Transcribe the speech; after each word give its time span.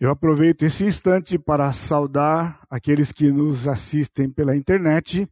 Eu 0.00 0.10
aproveito 0.10 0.62
esse 0.62 0.84
instante 0.84 1.36
para 1.36 1.72
saudar 1.72 2.64
aqueles 2.70 3.10
que 3.10 3.32
nos 3.32 3.66
assistem 3.66 4.30
pela 4.30 4.56
internet, 4.56 5.28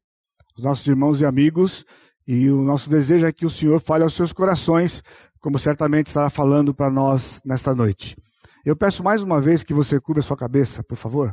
os 0.57 0.65
nossos 0.65 0.85
irmãos 0.89 1.21
e 1.21 1.25
amigos, 1.25 1.85
e 2.27 2.51
o 2.51 2.63
nosso 2.63 2.91
desejo 2.91 3.27
é 3.27 3.33
que 3.33 3.47
o 3.47 3.51
Senhor 3.51 3.81
fale 3.81 4.03
aos 4.03 4.15
seus 4.15 4.33
corações, 4.33 5.05
como 5.39 5.57
certamente 5.57 6.09
estará 6.09 6.29
falando 6.29 6.75
para 6.75 6.91
nós 6.91 7.41
nesta 7.45 7.77
noite. 7.77 8.17
Eu 8.65 8.77
peço 8.77 9.05
mais 9.05 9.23
uma 9.23 9.41
vez 9.41 9.63
que 9.63 9.73
você 9.73 10.01
cubra 10.01 10.21
sua 10.21 10.37
cabeça, 10.37 10.83
por 10.83 10.97
favor. 10.97 11.33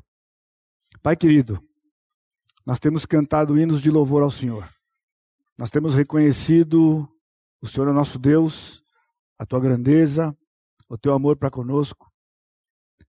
Pai 1.02 1.16
querido, 1.16 1.60
nós 2.64 2.80
temos 2.80 3.04
cantado 3.04 3.58
hinos 3.58 3.82
de 3.82 3.90
louvor 3.90 4.22
ao 4.22 4.30
Senhor. 4.30 4.70
Nós 5.58 5.72
temos 5.72 5.96
reconhecido 5.96 7.10
o 7.60 7.68
Senhor 7.68 7.90
é 7.90 7.94
nosso 7.94 8.20
Deus, 8.20 8.84
a 9.40 9.46
tua 9.46 9.60
grandeza, 9.60 10.38
o 10.88 11.00
teu 11.00 11.14
amor 11.14 11.36
para 11.36 11.50
conosco. 11.50 12.13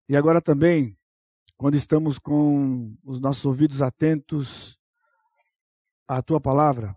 E 0.09 0.17
agora 0.17 0.41
também, 0.41 0.97
quando 1.57 1.77
estamos 1.77 2.19
com 2.19 2.95
os 3.05 3.21
nossos 3.21 3.45
ouvidos 3.45 3.81
atentos 3.81 4.79
à 6.07 6.21
tua 6.21 6.41
palavra, 6.41 6.95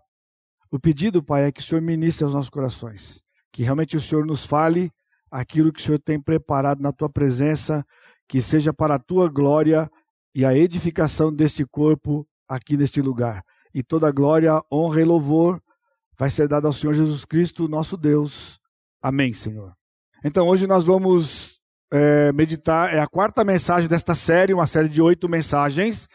o 0.70 0.78
pedido, 0.78 1.22
Pai, 1.22 1.44
é 1.44 1.52
que 1.52 1.60
o 1.60 1.64
Senhor 1.64 1.80
ministre 1.80 2.24
aos 2.24 2.34
nossos 2.34 2.50
corações, 2.50 3.24
que 3.50 3.62
realmente 3.62 3.96
o 3.96 4.00
Senhor 4.00 4.26
nos 4.26 4.44
fale 4.44 4.92
aquilo 5.30 5.72
que 5.72 5.80
o 5.80 5.82
Senhor 5.82 5.98
tem 5.98 6.20
preparado 6.20 6.82
na 6.82 6.92
tua 6.92 7.08
presença, 7.08 7.84
que 8.26 8.42
seja 8.42 8.72
para 8.72 8.96
a 8.96 8.98
tua 8.98 9.28
glória 9.28 9.90
e 10.34 10.44
a 10.44 10.54
edificação 10.54 11.32
deste 11.32 11.64
corpo 11.64 12.28
aqui 12.46 12.76
neste 12.76 13.00
lugar. 13.00 13.42
E 13.74 13.82
toda 13.82 14.10
glória, 14.12 14.62
honra 14.70 15.00
e 15.00 15.04
louvor 15.04 15.62
vai 16.18 16.30
ser 16.30 16.48
dada 16.48 16.66
ao 16.66 16.72
Senhor 16.72 16.92
Jesus 16.92 17.24
Cristo, 17.24 17.68
nosso 17.68 17.96
Deus. 17.96 18.60
Amém, 19.00 19.32
Senhor. 19.32 19.72
Então, 20.22 20.48
hoje 20.48 20.66
nós 20.66 20.84
vamos 20.84 21.47
é, 21.92 22.32
meditar, 22.32 22.92
é 22.94 23.00
a 23.00 23.06
quarta 23.06 23.44
mensagem 23.44 23.88
desta 23.88 24.14
série, 24.14 24.54
uma 24.54 24.66
série 24.66 24.88
de 24.88 25.00
oito 25.00 25.28
mensagens. 25.28 26.08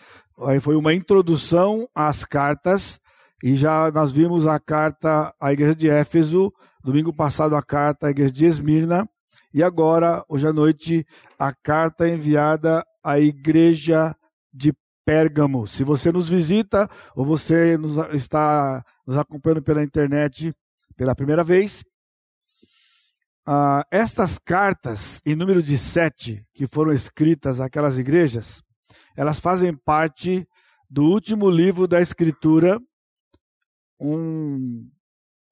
Aí 0.45 0.59
foi 0.59 0.76
uma 0.76 0.94
introdução 0.94 1.88
às 1.94 2.25
cartas, 2.25 3.00
e 3.44 3.56
já 3.56 3.92
nós 3.92 4.12
vimos 4.12 4.47
a 4.47 4.59
carta 4.59 5.34
à 5.39 5.52
igreja 5.52 5.75
de 5.75 5.89
Éfeso, 5.89 6.52
domingo 6.84 7.14
passado 7.14 7.56
a 7.56 7.62
carta 7.62 8.08
à 8.08 8.09
igreja 8.09 8.34
de 8.34 8.45
Esmirna, 8.45 9.08
e 9.53 9.62
agora, 9.62 10.23
hoje 10.28 10.47
à 10.47 10.53
noite, 10.53 11.06
a 11.38 11.53
carta 11.53 12.09
enviada 12.09 12.84
à 13.03 13.19
igreja 13.19 14.16
de 14.52 14.73
Pérgamo. 15.06 15.67
Se 15.67 15.84
você 15.84 16.12
nos 16.12 16.30
visita 16.30 16.90
ou 17.16 17.25
você 17.25 17.78
nos, 17.78 17.97
está 18.14 18.84
nos 19.06 19.17
acompanhando 19.17 19.62
pela 19.62 19.84
internet 19.84 20.53
pela 20.95 21.16
primeira 21.16 21.44
vez, 21.44 21.84
uh, 23.47 23.83
estas 23.91 24.38
cartas, 24.38 25.22
em 25.25 25.36
número 25.36 25.61
de 25.61 25.77
sete, 25.77 26.45
que 26.53 26.67
foram 26.67 26.91
escritas 26.91 27.59
àquelas 27.59 27.97
igrejas, 27.97 28.63
elas 29.16 29.39
fazem 29.39 29.75
parte 29.75 30.47
do 30.89 31.03
último 31.03 31.50
livro 31.50 31.88
da 31.88 32.02
Escritura. 32.02 32.80
Um, 34.00 34.89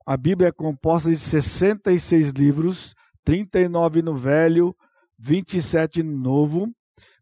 a 0.05 0.17
Bíblia 0.17 0.49
é 0.49 0.51
composta 0.51 1.09
de 1.09 1.17
66 1.17 2.31
livros, 2.31 2.95
39 3.23 4.01
no 4.01 4.15
Velho, 4.15 4.75
27 5.17 6.03
no 6.03 6.17
Novo 6.17 6.71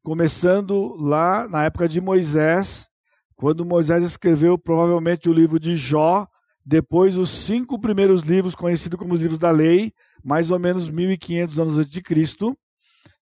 começando 0.03 0.95
lá 0.97 1.47
na 1.47 1.65
época 1.65 1.87
de 1.87 2.01
Moisés, 2.01 2.89
quando 3.35 3.65
Moisés 3.65 4.03
escreveu 4.03 4.57
provavelmente 4.57 5.29
o 5.29 5.33
livro 5.33 5.59
de 5.59 5.77
Jó, 5.77 6.27
depois 6.69 7.17
os 7.17 7.31
cinco 7.31 7.79
primeiros 7.79 8.21
livros 8.21 8.53
conhecidos 8.53 8.99
como 8.99 9.15
os 9.15 9.19
livros 9.19 9.39
da 9.39 9.49
lei, 9.49 9.91
mais 10.23 10.51
ou 10.51 10.59
menos 10.59 10.87
1500 10.87 11.57
anos 11.57 11.79
antes 11.79 11.89
de 11.89 11.99
Cristo, 11.99 12.55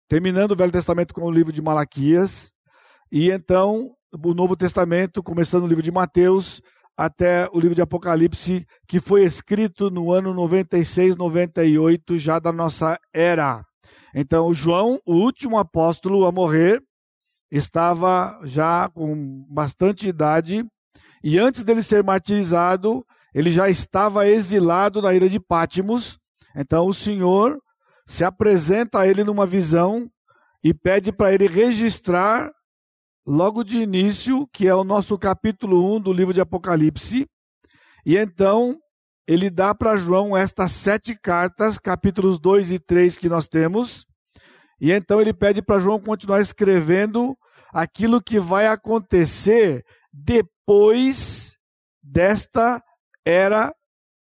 terminando 0.09 0.53
o 0.53 0.55
Velho 0.55 0.71
Testamento 0.71 1.13
com 1.13 1.21
o 1.21 1.31
livro 1.31 1.53
de 1.53 1.61
Malaquias, 1.61 2.51
e 3.11 3.29
então 3.29 3.91
o 4.11 4.33
Novo 4.33 4.55
Testamento, 4.55 5.21
começando 5.21 5.63
o 5.63 5.67
livro 5.67 5.83
de 5.83 5.91
Mateus, 5.91 6.59
até 6.97 7.47
o 7.53 7.59
livro 7.59 7.75
de 7.75 7.83
Apocalipse, 7.83 8.65
que 8.87 8.99
foi 8.99 9.23
escrito 9.23 9.91
no 9.91 10.11
ano 10.11 10.33
96, 10.33 11.15
98, 11.15 12.17
já 12.17 12.39
da 12.39 12.51
nossa 12.51 12.99
era. 13.13 13.63
Então, 14.15 14.55
João, 14.55 14.99
o 15.05 15.13
último 15.13 15.59
apóstolo 15.59 16.25
a 16.25 16.31
morrer, 16.31 16.81
estava 17.51 18.39
já 18.43 18.89
com 18.89 19.45
bastante 19.47 20.07
idade, 20.07 20.65
e 21.23 21.37
antes 21.37 21.63
dele 21.63 21.83
ser 21.83 22.03
martirizado, 22.03 23.05
ele 23.35 23.51
já 23.51 23.69
estava 23.69 24.25
exilado 24.25 25.01
na 25.01 25.13
ilha 25.13 25.27
de 25.27 25.41
Pátimos. 25.41 26.17
Então, 26.55 26.87
o 26.87 26.93
Senhor 26.93 27.59
se 28.07 28.23
apresenta 28.23 28.99
a 28.99 29.07
ele 29.07 29.25
numa 29.25 29.45
visão 29.45 30.09
e 30.63 30.73
pede 30.73 31.11
para 31.11 31.33
ele 31.33 31.45
registrar 31.45 32.49
logo 33.27 33.61
de 33.61 33.77
início, 33.79 34.47
que 34.53 34.69
é 34.69 34.73
o 34.73 34.85
nosso 34.85 35.17
capítulo 35.17 35.97
1 35.97 35.99
do 35.99 36.13
livro 36.13 36.33
de 36.33 36.39
Apocalipse. 36.39 37.27
E 38.05 38.15
então 38.15 38.77
ele 39.27 39.49
dá 39.49 39.75
para 39.75 39.97
João 39.97 40.37
estas 40.37 40.71
sete 40.71 41.13
cartas, 41.13 41.77
capítulos 41.77 42.39
2 42.39 42.71
e 42.71 42.79
3 42.79 43.17
que 43.17 43.27
nós 43.27 43.49
temos, 43.49 44.05
e 44.79 44.91
então 44.91 45.19
ele 45.19 45.33
pede 45.33 45.61
para 45.61 45.79
João 45.79 45.99
continuar 45.99 46.39
escrevendo 46.39 47.35
aquilo 47.73 48.21
que 48.21 48.39
vai 48.39 48.67
acontecer 48.67 49.83
depois 50.13 51.57
desta 52.01 52.81
era 53.25 53.73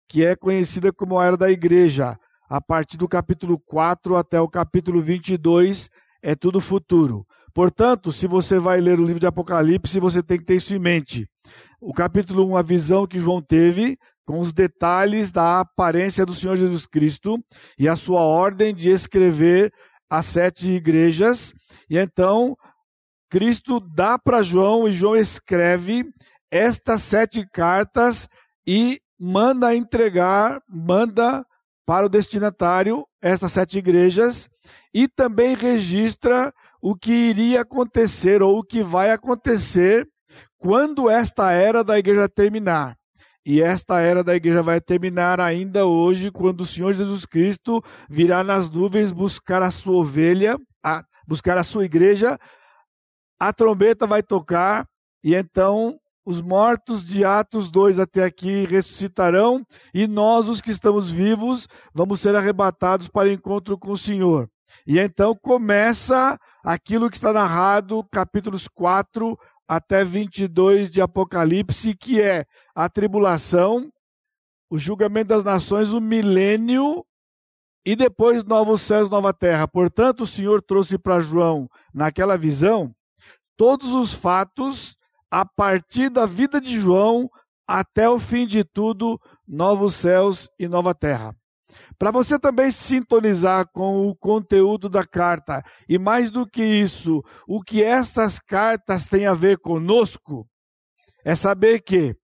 que 0.08 0.24
é 0.24 0.36
conhecida 0.36 0.92
como 0.92 1.18
a 1.18 1.26
era 1.26 1.36
da 1.36 1.50
igreja. 1.50 2.18
A 2.48 2.60
partir 2.60 2.96
do 2.96 3.08
capítulo 3.08 3.58
4 3.58 4.14
até 4.16 4.40
o 4.40 4.48
capítulo 4.48 5.00
22 5.02 5.90
é 6.22 6.34
tudo 6.34 6.60
futuro. 6.60 7.26
Portanto, 7.54 8.12
se 8.12 8.26
você 8.26 8.58
vai 8.58 8.80
ler 8.80 9.00
o 9.00 9.04
livro 9.04 9.20
de 9.20 9.26
Apocalipse, 9.26 9.98
você 9.98 10.22
tem 10.22 10.38
que 10.38 10.44
ter 10.44 10.56
isso 10.56 10.74
em 10.74 10.78
mente. 10.78 11.26
O 11.80 11.92
capítulo 11.92 12.46
1, 12.52 12.56
a 12.56 12.62
visão 12.62 13.06
que 13.06 13.18
João 13.18 13.42
teve, 13.42 13.98
com 14.24 14.38
os 14.38 14.52
detalhes 14.52 15.32
da 15.32 15.60
aparência 15.60 16.24
do 16.24 16.34
Senhor 16.34 16.56
Jesus 16.56 16.86
Cristo 16.86 17.42
e 17.78 17.88
a 17.88 17.96
sua 17.96 18.20
ordem 18.20 18.74
de 18.74 18.88
escrever 18.88 19.72
as 20.08 20.26
sete 20.26 20.68
igrejas. 20.68 21.52
E 21.90 21.98
então 21.98 22.56
Cristo 23.30 23.80
dá 23.80 24.18
para 24.18 24.42
João 24.42 24.86
e 24.86 24.92
João 24.92 25.16
escreve 25.16 26.04
estas 26.50 27.02
sete 27.02 27.46
cartas 27.50 28.28
e 28.66 29.00
manda 29.18 29.74
entregar, 29.74 30.62
manda 30.68 31.44
para 31.86 32.06
o 32.06 32.08
destinatário 32.08 33.06
estas 33.20 33.52
sete 33.52 33.78
igrejas 33.78 34.48
e 34.94 35.08
também 35.08 35.54
registra 35.54 36.52
o 36.80 36.94
que 36.94 37.12
iria 37.12 37.62
acontecer 37.62 38.42
ou 38.42 38.58
o 38.58 38.64
que 38.64 38.82
vai 38.82 39.10
acontecer 39.10 40.08
quando 40.58 41.10
esta 41.10 41.50
era 41.50 41.82
da 41.82 41.98
igreja 41.98 42.28
terminar. 42.28 42.96
E 43.44 43.60
esta 43.60 44.00
era 44.00 44.22
da 44.22 44.36
igreja 44.36 44.62
vai 44.62 44.80
terminar 44.80 45.40
ainda 45.40 45.84
hoje, 45.84 46.30
quando 46.30 46.60
o 46.60 46.66
Senhor 46.66 46.92
Jesus 46.92 47.26
Cristo 47.26 47.82
virá 48.08 48.44
nas 48.44 48.70
nuvens 48.70 49.10
buscar 49.10 49.62
a 49.62 49.70
sua 49.70 49.94
ovelha, 49.94 50.56
a, 50.82 51.04
buscar 51.26 51.58
a 51.58 51.64
sua 51.64 51.84
igreja. 51.84 52.38
A 53.40 53.52
trombeta 53.52 54.06
vai 54.06 54.22
tocar, 54.22 54.86
e 55.24 55.34
então 55.34 55.98
os 56.24 56.40
mortos 56.40 57.04
de 57.04 57.24
Atos 57.24 57.70
2 57.70 57.98
até 57.98 58.24
aqui 58.24 58.64
ressuscitarão, 58.66 59.66
e 59.92 60.06
nós, 60.06 60.48
os 60.48 60.60
que 60.60 60.70
estamos 60.70 61.10
vivos, 61.10 61.66
vamos 61.92 62.20
ser 62.20 62.36
arrebatados 62.36 63.08
para 63.08 63.32
encontro 63.32 63.76
com 63.76 63.92
o 63.92 63.98
Senhor. 63.98 64.48
E 64.86 64.98
então 64.98 65.34
começa 65.34 66.38
aquilo 66.64 67.10
que 67.10 67.16
está 67.16 67.32
narrado, 67.32 68.04
capítulos 68.10 68.66
4 68.68 69.38
até 69.68 70.04
22 70.04 70.90
de 70.90 71.00
Apocalipse, 71.00 71.94
que 71.94 72.20
é 72.20 72.44
a 72.74 72.88
tribulação, 72.88 73.90
o 74.70 74.78
julgamento 74.78 75.28
das 75.28 75.44
nações, 75.44 75.92
o 75.92 76.00
milênio 76.00 77.04
e 77.84 77.96
depois 77.96 78.44
novos 78.44 78.82
céus, 78.82 79.08
nova 79.08 79.32
terra. 79.32 79.66
Portanto, 79.66 80.22
o 80.22 80.26
Senhor 80.26 80.62
trouxe 80.62 80.96
para 80.98 81.20
João, 81.20 81.68
naquela 81.92 82.38
visão, 82.38 82.94
todos 83.56 83.92
os 83.92 84.14
fatos 84.14 84.96
a 85.32 85.46
partir 85.46 86.10
da 86.10 86.26
vida 86.26 86.60
de 86.60 86.78
João 86.78 87.30
até 87.66 88.06
o 88.06 88.20
fim 88.20 88.46
de 88.46 88.62
tudo, 88.62 89.18
novos 89.48 89.94
céus 89.94 90.46
e 90.58 90.68
nova 90.68 90.94
terra. 90.94 91.34
Para 91.98 92.10
você 92.10 92.38
também 92.38 92.70
sintonizar 92.70 93.66
com 93.72 94.06
o 94.06 94.14
conteúdo 94.14 94.90
da 94.90 95.06
carta, 95.06 95.62
e 95.88 95.98
mais 95.98 96.30
do 96.30 96.46
que 96.46 96.62
isso, 96.62 97.24
o 97.48 97.62
que 97.62 97.82
estas 97.82 98.38
cartas 98.38 99.06
têm 99.06 99.24
a 99.24 99.32
ver 99.32 99.56
conosco, 99.56 100.46
é 101.24 101.34
saber 101.34 101.80
que 101.80 102.14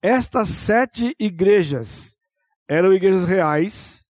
estas 0.00 0.48
sete 0.48 1.12
igrejas 1.18 2.16
eram 2.68 2.92
igrejas 2.92 3.24
reais, 3.24 4.06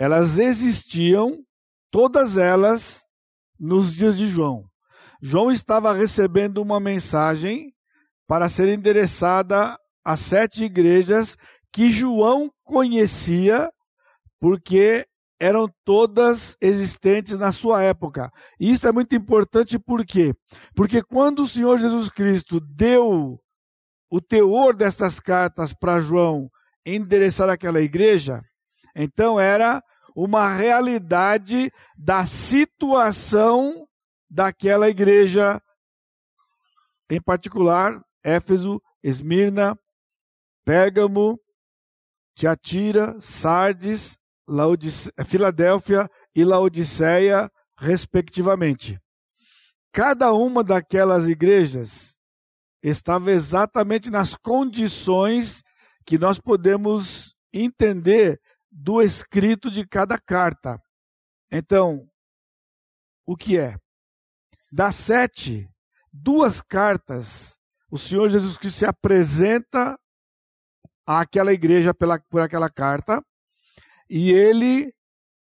elas 0.00 0.36
existiam, 0.36 1.44
todas 1.92 2.36
elas, 2.36 3.06
nos 3.56 3.94
dias 3.94 4.18
de 4.18 4.26
João. 4.26 4.68
João 5.26 5.50
estava 5.50 5.94
recebendo 5.94 6.58
uma 6.58 6.78
mensagem 6.78 7.72
para 8.26 8.46
ser 8.46 8.68
endereçada 8.68 9.74
às 10.04 10.20
sete 10.20 10.64
igrejas 10.64 11.34
que 11.72 11.90
João 11.90 12.52
conhecia, 12.62 13.72
porque 14.38 15.06
eram 15.40 15.66
todas 15.82 16.58
existentes 16.60 17.38
na 17.38 17.52
sua 17.52 17.82
época. 17.82 18.30
E 18.60 18.70
isso 18.70 18.86
é 18.86 18.92
muito 18.92 19.14
importante 19.14 19.78
por 19.78 20.04
quê? 20.04 20.34
Porque 20.76 21.02
quando 21.02 21.38
o 21.38 21.48
Senhor 21.48 21.78
Jesus 21.78 22.10
Cristo 22.10 22.60
deu 22.60 23.40
o 24.10 24.20
teor 24.20 24.76
destas 24.76 25.18
cartas 25.18 25.72
para 25.72 26.00
João 26.00 26.50
endereçar 26.84 27.48
aquela 27.48 27.80
igreja, 27.80 28.42
então 28.94 29.40
era 29.40 29.82
uma 30.14 30.54
realidade 30.54 31.70
da 31.96 32.26
situação 32.26 33.86
daquela 34.34 34.88
igreja, 34.88 35.62
em 37.08 37.22
particular, 37.22 38.04
Éfeso, 38.24 38.82
Esmirna, 39.00 39.78
Pérgamo, 40.64 41.40
Tiatira, 42.34 43.20
Sardes, 43.20 44.18
Laodice... 44.48 45.12
Filadélfia 45.24 46.10
e 46.34 46.44
Laodiceia, 46.44 47.48
respectivamente. 47.78 48.98
Cada 49.92 50.32
uma 50.32 50.64
daquelas 50.64 51.28
igrejas 51.28 52.18
estava 52.82 53.30
exatamente 53.30 54.10
nas 54.10 54.34
condições 54.34 55.62
que 56.04 56.18
nós 56.18 56.40
podemos 56.40 57.36
entender 57.52 58.40
do 58.68 59.00
escrito 59.00 59.70
de 59.70 59.86
cada 59.86 60.18
carta. 60.18 60.82
Então, 61.52 62.10
o 63.24 63.36
que 63.36 63.56
é? 63.56 63.78
Das 64.76 64.96
sete, 64.96 65.70
duas 66.12 66.60
cartas, 66.60 67.56
o 67.88 67.96
Senhor 67.96 68.28
Jesus 68.28 68.56
Cristo 68.58 68.80
se 68.80 68.84
apresenta 68.84 69.96
àquela 71.06 71.52
igreja 71.52 71.94
pela, 71.94 72.18
por 72.18 72.40
aquela 72.40 72.68
carta 72.68 73.24
e 74.10 74.32
ele 74.32 74.92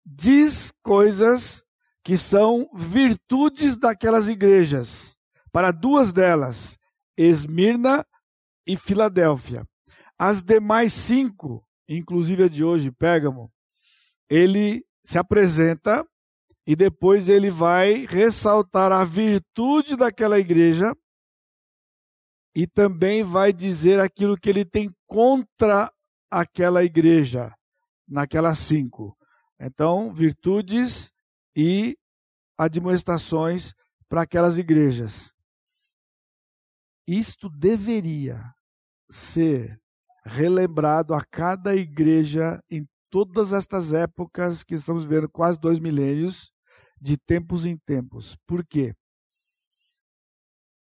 diz 0.06 0.72
coisas 0.82 1.66
que 2.02 2.16
são 2.16 2.70
virtudes 2.74 3.76
daquelas 3.76 4.26
igrejas. 4.26 5.18
Para 5.52 5.70
duas 5.70 6.14
delas, 6.14 6.78
Esmirna 7.14 8.06
e 8.66 8.74
Filadélfia. 8.74 9.68
As 10.18 10.42
demais 10.42 10.94
cinco, 10.94 11.62
inclusive 11.86 12.44
a 12.44 12.48
de 12.48 12.64
hoje, 12.64 12.90
Pérgamo, 12.90 13.52
ele 14.30 14.82
se 15.04 15.18
apresenta 15.18 16.08
e 16.66 16.76
depois 16.76 17.28
ele 17.28 17.50
vai 17.50 18.06
ressaltar 18.06 18.92
a 18.92 19.04
virtude 19.04 19.96
daquela 19.96 20.38
igreja 20.38 20.94
e 22.54 22.66
também 22.66 23.22
vai 23.22 23.52
dizer 23.52 23.98
aquilo 24.00 24.36
que 24.36 24.48
ele 24.48 24.64
tem 24.64 24.90
contra 25.06 25.92
aquela 26.30 26.84
igreja, 26.84 27.52
naquelas 28.06 28.58
cinco. 28.58 29.16
Então, 29.58 30.12
virtudes 30.12 31.12
e 31.56 31.96
admoestações 32.56 33.74
para 34.08 34.22
aquelas 34.22 34.58
igrejas. 34.58 35.32
Isto 37.06 37.48
deveria 37.48 38.42
ser 39.10 39.80
relembrado 40.24 41.14
a 41.14 41.24
cada 41.24 41.74
igreja 41.74 42.62
em 42.70 42.86
todas 43.10 43.52
estas 43.52 43.92
épocas 43.92 44.62
que 44.62 44.74
estamos 44.74 45.04
vendo, 45.04 45.28
quase 45.28 45.58
dois 45.58 45.78
milênios, 45.78 46.52
de 47.00 47.16
tempos 47.16 47.66
em 47.66 47.76
tempos. 47.76 48.36
Por 48.46 48.64
quê? 48.64 48.94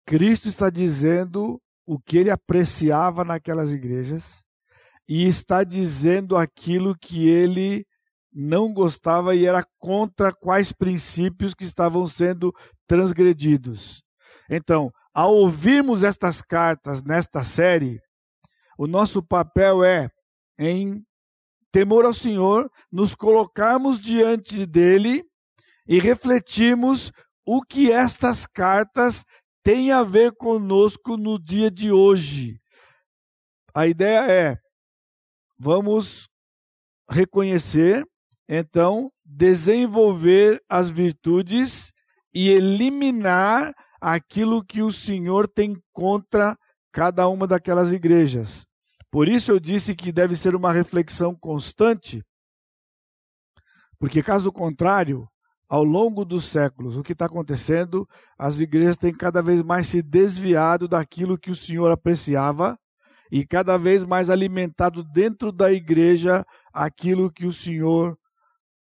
Cristo 0.06 0.48
está 0.48 0.70
dizendo 0.70 1.60
o 1.86 1.98
que 1.98 2.18
ele 2.18 2.30
apreciava 2.30 3.24
naquelas 3.24 3.70
igrejas 3.70 4.44
e 5.08 5.26
está 5.26 5.64
dizendo 5.64 6.36
aquilo 6.36 6.96
que 6.96 7.28
ele 7.28 7.84
não 8.32 8.72
gostava 8.72 9.34
e 9.34 9.44
era 9.44 9.66
contra 9.78 10.32
quais 10.32 10.72
princípios 10.72 11.52
que 11.52 11.64
estavam 11.64 12.06
sendo 12.06 12.54
transgredidos. 12.86 14.02
Então, 14.48 14.92
ao 15.12 15.34
ouvirmos 15.34 16.04
estas 16.04 16.40
cartas 16.40 17.02
nesta 17.02 17.42
série, 17.42 18.00
o 18.78 18.86
nosso 18.86 19.22
papel 19.22 19.82
é, 19.82 20.08
em 20.58 21.04
temor 21.72 22.04
ao 22.04 22.14
Senhor, 22.14 22.70
nos 22.90 23.14
colocarmos 23.14 23.98
diante 23.98 24.66
dele 24.66 25.24
e 25.86 25.98
refletirmos 25.98 27.12
o 27.46 27.62
que 27.62 27.90
estas 27.90 28.46
cartas 28.46 29.24
têm 29.62 29.90
a 29.90 30.02
ver 30.02 30.32
conosco 30.32 31.16
no 31.16 31.38
dia 31.38 31.70
de 31.70 31.90
hoje. 31.90 32.60
A 33.74 33.86
ideia 33.86 34.30
é: 34.30 34.56
vamos 35.58 36.28
reconhecer, 37.08 38.04
então, 38.48 39.10
desenvolver 39.24 40.60
as 40.68 40.90
virtudes 40.90 41.92
e 42.32 42.50
eliminar 42.50 43.72
aquilo 44.00 44.64
que 44.64 44.82
o 44.82 44.92
Senhor 44.92 45.46
tem 45.46 45.76
contra 45.92 46.56
cada 46.92 47.28
uma 47.28 47.46
daquelas 47.46 47.92
igrejas. 47.92 48.64
Por 49.10 49.28
isso 49.28 49.50
eu 49.50 49.58
disse 49.58 49.94
que 49.94 50.12
deve 50.12 50.36
ser 50.36 50.54
uma 50.54 50.72
reflexão 50.72 51.34
constante, 51.34 52.22
porque 53.98 54.22
caso 54.22 54.52
contrário, 54.52 55.28
ao 55.68 55.84
longo 55.84 56.24
dos 56.24 56.44
séculos, 56.46 56.96
o 56.96 57.02
que 57.02 57.12
está 57.12 57.26
acontecendo, 57.26 58.08
as 58.38 58.58
igrejas 58.58 58.96
têm 58.96 59.14
cada 59.14 59.42
vez 59.42 59.62
mais 59.62 59.86
se 59.86 60.02
desviado 60.02 60.88
daquilo 60.88 61.38
que 61.38 61.50
o 61.50 61.56
Senhor 61.56 61.90
apreciava 61.92 62.78
e 63.30 63.46
cada 63.46 63.76
vez 63.76 64.02
mais 64.04 64.28
alimentado 64.28 65.04
dentro 65.04 65.52
da 65.52 65.72
igreja 65.72 66.44
aquilo 66.72 67.30
que 67.30 67.46
o 67.46 67.52
Senhor 67.52 68.18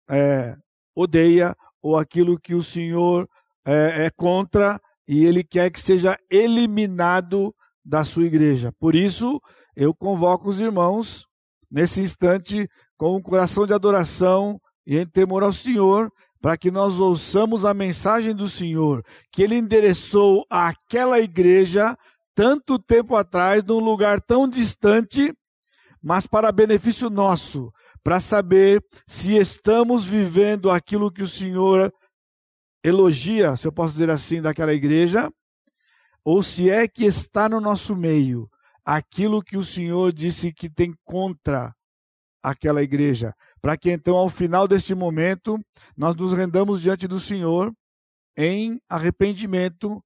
é, 0.09 0.55
odeia 0.95 1.55
ou 1.81 1.97
aquilo 1.97 2.39
que 2.39 2.53
o 2.53 2.61
Senhor 2.61 3.27
é, 3.65 4.05
é 4.05 4.09
contra 4.11 4.79
e 5.07 5.25
ele 5.25 5.43
quer 5.43 5.71
que 5.71 5.79
seja 5.79 6.15
eliminado 6.29 7.55
da 7.83 8.03
sua 8.03 8.25
igreja. 8.25 8.71
Por 8.79 8.95
isso, 8.95 9.39
eu 9.75 9.93
convoco 9.93 10.49
os 10.49 10.59
irmãos 10.59 11.25
nesse 11.69 12.01
instante 12.01 12.67
com 12.97 13.15
um 13.15 13.21
coração 13.21 13.65
de 13.67 13.73
adoração 13.73 14.59
e 14.85 14.97
em 14.97 15.05
temor 15.05 15.43
ao 15.43 15.51
Senhor, 15.51 16.11
para 16.39 16.57
que 16.57 16.69
nós 16.69 16.99
ouçamos 16.99 17.65
a 17.65 17.73
mensagem 17.73 18.33
do 18.33 18.47
Senhor 18.47 19.03
que 19.31 19.41
ele 19.41 19.55
endereçou 19.55 20.45
àquela 20.49 21.19
igreja 21.19 21.97
tanto 22.35 22.77
tempo 22.77 23.15
atrás, 23.15 23.63
num 23.63 23.79
lugar 23.79 24.21
tão 24.21 24.47
distante, 24.47 25.33
mas 26.01 26.27
para 26.27 26.51
benefício 26.51 27.09
nosso, 27.09 27.71
para 28.03 28.19
saber 28.19 28.83
se 29.07 29.35
estamos 29.37 30.05
vivendo 30.05 30.69
aquilo 30.69 31.11
que 31.11 31.23
o 31.23 31.27
Senhor 31.27 31.91
elogia, 32.83 33.55
se 33.55 33.65
eu 33.65 33.71
posso 33.71 33.93
dizer 33.93 34.09
assim, 34.09 34.41
daquela 34.41 34.73
igreja, 34.73 35.31
ou 36.23 36.43
se 36.43 36.69
é 36.69 36.87
que 36.87 37.05
está 37.05 37.49
no 37.49 37.59
nosso 37.59 37.95
meio 37.95 38.47
aquilo 38.85 39.43
que 39.43 39.57
o 39.57 39.63
Senhor 39.63 40.13
disse 40.13 40.53
que 40.53 40.69
tem 40.69 40.93
contra 41.03 41.73
aquela 42.43 42.83
igreja, 42.83 43.33
para 43.59 43.75
que 43.75 43.89
então, 43.89 44.15
ao 44.15 44.29
final 44.29 44.67
deste 44.67 44.93
momento, 44.93 45.59
nós 45.97 46.15
nos 46.15 46.31
rendamos 46.31 46.81
diante 46.81 47.07
do 47.07 47.19
Senhor 47.19 47.73
em 48.37 48.79
arrependimento 48.87 50.03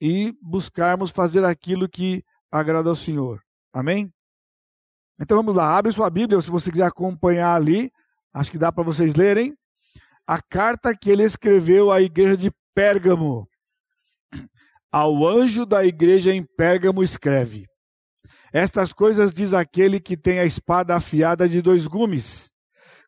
e 0.00 0.34
buscarmos 0.40 1.10
fazer 1.10 1.44
aquilo 1.44 1.88
que 1.88 2.24
agrada 2.50 2.88
ao 2.88 2.96
Senhor. 2.96 3.42
Amém? 3.72 4.10
Então 5.20 5.36
vamos 5.36 5.54
lá, 5.54 5.76
abre 5.76 5.92
sua 5.92 6.08
Bíblia, 6.08 6.40
se 6.40 6.50
você 6.50 6.70
quiser 6.70 6.86
acompanhar 6.86 7.54
ali, 7.54 7.92
acho 8.32 8.50
que 8.50 8.58
dá 8.58 8.72
para 8.72 8.82
vocês 8.82 9.14
lerem, 9.14 9.54
a 10.26 10.40
carta 10.40 10.96
que 10.96 11.10
ele 11.10 11.22
escreveu 11.22 11.92
à 11.92 12.00
igreja 12.00 12.36
de 12.36 12.50
Pérgamo. 12.74 13.46
Ao 14.90 15.26
anjo 15.26 15.66
da 15.66 15.84
igreja 15.84 16.32
em 16.32 16.44
Pérgamo 16.56 17.02
escreve: 17.02 17.66
estas 18.54 18.92
coisas 18.92 19.32
diz 19.32 19.52
aquele 19.52 19.98
que 19.98 20.16
tem 20.16 20.38
a 20.38 20.44
espada 20.44 20.94
afiada 20.94 21.48
de 21.48 21.60
dois 21.60 21.88
gumes. 21.88 22.52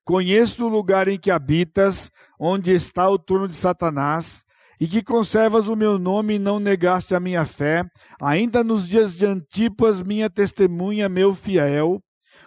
Conheço 0.04 0.66
o 0.66 0.68
lugar 0.68 1.06
em 1.06 1.16
que 1.16 1.30
habitas, 1.30 2.10
onde 2.36 2.72
está 2.72 3.08
o 3.08 3.16
trono 3.16 3.46
de 3.46 3.54
Satanás, 3.54 4.44
e 4.80 4.88
que 4.88 5.04
conservas 5.04 5.68
o 5.68 5.76
meu 5.76 6.00
nome 6.00 6.34
e 6.34 6.38
não 6.40 6.58
negaste 6.58 7.14
a 7.14 7.20
minha 7.20 7.44
fé, 7.44 7.88
ainda 8.20 8.64
nos 8.64 8.88
dias 8.88 9.14
de 9.14 9.24
Antipas, 9.24 10.02
minha 10.02 10.28
testemunha, 10.28 11.08
meu 11.08 11.32
fiel, 11.32 12.02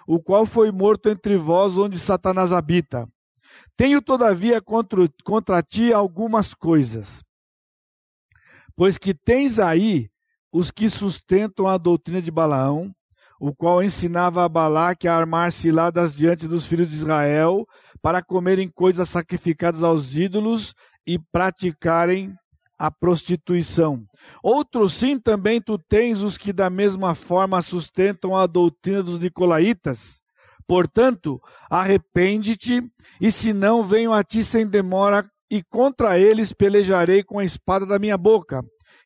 o 0.06 0.22
qual 0.22 0.46
foi 0.46 0.70
morto 0.70 1.08
entre 1.08 1.38
vós, 1.38 1.78
onde 1.78 1.98
Satanás 1.98 2.52
habita. 2.52 3.08
Tenho, 3.78 4.02
todavia, 4.02 4.62
contra, 4.62 5.10
contra 5.24 5.64
ti 5.64 5.94
algumas 5.94 6.54
coisas. 6.54 7.24
Pois 8.76 8.98
que 8.98 9.14
tens 9.14 9.58
aí 9.58 10.10
os 10.52 10.72
que 10.72 10.90
sustentam 10.90 11.68
a 11.68 11.78
doutrina 11.78 12.22
de 12.22 12.32
Balaão, 12.32 12.92
o 13.40 13.54
qual 13.56 13.82
ensinava 13.84 14.44
a 14.44 14.50
Balaque 14.50 15.08
a 15.08 15.16
armar 15.16 15.52
ciladas 15.52 16.14
diante 16.14 16.48
dos 16.48 16.66
filhos 16.66 16.90
de 16.90 16.96
Israel, 16.96 17.66
para 18.02 18.24
comerem 18.24 18.70
coisas 18.70 19.10
sacrificadas 19.10 19.84
aos 19.84 20.16
ídolos 20.16 20.74
e 21.06 21.18
praticarem 21.18 22.34
a 22.78 22.90
prostituição. 22.90 24.04
Outro 24.44 24.88
sim 24.90 25.20
também 25.20 25.62
tu 25.62 25.78
tens 25.78 26.22
os 26.22 26.38
que 26.38 26.54
da 26.54 26.70
mesma 26.70 27.14
forma 27.16 27.62
sustentam 27.62 28.36
a 28.36 28.48
doutrina 28.48 29.04
dos 29.04 29.20
nicolaítas, 29.20 30.22
Portanto, 30.70 31.42
arrepende-te, 31.68 32.84
e 33.20 33.32
se 33.32 33.54
não, 33.54 33.84
venho 33.84 34.14
a 34.14 34.24
ti 34.24 34.44
sem 34.44 34.68
demora, 34.68 35.28
e 35.50 35.64
contra 35.64 36.20
eles 36.20 36.54
pelejarei 36.54 37.24
com 37.24 37.40
a 37.40 37.44
espada 37.44 37.88
da 37.88 37.98
minha 37.98 38.16
boca. 38.16 38.64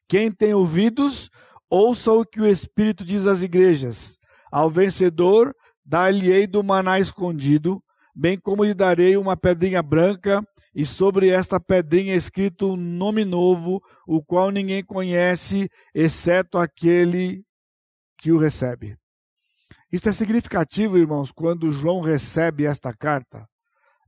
Quem 0.07 0.31
tem 0.31 0.53
ouvidos, 0.53 1.29
ouça 1.69 2.11
o 2.11 2.25
que 2.25 2.41
o 2.41 2.47
Espírito 2.47 3.03
diz 3.03 3.25
às 3.25 3.41
igrejas. 3.41 4.17
Ao 4.51 4.69
vencedor, 4.69 5.55
dar-lhe-ei 5.83 6.45
do 6.45 6.63
maná 6.63 6.99
escondido, 6.99 7.83
bem 8.15 8.37
como 8.37 8.63
lhe 8.63 8.73
darei 8.73 9.17
uma 9.17 9.35
pedrinha 9.35 9.81
branca, 9.81 10.45
e 10.75 10.85
sobre 10.85 11.29
esta 11.29 11.59
pedrinha 11.59 12.15
escrito 12.15 12.73
um 12.73 12.75
nome 12.75 13.23
novo, 13.23 13.81
o 14.07 14.23
qual 14.23 14.49
ninguém 14.49 14.83
conhece, 14.83 15.69
exceto 15.93 16.57
aquele 16.57 17.43
que 18.17 18.31
o 18.31 18.37
recebe. 18.37 18.97
Isto 19.91 20.09
é 20.09 20.13
significativo, 20.13 20.97
irmãos, 20.97 21.31
quando 21.31 21.71
João 21.71 22.01
recebe 22.01 22.65
esta 22.65 22.91
carta, 22.91 23.47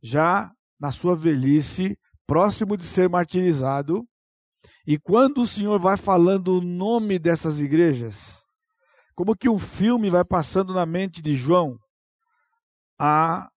já 0.02 0.52
na 0.80 0.92
sua 0.92 1.16
velhice, 1.16 1.98
próximo 2.26 2.76
de 2.76 2.84
ser 2.84 3.08
martirizado, 3.08 4.04
e 4.86 4.98
quando 4.98 5.42
o 5.42 5.48
Senhor 5.48 5.80
vai 5.80 5.98
falando 5.98 6.58
o 6.58 6.62
nome 6.62 7.18
dessas 7.18 7.60
igrejas, 7.60 8.46
como 9.16 9.36
que 9.36 9.50
um 9.50 9.58
filme 9.58 10.10
vai 10.10 10.26
passando 10.26 10.74
na 10.74 10.86
mente 10.86 11.22
de 11.22 11.34
João, 11.36 11.78
a 13.00 13.50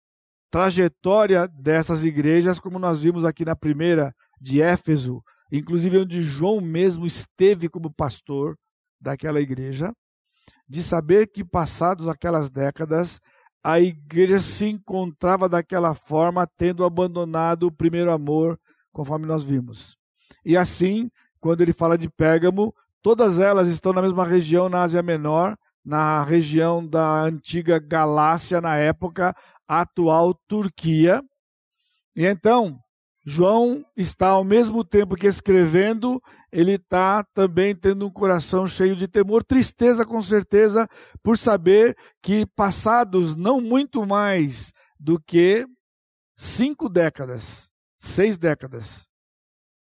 trajetória 0.50 1.47
dessas 1.49 2.05
igrejas, 2.05 2.59
como 2.59 2.79
nós 2.79 3.03
vimos 3.03 3.25
aqui 3.25 3.45
na 3.45 3.57
primeira 3.57 4.15
de 4.41 4.62
Éfeso, 4.62 5.23
inclusive 5.53 5.99
onde 5.99 6.23
João 6.23 6.61
mesmo 6.61 7.05
esteve 7.05 7.69
como 7.69 7.93
pastor 7.93 8.57
daquela 9.00 9.41
igreja, 9.41 9.93
de 10.69 10.83
saber 10.83 11.27
que 11.27 11.45
passados 11.45 12.09
aquelas 12.09 12.50
décadas, 12.50 13.21
a 13.62 13.81
igreja 13.81 14.38
se 14.38 14.67
encontrava 14.67 15.49
daquela 15.49 15.95
forma, 15.95 16.47
tendo 16.47 16.85
abandonado 16.85 17.65
o 17.65 17.73
primeiro 17.73 18.12
amor, 18.12 18.59
conforme 18.93 19.27
nós 19.27 19.43
vimos. 19.43 19.98
E 20.45 20.57
assim, 20.57 21.11
quando 21.40 21.61
ele 21.61 21.73
fala 21.73 21.97
de 21.97 22.09
Pérgamo, 22.09 22.75
todas 23.02 23.38
elas 23.38 23.68
estão 23.68 23.92
na 23.92 24.02
mesma 24.02 24.25
região 24.25 24.68
na 24.68 24.83
Ásia 24.83 25.02
Menor, 25.02 25.57
na 25.85 26.23
região 26.23 26.87
da 26.87 27.23
antiga 27.23 27.78
Galácia 27.78 28.61
na 28.61 28.76
época, 28.76 29.35
atual 29.66 30.35
Turquia. 30.47 31.23
E 32.14 32.26
então, 32.26 32.78
João 33.25 33.85
está 33.97 34.28
ao 34.28 34.45
mesmo 34.45 34.85
tempo 34.85 35.14
que 35.14 35.26
escrevendo, 35.26 36.23
ele 36.50 36.73
está 36.73 37.23
também 37.35 37.75
tendo 37.75 38.07
um 38.07 38.11
coração 38.11 38.66
cheio 38.66 38.97
de 38.97 39.07
temor, 39.07 39.45
tristeza 39.45 40.04
com 40.04 40.23
certeza, 40.23 40.88
por 41.23 41.37
saber 41.37 41.97
que 42.23 42.47
passados 42.47 43.37
não 43.37 43.61
muito 43.61 44.07
mais 44.07 44.73
do 44.99 45.21
que 45.21 45.66
cinco 46.37 46.88
décadas, 46.88 47.71
seis 47.99 48.37
décadas, 48.37 49.08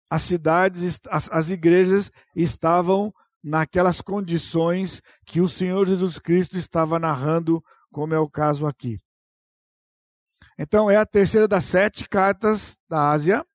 as 0.10 0.24
cidades, 0.24 1.00
as, 1.10 1.32
as 1.32 1.50
igrejas 1.50 2.12
estavam 2.36 3.14
naquelas 3.44 4.02
condições 4.02 5.02
que 5.26 5.40
o 5.40 5.48
Senhor 5.48 5.86
Jesus 5.86 6.18
Cristo 6.18 6.58
estava 6.58 7.00
narrando, 7.00 7.64
como 7.92 8.14
é 8.14 8.20
o 8.20 8.30
caso 8.30 8.66
aqui. 8.66 8.98
Então, 10.58 10.90
é 10.90 10.98
a 10.98 11.06
terceira 11.06 11.48
das 11.48 11.64
sete 11.66 12.08
cartas 12.08 12.78
da 12.90 13.12
Ásia. 13.12 13.46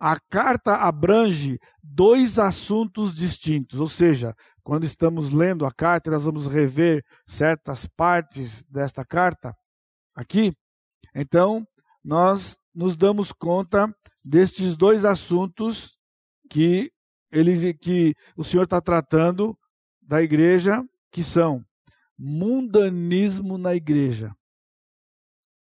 A 0.00 0.18
carta 0.18 0.74
abrange 0.76 1.60
dois 1.82 2.38
assuntos 2.38 3.14
distintos, 3.14 3.78
ou 3.78 3.88
seja, 3.88 4.34
quando 4.62 4.84
estamos 4.84 5.30
lendo 5.30 5.64
a 5.64 5.72
carta, 5.72 6.10
nós 6.10 6.24
vamos 6.24 6.46
rever 6.46 7.04
certas 7.26 7.86
partes 7.86 8.64
desta 8.64 9.04
carta 9.04 9.54
aqui. 10.16 10.52
Então, 11.14 11.64
nós 12.02 12.58
nos 12.74 12.96
damos 12.96 13.30
conta 13.30 13.94
destes 14.24 14.76
dois 14.76 15.04
assuntos 15.04 15.98
que 16.48 16.90
ele, 17.30 17.74
que 17.74 18.14
o 18.36 18.44
Senhor 18.44 18.64
está 18.64 18.80
tratando 18.80 19.58
da 20.00 20.22
igreja, 20.22 20.84
que 21.10 21.22
são 21.22 21.64
mundanismo 22.16 23.58
na 23.58 23.74
igreja 23.74 24.34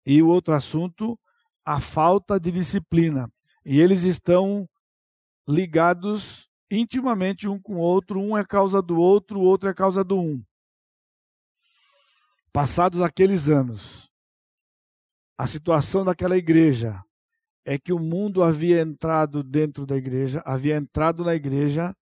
e 0.05 0.23
o 0.23 0.27
outro 0.27 0.55
assunto, 0.55 1.19
a 1.63 1.79
falta 1.79 2.39
de 2.39 2.51
disciplina. 2.51 3.31
E 3.63 3.79
eles 3.79 4.03
estão 4.03 4.67
ligados 5.47 6.49
intimamente 6.71 7.47
um 7.47 7.59
com 7.59 7.75
o 7.75 7.79
outro, 7.79 8.19
um 8.19 8.35
é 8.35 8.43
causa 8.43 8.81
do 8.81 8.99
outro, 8.99 9.39
o 9.39 9.43
outro 9.43 9.69
é 9.69 9.73
causa 9.73 10.03
do 10.03 10.19
um. 10.19 10.43
Passados 12.51 13.01
aqueles 13.01 13.49
anos, 13.49 14.09
a 15.37 15.45
situação 15.45 16.03
daquela 16.03 16.35
igreja 16.35 17.03
é 17.69 17.77
que 17.77 17.93
o 17.93 17.99
mundo 17.99 18.41
havia 18.41 18.81
entrado 18.81 19.43
dentro 19.43 19.85
da 19.85 19.95
igreja, 19.95 20.41
havia 20.43 20.75
entrado 20.75 21.23
na 21.23 21.35
igreja, 21.35 21.93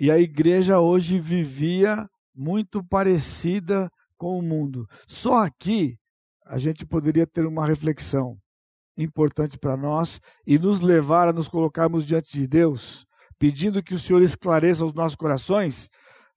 e 0.00 0.10
a 0.10 0.18
igreja 0.18 0.80
hoje 0.80 1.20
vivia 1.20 2.08
muito 2.34 2.82
parecida 2.82 3.90
com 4.16 4.38
o 4.38 4.42
mundo. 4.42 4.88
Só 5.06 5.44
aqui 5.44 5.98
a 6.46 6.56
gente 6.58 6.86
poderia 6.86 7.26
ter 7.26 7.44
uma 7.44 7.66
reflexão 7.66 8.38
importante 8.96 9.58
para 9.58 9.76
nós 9.76 10.18
e 10.46 10.58
nos 10.58 10.80
levar 10.80 11.28
a 11.28 11.32
nos 11.34 11.46
colocarmos 11.46 12.06
diante 12.06 12.32
de 12.32 12.46
Deus, 12.46 13.04
pedindo 13.38 13.82
que 13.82 13.92
o 13.92 13.98
Senhor 13.98 14.22
esclareça 14.22 14.82
os 14.82 14.94
nossos 14.94 15.16
corações, 15.16 15.90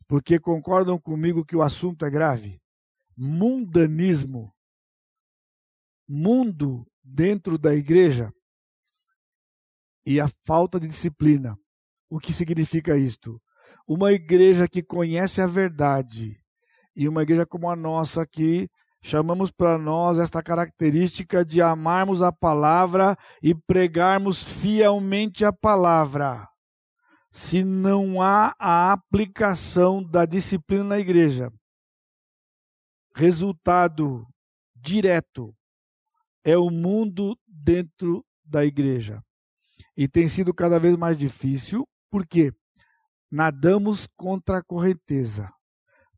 porque 0.06 0.38
concordam 0.38 1.00
comigo 1.00 1.46
que 1.46 1.56
o 1.56 1.62
assunto 1.62 2.04
é 2.04 2.10
grave. 2.10 2.60
Mundanismo. 3.16 4.54
Mundo 6.06 6.86
dentro 7.02 7.58
da 7.58 7.74
igreja 7.74 8.35
e 10.06 10.20
a 10.20 10.30
falta 10.46 10.80
de 10.80 10.88
disciplina. 10.88 11.58
O 12.10 12.20
que 12.20 12.32
significa 12.32 12.96
isto? 12.98 13.42
Uma 13.88 14.12
igreja 14.12 14.68
que 14.68 14.84
conhece 14.84 15.42
a 15.42 15.48
verdade 15.48 16.38
e 16.96 17.08
uma 17.10 17.24
igreja 17.24 17.46
como 17.46 17.70
a 17.70 17.76
nossa 17.76 18.26
que 18.26 18.70
chamamos 19.04 19.52
para 19.52 19.78
nós 19.78 20.18
esta 20.18 20.42
característica 20.42 21.46
de 21.46 21.62
amarmos 21.62 22.22
a 22.22 22.32
palavra 22.32 23.16
e 23.42 23.54
pregarmos 23.54 24.44
fielmente 24.44 25.46
a 25.46 25.54
palavra. 25.54 26.48
Se 27.30 27.64
não 27.64 28.22
há 28.22 28.56
a 28.58 28.94
aplicação 28.94 30.02
da 30.02 30.26
disciplina 30.26 30.84
na 30.84 31.00
igreja, 31.00 31.52
resultado 33.14 34.26
direto 34.76 35.54
é 36.44 36.58
o 36.58 36.70
mundo 36.70 37.38
dentro 37.48 38.26
da 38.44 38.66
igreja. 38.66 39.22
E 39.98 40.08
tem 40.08 40.28
sido 40.28 40.54
cada 40.54 40.80
vez 40.80 40.98
mais 40.98 41.18
difícil, 41.18 41.88
porque 42.10 42.54
nadamos 43.32 44.08
contra 44.18 44.58
a 44.58 44.64
correnteza. 44.64 45.52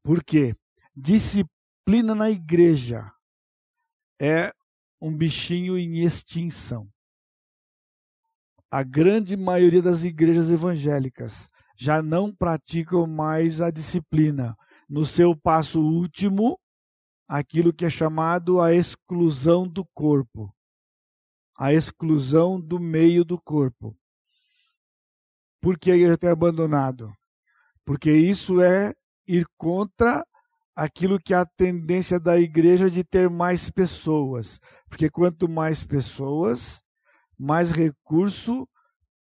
Porque 0.03 0.55
disciplina 0.96 2.15
na 2.15 2.29
igreja 2.29 3.12
é 4.19 4.51
um 5.00 5.15
bichinho 5.15 5.77
em 5.77 6.00
extinção. 6.00 6.89
A 8.69 8.84
grande 8.84 9.38
maioria 9.38 9.81
das 9.81 10.03
igrejas 10.03 10.50
evangélicas 10.50 11.50
já 11.77 12.01
não 12.01 12.34
praticam 12.34 13.05
mais 13.05 13.62
a 13.62 13.69
disciplina. 13.69 14.57
No 14.89 15.05
seu 15.05 15.36
passo 15.36 15.79
último, 15.79 16.60
aquilo 17.27 17.72
que 17.72 17.86
é 17.86 17.89
chamado 17.89 18.60
a 18.60 18.74
exclusão 18.74 19.67
do 19.67 19.86
corpo, 19.93 20.53
a 21.58 21.74
exclusão 21.74 22.60
do 22.60 22.80
meio 22.80 23.26
do 23.26 23.40
corpo. 23.40 23.96
Por 25.60 25.78
que 25.78 25.92
a 25.92 25.96
igreja 25.96 26.18
tem 26.18 26.30
abandonado? 26.30 27.12
Porque 27.84 28.12
isso 28.12 28.62
é 28.62 28.94
ir 29.28 29.46
contra 29.58 30.24
aquilo 30.76 31.20
que 31.20 31.34
é 31.34 31.38
a 31.38 31.46
tendência 31.46 32.20
da 32.20 32.40
igreja 32.40 32.90
de 32.90 33.04
ter 33.04 33.30
mais 33.30 33.70
pessoas. 33.72 34.60
Porque 34.88 35.10
quanto 35.10 35.50
mais 35.50 35.84
pessoas, 35.84 36.84
mais 37.38 37.72
recurso 37.72 38.68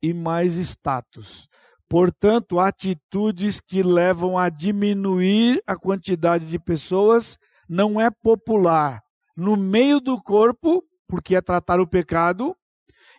e 0.02 0.14
mais 0.14 0.54
status. 0.54 1.48
Portanto, 1.88 2.58
atitudes 2.58 3.60
que 3.60 3.82
levam 3.82 4.38
a 4.38 4.48
diminuir 4.48 5.62
a 5.66 5.76
quantidade 5.76 6.46
de 6.46 6.58
pessoas 6.58 7.36
não 7.68 8.00
é 8.00 8.10
popular 8.10 9.04
no 9.36 9.56
meio 9.56 10.00
do 10.00 10.20
corpo, 10.22 10.84
porque 11.08 11.36
é 11.36 11.40
tratar 11.40 11.80
o 11.80 11.86
pecado, 11.86 12.56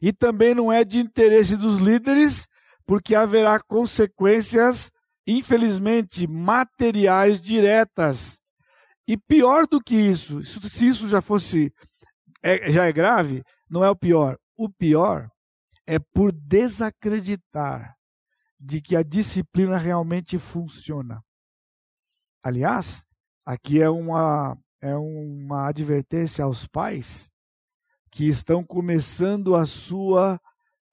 e 0.01 0.11
também 0.11 0.53
não 0.53 0.71
é 0.71 0.83
de 0.83 0.99
interesse 0.99 1.55
dos 1.55 1.79
líderes, 1.79 2.47
porque 2.85 3.15
haverá 3.15 3.59
consequências 3.59 4.91
infelizmente, 5.27 6.27
materiais 6.27 7.41
diretas. 7.41 8.39
E 9.07 9.17
pior 9.17 9.67
do 9.67 9.81
que 9.81 9.95
isso, 9.95 10.43
se 10.43 10.87
isso 10.87 11.07
já 11.07 11.21
fosse, 11.21 11.73
é, 12.43 12.71
já 12.71 12.85
é 12.85 12.91
grave, 12.91 13.43
não 13.69 13.83
é 13.83 13.89
o 13.89 13.95
pior. 13.95 14.37
O 14.57 14.69
pior 14.69 15.29
é 15.85 15.99
por 15.99 16.31
desacreditar 16.31 17.95
de 18.59 18.81
que 18.81 18.95
a 18.95 19.03
disciplina 19.03 19.77
realmente 19.77 20.39
funciona. 20.39 21.21
Aliás, 22.43 23.05
aqui 23.45 23.81
é 23.81 23.89
uma, 23.89 24.57
é 24.81 24.95
uma 24.95 25.67
advertência 25.67 26.43
aos 26.43 26.65
pais 26.67 27.29
que 28.11 28.27
estão 28.27 28.63
começando 28.63 29.55
a 29.55 29.65
sua 29.65 30.39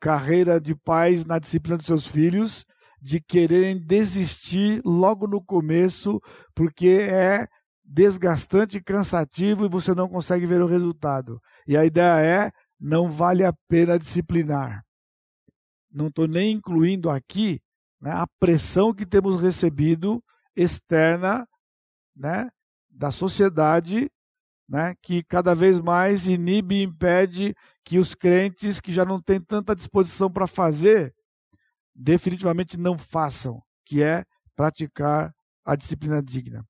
carreira 0.00 0.61
de 0.61 0.75
pais 0.75 1.25
na 1.25 1.38
disciplina 1.38 1.76
dos 1.76 1.87
seus 1.87 2.07
filhos, 2.07 2.64
de 3.00 3.21
quererem 3.21 3.78
desistir 3.78 4.81
logo 4.85 5.26
no 5.26 5.42
começo, 5.42 6.21
porque 6.54 6.88
é 6.88 7.47
desgastante 7.85 8.83
cansativo 8.83 9.64
e 9.64 9.69
você 9.69 9.95
não 9.95 10.09
consegue 10.09 10.47
ver 10.47 10.61
o 10.61 10.66
resultado. 10.66 11.40
E 11.66 11.76
a 11.76 11.85
ideia 11.85 12.21
é: 12.21 12.50
não 12.81 13.11
vale 13.11 13.45
a 13.45 13.52
pena 13.69 13.99
disciplinar. 13.99 14.83
Não 15.90 16.09
estou 16.09 16.26
nem 16.26 16.52
incluindo 16.52 17.11
aqui 17.11 17.61
né, 18.00 18.11
a 18.11 18.26
pressão 18.40 18.95
que 18.95 19.07
temos 19.07 19.40
recebido 19.40 20.23
externa 20.57 21.47
né, 22.16 22.49
da 22.90 23.11
sociedade, 23.11 24.11
né, 24.73 24.95
que 25.02 25.23
cada 25.23 25.55
vez 25.55 25.79
mais 25.79 26.26
inibe 26.26 26.76
e 26.76 26.83
impede 26.85 27.55
que 27.85 27.99
os 27.99 28.14
crentes 28.14 28.81
que 28.81 28.91
já 28.91 29.05
não 29.05 29.21
têm 29.21 29.38
tanta 29.38 29.76
disposição 29.76 30.33
para 30.33 30.47
fazer, 30.47 31.14
definitivamente 31.95 32.79
não 32.79 32.97
façam, 32.97 33.62
que 33.85 34.02
é 34.02 34.25
praticar 34.57 35.31
a 35.62 35.76
disciplina 35.76 36.23
digna, 36.23 36.64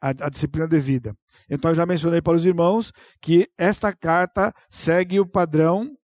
a, 0.00 0.08
a 0.08 0.28
disciplina 0.28 0.66
devida. 0.66 1.14
Então, 1.48 1.70
eu 1.70 1.76
já 1.76 1.86
mencionei 1.86 2.20
para 2.20 2.36
os 2.36 2.44
irmãos 2.44 2.90
que 3.20 3.48
esta 3.56 3.94
carta 3.94 4.52
segue 4.68 5.20
o 5.20 5.26
padrão 5.26 5.96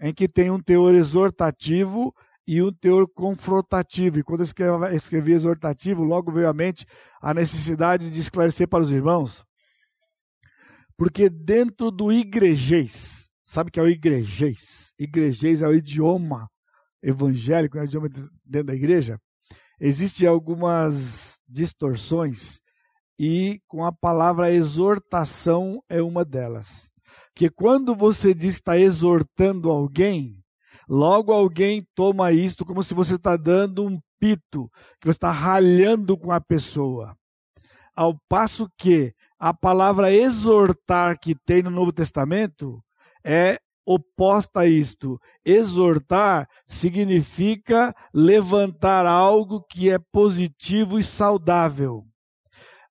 em 0.00 0.12
que 0.12 0.26
tem 0.26 0.50
um 0.50 0.58
teor 0.58 0.92
exortativo 0.96 2.12
e 2.48 2.60
um 2.60 2.72
teor 2.72 3.06
confrontativo. 3.14 4.18
E 4.18 4.24
quando 4.24 4.40
eu 4.40 4.44
escrevi, 4.44 4.96
escrevi 4.96 5.32
exortativo, 5.34 6.02
logo 6.02 6.32
veio 6.32 6.48
à 6.48 6.52
mente 6.52 6.84
a 7.22 7.32
necessidade 7.32 8.10
de 8.10 8.18
esclarecer 8.18 8.66
para 8.66 8.82
os 8.82 8.90
irmãos, 8.90 9.46
porque 10.96 11.28
dentro 11.28 11.90
do 11.90 12.12
igrejês, 12.12 13.30
sabe 13.44 13.70
que 13.70 13.80
é 13.80 13.82
o 13.82 13.88
igrejês? 13.88 14.92
Igrejês 14.98 15.62
é 15.62 15.68
o 15.68 15.74
idioma 15.74 16.48
evangélico, 17.02 17.78
é 17.78 17.82
o 17.82 17.84
idioma 17.84 18.08
dentro 18.44 18.66
da 18.66 18.74
igreja. 18.74 19.18
Existem 19.80 20.26
algumas 20.26 21.40
distorções 21.48 22.60
e 23.18 23.60
com 23.68 23.84
a 23.84 23.92
palavra 23.92 24.52
exortação 24.52 25.82
é 25.88 26.00
uma 26.02 26.24
delas. 26.24 26.90
Que 27.34 27.50
quando 27.50 27.94
você 27.94 28.32
diz 28.32 28.54
está 28.54 28.78
exortando 28.78 29.70
alguém, 29.70 30.42
logo 30.88 31.32
alguém 31.32 31.84
toma 31.94 32.32
isto 32.32 32.64
como 32.64 32.82
se 32.82 32.94
você 32.94 33.16
está 33.16 33.36
dando 33.36 33.84
um 33.84 34.00
pito, 34.18 34.70
que 35.00 35.06
você 35.06 35.16
está 35.16 35.30
ralhando 35.30 36.16
com 36.16 36.30
a 36.30 36.40
pessoa. 36.40 37.16
Ao 37.94 38.18
passo 38.28 38.68
que 38.76 39.14
a 39.44 39.52
palavra 39.52 40.10
exortar 40.10 41.18
que 41.20 41.34
tem 41.34 41.62
no 41.62 41.68
Novo 41.68 41.92
Testamento 41.92 42.82
é 43.22 43.58
oposta 43.84 44.60
a 44.60 44.66
isto. 44.66 45.20
Exortar 45.44 46.48
significa 46.66 47.94
levantar 48.14 49.04
algo 49.04 49.62
que 49.62 49.90
é 49.90 49.98
positivo 49.98 50.98
e 50.98 51.02
saudável. 51.02 52.04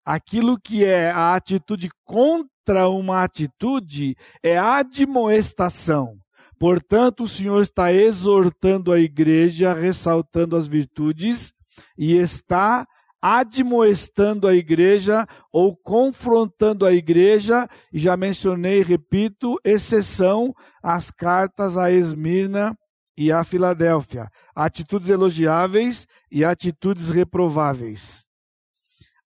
Aquilo 0.05 0.59
que 0.59 0.85
é 0.85 1.09
a 1.09 1.33
atitude 1.33 1.89
contra 2.05 2.87
uma 2.87 3.23
atitude 3.23 4.15
é 4.43 4.55
admoestação. 4.55 6.19
Portanto, 6.59 7.23
o 7.23 7.27
Senhor 7.27 7.63
está 7.63 7.91
exortando 7.91 8.91
a 8.91 8.99
igreja, 8.99 9.73
ressaltando 9.73 10.55
as 10.55 10.67
virtudes 10.67 11.51
e 11.97 12.15
está 12.15 12.85
admoestando 13.25 14.49
a 14.49 14.53
igreja 14.53 15.25
ou 15.49 15.77
confrontando 15.77 16.85
a 16.85 16.91
igreja, 16.91 17.69
e 17.93 17.97
já 17.97 18.17
mencionei, 18.17 18.83
repito, 18.83 19.57
exceção 19.63 20.53
às 20.83 21.09
cartas 21.09 21.77
a 21.77 21.89
Esmirna 21.89 22.77
e 23.17 23.31
a 23.31 23.45
Filadélfia, 23.45 24.29
atitudes 24.53 25.07
elogiáveis 25.07 26.05
e 26.29 26.43
atitudes 26.43 27.09
reprováveis. 27.09 28.27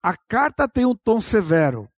A 0.04 0.15
carta 0.15 0.69
tem 0.69 0.86
um 0.86 0.95
tom 0.95 1.19
severo. 1.19 1.89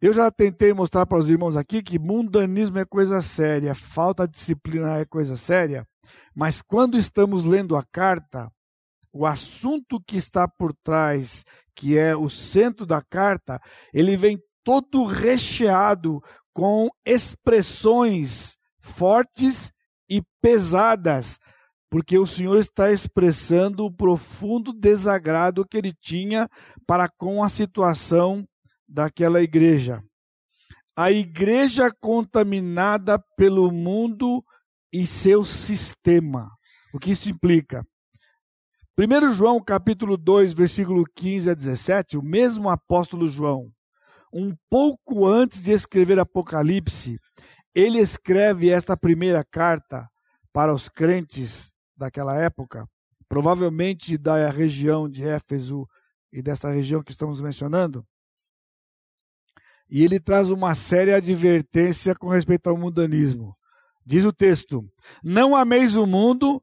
Eu 0.00 0.12
já 0.12 0.30
tentei 0.30 0.72
mostrar 0.72 1.04
para 1.04 1.18
os 1.18 1.28
irmãos 1.28 1.56
aqui 1.56 1.82
que 1.82 1.98
mundanismo 1.98 2.78
é 2.78 2.84
coisa 2.84 3.20
séria, 3.20 3.74
falta 3.74 4.28
de 4.28 4.34
disciplina 4.34 4.98
é 4.98 5.04
coisa 5.04 5.36
séria, 5.36 5.84
mas 6.32 6.62
quando 6.62 6.96
estamos 6.96 7.42
lendo 7.42 7.76
a 7.76 7.82
carta, 7.82 8.48
o 9.12 9.26
assunto 9.26 10.00
que 10.00 10.16
está 10.16 10.48
por 10.48 10.72
trás, 10.82 11.44
que 11.74 11.98
é 11.98 12.16
o 12.16 12.30
centro 12.30 12.86
da 12.86 13.02
carta, 13.02 13.60
ele 13.92 14.16
vem 14.16 14.38
todo 14.64 15.04
recheado 15.04 16.20
com 16.52 16.88
expressões 17.04 18.56
fortes 18.80 19.72
e 20.08 20.22
pesadas, 20.40 21.38
porque 21.90 22.18
o 22.18 22.26
Senhor 22.26 22.58
está 22.58 22.90
expressando 22.90 23.84
o 23.84 23.92
profundo 23.92 24.72
desagrado 24.72 25.66
que 25.66 25.76
ele 25.76 25.92
tinha 25.92 26.48
para 26.86 27.08
com 27.08 27.42
a 27.42 27.48
situação 27.48 28.46
daquela 28.88 29.42
igreja. 29.42 30.02
A 30.96 31.10
igreja 31.10 31.90
contaminada 32.00 33.18
pelo 33.36 33.70
mundo 33.70 34.44
e 34.92 35.06
seu 35.06 35.44
sistema. 35.44 36.50
O 36.92 36.98
que 36.98 37.12
isso 37.12 37.30
implica? 37.30 37.82
1 38.98 39.32
João 39.32 39.58
capítulo 39.58 40.18
2, 40.18 40.52
versículo 40.52 41.06
15 41.14 41.48
a 41.50 41.54
17, 41.54 42.18
o 42.18 42.22
mesmo 42.22 42.68
apóstolo 42.68 43.26
João, 43.26 43.72
um 44.30 44.54
pouco 44.68 45.26
antes 45.26 45.62
de 45.62 45.72
escrever 45.72 46.18
Apocalipse, 46.18 47.18
ele 47.74 47.98
escreve 47.98 48.68
esta 48.68 48.94
primeira 48.94 49.42
carta 49.42 50.06
para 50.52 50.74
os 50.74 50.90
crentes 50.90 51.74
daquela 51.96 52.36
época, 52.36 52.86
provavelmente 53.26 54.18
da 54.18 54.50
região 54.50 55.08
de 55.08 55.26
Éfeso 55.26 55.88
e 56.30 56.42
desta 56.42 56.70
região 56.70 57.02
que 57.02 57.12
estamos 57.12 57.40
mencionando. 57.40 58.06
E 59.88 60.04
ele 60.04 60.20
traz 60.20 60.50
uma 60.50 60.74
séria 60.74 61.16
advertência 61.16 62.14
com 62.14 62.28
respeito 62.28 62.68
ao 62.68 62.76
mundanismo. 62.76 63.56
Diz 64.04 64.24
o 64.26 64.32
texto: 64.32 64.84
Não 65.24 65.56
ameis 65.56 65.96
o 65.96 66.06
mundo, 66.06 66.62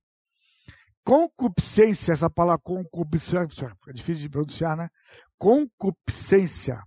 Concupiscência, 1.03 2.13
essa 2.13 2.29
palavra 2.29 2.61
concupiscência, 2.61 3.75
é 3.87 3.93
difícil 3.93 4.21
de 4.21 4.29
pronunciar, 4.29 4.77
né? 4.77 4.89
Concupiscência 5.37 6.83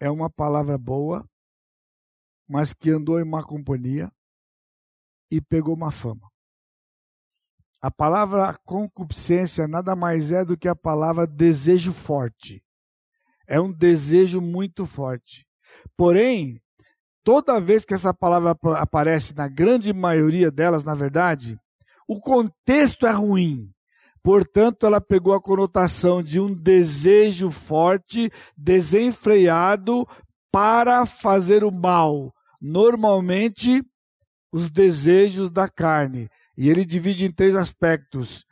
é 0.00 0.08
uma 0.08 0.30
palavra 0.30 0.78
boa, 0.78 1.28
mas 2.48 2.72
que 2.72 2.90
andou 2.90 3.20
em 3.20 3.24
má 3.24 3.42
companhia 3.42 4.10
e 5.30 5.40
pegou 5.40 5.74
uma 5.74 5.90
fama. 5.90 6.30
A 7.80 7.90
palavra 7.90 8.58
concupiscência 8.64 9.68
nada 9.68 9.94
mais 9.94 10.30
é 10.32 10.44
do 10.44 10.56
que 10.56 10.68
a 10.68 10.74
palavra 10.74 11.26
desejo 11.26 11.92
forte. 11.92 12.64
É 13.46 13.60
um 13.60 13.72
desejo 13.72 14.40
muito 14.40 14.86
forte. 14.86 15.46
Porém, 15.96 16.60
toda 17.22 17.60
vez 17.60 17.84
que 17.84 17.94
essa 17.94 18.12
palavra 18.12 18.56
aparece, 18.78 19.34
na 19.34 19.48
grande 19.48 19.92
maioria 19.92 20.50
delas, 20.50 20.84
na 20.84 20.94
verdade, 20.94 21.58
o 22.08 22.18
contexto 22.18 23.06
é 23.06 23.10
ruim. 23.10 23.70
Portanto, 24.22 24.86
ela 24.86 25.00
pegou 25.00 25.34
a 25.34 25.40
conotação 25.40 26.22
de 26.22 26.40
um 26.40 26.52
desejo 26.52 27.50
forte, 27.50 28.32
desenfreado 28.56 30.08
para 30.50 31.04
fazer 31.04 31.62
o 31.62 31.70
mal. 31.70 32.32
Normalmente, 32.60 33.82
os 34.50 34.70
desejos 34.70 35.50
da 35.50 35.68
carne. 35.68 36.28
E 36.56 36.68
ele 36.68 36.84
divide 36.84 37.26
em 37.26 37.30
três 37.30 37.54
aspectos: 37.54 38.44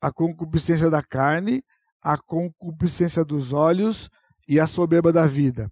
a 0.00 0.12
concupiscência 0.12 0.88
da 0.88 1.02
carne, 1.02 1.62
a 2.00 2.16
concupiscência 2.16 3.24
dos 3.24 3.52
olhos 3.52 4.08
e 4.48 4.58
a 4.58 4.66
soberba 4.66 5.12
da 5.12 5.26
vida. 5.26 5.70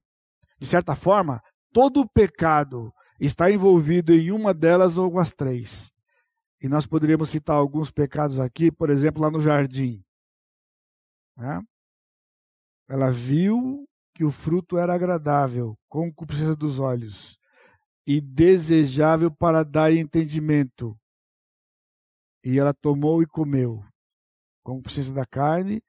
De 0.61 0.67
certa 0.67 0.95
forma, 0.97 1.41
todo 1.73 2.01
o 2.01 2.09
pecado 2.09 2.93
está 3.21 3.51
envolvido 3.51 4.13
em 4.13 4.31
uma 4.31 4.53
delas 4.53 4.99
ou 4.99 5.19
as 5.19 5.33
três. 5.33 5.91
E 6.67 6.69
nós 6.69 6.85
poderíamos 6.85 7.31
citar 7.31 7.55
alguns 7.55 7.93
pecados 7.93 8.41
aqui, 8.41 8.73
por 8.73 8.91
exemplo, 8.91 9.23
lá 9.23 9.31
no 9.31 9.39
jardim. 9.39 10.05
Né? 11.37 11.63
Ela 12.89 13.09
viu 13.09 13.89
que 14.13 14.25
o 14.25 14.33
fruto 14.33 14.77
era 14.77 14.93
agradável, 14.93 15.79
concupiscência 15.89 16.57
dos 16.57 16.81
olhos. 16.81 17.39
e 18.05 18.21
desejável 18.21 19.31
para 19.31 19.63
dar 19.63 19.93
entendimento. 19.93 20.99
E 22.45 22.59
ela 22.59 22.75
tomou 22.75 23.23
e 23.23 23.27
comeu, 23.27 23.85
com 24.65 24.75
concupiscência 24.75 25.15
da 25.15 25.25
carne, 25.25 25.81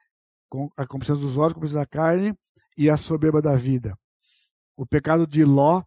com 0.48 0.70
a 0.78 0.86
concupiscência 0.86 1.24
dos 1.24 1.38
olhos, 1.38 1.54
a 1.54 1.56
concupiscência 1.56 1.80
da 1.80 1.88
carne 1.88 2.38
e 2.78 2.88
a 2.88 2.98
soberba 2.98 3.42
da 3.42 3.56
vida. 3.56 3.98
O 4.76 4.86
pecado 4.86 5.26
de 5.26 5.44
Ló, 5.44 5.84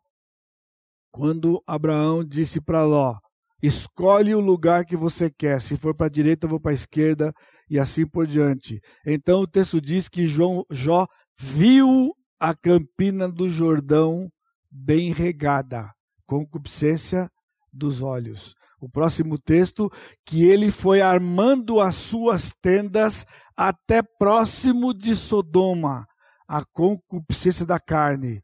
quando 1.13 1.63
Abraão 1.65 2.25
disse 2.25 2.61
para 2.61 2.85
Ló: 2.85 3.21
Escolhe 3.63 4.35
o 4.35 4.41
lugar 4.41 4.85
que 4.85 4.97
você 4.97 5.31
quer, 5.31 5.61
se 5.61 5.77
for 5.77 5.95
para 5.95 6.07
a 6.07 6.11
direita, 6.11 6.47
eu 6.47 6.51
vou 6.51 6.61
para 6.61 6.71
a 6.71 6.75
esquerda, 6.75 7.33
e 7.69 7.79
assim 7.79 8.07
por 8.07 8.27
diante. 8.27 8.81
Então 9.07 9.41
o 9.41 9.47
texto 9.47 9.81
diz 9.81 10.09
que 10.09 10.27
João, 10.27 10.65
Jó 10.71 11.07
viu 11.39 12.13
a 12.39 12.55
campina 12.55 13.29
do 13.29 13.51
Jordão 13.51 14.29
bem 14.71 15.13
regada, 15.13 15.93
concupiscência 16.27 17.31
dos 17.73 18.03
olhos. 18.03 18.55
O 18.81 18.89
próximo 18.89 19.39
texto, 19.39 19.91
que 20.25 20.45
ele 20.45 20.71
foi 20.71 21.03
armando 21.03 21.81
as 21.81 21.97
suas 21.97 22.51
tendas 22.63 23.27
até 23.55 24.03
próximo 24.03 24.95
de 24.95 25.15
Sodoma, 25.15 26.07
a 26.49 26.65
concupiscência 26.65 27.67
da 27.67 27.79
carne. 27.79 28.41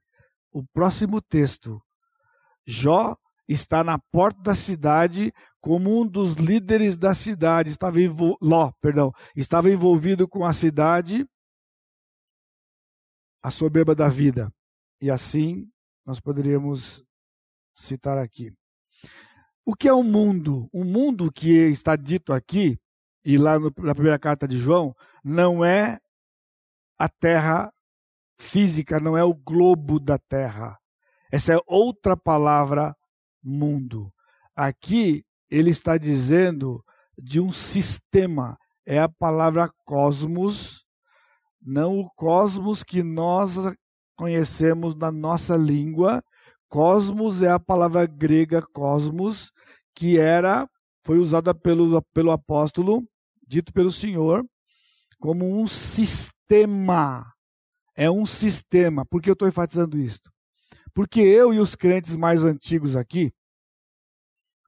O 0.53 0.63
próximo 0.75 1.23
texto, 1.23 1.81
Jó 2.67 3.17
está 3.49 3.85
na 3.85 3.99
porta 3.99 4.41
da 4.43 4.55
cidade 4.55 5.33
como 5.61 6.01
um 6.01 6.07
dos 6.07 6.35
líderes 6.35 6.97
da 6.97 7.15
cidade, 7.15 7.71
estava 7.71 8.01
envol... 8.01 8.37
Ló, 8.41 8.73
perdão, 8.81 9.13
estava 9.35 9.71
envolvido 9.71 10.29
com 10.29 10.45
a 10.45 10.53
cidade, 10.53 11.27
a 13.43 13.51
soberba 13.51 13.95
da 13.95 14.09
vida. 14.09 14.53
E 15.01 15.11
assim 15.11 15.69
nós 16.05 16.21
poderíamos 16.21 17.05
citar 17.73 18.17
aqui. 18.19 18.53
O 19.65 19.75
que 19.75 19.89
é 19.89 19.93
o 19.93 19.99
um 19.99 20.05
mundo? 20.05 20.69
O 20.73 20.83
um 20.83 20.85
mundo 20.85 21.33
que 21.33 21.51
está 21.51 21.97
dito 21.97 22.33
aqui, 22.33 22.79
e 23.25 23.37
lá 23.37 23.59
no, 23.59 23.73
na 23.79 23.95
primeira 23.95 24.19
carta 24.19 24.47
de 24.47 24.59
João, 24.59 24.95
não 25.25 25.65
é 25.65 25.99
a 26.97 27.09
terra 27.09 27.73
física, 28.39 29.01
não 29.01 29.17
é 29.17 29.25
o 29.25 29.35
globo 29.35 29.99
da 29.99 30.19
terra. 30.19 30.79
Essa 31.31 31.55
é 31.55 31.59
outra 31.67 32.17
palavra, 32.17 32.97
mundo. 33.47 34.13
Aqui 34.55 35.25
ele 35.51 35.71
está 35.71 35.97
dizendo 35.97 36.85
de 37.17 37.41
um 37.41 37.53
sistema, 37.53 38.59
é 38.85 38.99
a 38.99 39.09
palavra 39.09 39.71
cosmos, 39.85 40.85
não 41.63 41.99
o 41.99 42.11
cosmos 42.11 42.83
que 42.83 43.03
nós 43.03 43.55
conhecemos 44.17 44.95
na 44.95 45.11
nossa 45.11 45.57
língua. 45.57 46.23
Cosmos 46.69 47.43
é 47.43 47.51
a 47.51 47.61
palavra 47.61 48.07
grega 48.07 48.61
cosmos, 48.61 49.51
que 49.95 50.19
era 50.19 50.69
foi 51.05 51.19
usada 51.19 51.55
pelo, 51.55 52.03
pelo 52.13 52.33
apóstolo, 52.33 53.09
dito 53.47 53.73
pelo 53.73 53.93
Senhor, 53.93 54.45
como 55.21 55.61
um 55.61 55.69
sistema. 55.69 57.33
É 57.97 58.11
um 58.11 58.27
sistema. 58.27 59.07
Por 59.07 59.23
que 59.23 59.31
eu 59.31 59.35
estou 59.35 59.47
enfatizando 59.47 59.97
isso? 59.97 60.21
Porque 60.93 61.21
eu 61.21 61.55
e 61.55 61.61
os 61.61 61.77
crentes 61.77 62.17
mais 62.17 62.43
antigos 62.43 62.97
aqui, 62.97 63.33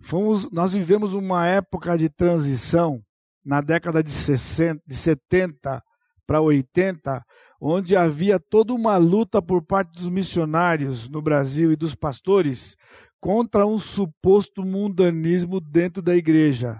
fomos, 0.03 0.51
nós 0.51 0.73
vivemos 0.73 1.15
uma 1.15 1.47
época 1.47 1.97
de 1.97 2.09
transição 2.09 3.03
na 3.45 3.61
década 3.61 4.03
de, 4.03 4.11
60, 4.11 4.83
de 4.87 4.95
70 4.95 5.83
para 6.27 6.41
80, 6.41 7.25
onde 7.61 7.97
havia 7.97 8.39
toda 8.39 8.75
uma 8.75 8.97
luta 8.99 9.41
por 9.41 9.63
parte 9.63 9.93
dos 9.99 10.09
missionários 10.09 11.09
no 11.09 11.23
Brasil 11.23 11.73
e 11.73 11.77
dos 11.77 11.95
pastores 11.95 12.77
contra 13.21 13.67
um 13.67 13.79
suposto 13.79 14.65
mundanismo 14.65 15.61
dentro 15.61 16.03
da 16.03 16.15
igreja. 16.15 16.79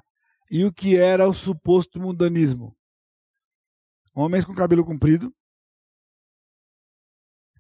E 0.51 0.65
o 0.65 0.73
que 0.73 0.97
era 0.97 1.29
o 1.29 1.35
suposto 1.35 2.01
mundanismo? 2.01 2.75
Homens 4.15 4.45
com 4.45 4.55
cabelo 4.55 4.85
comprido, 4.85 5.33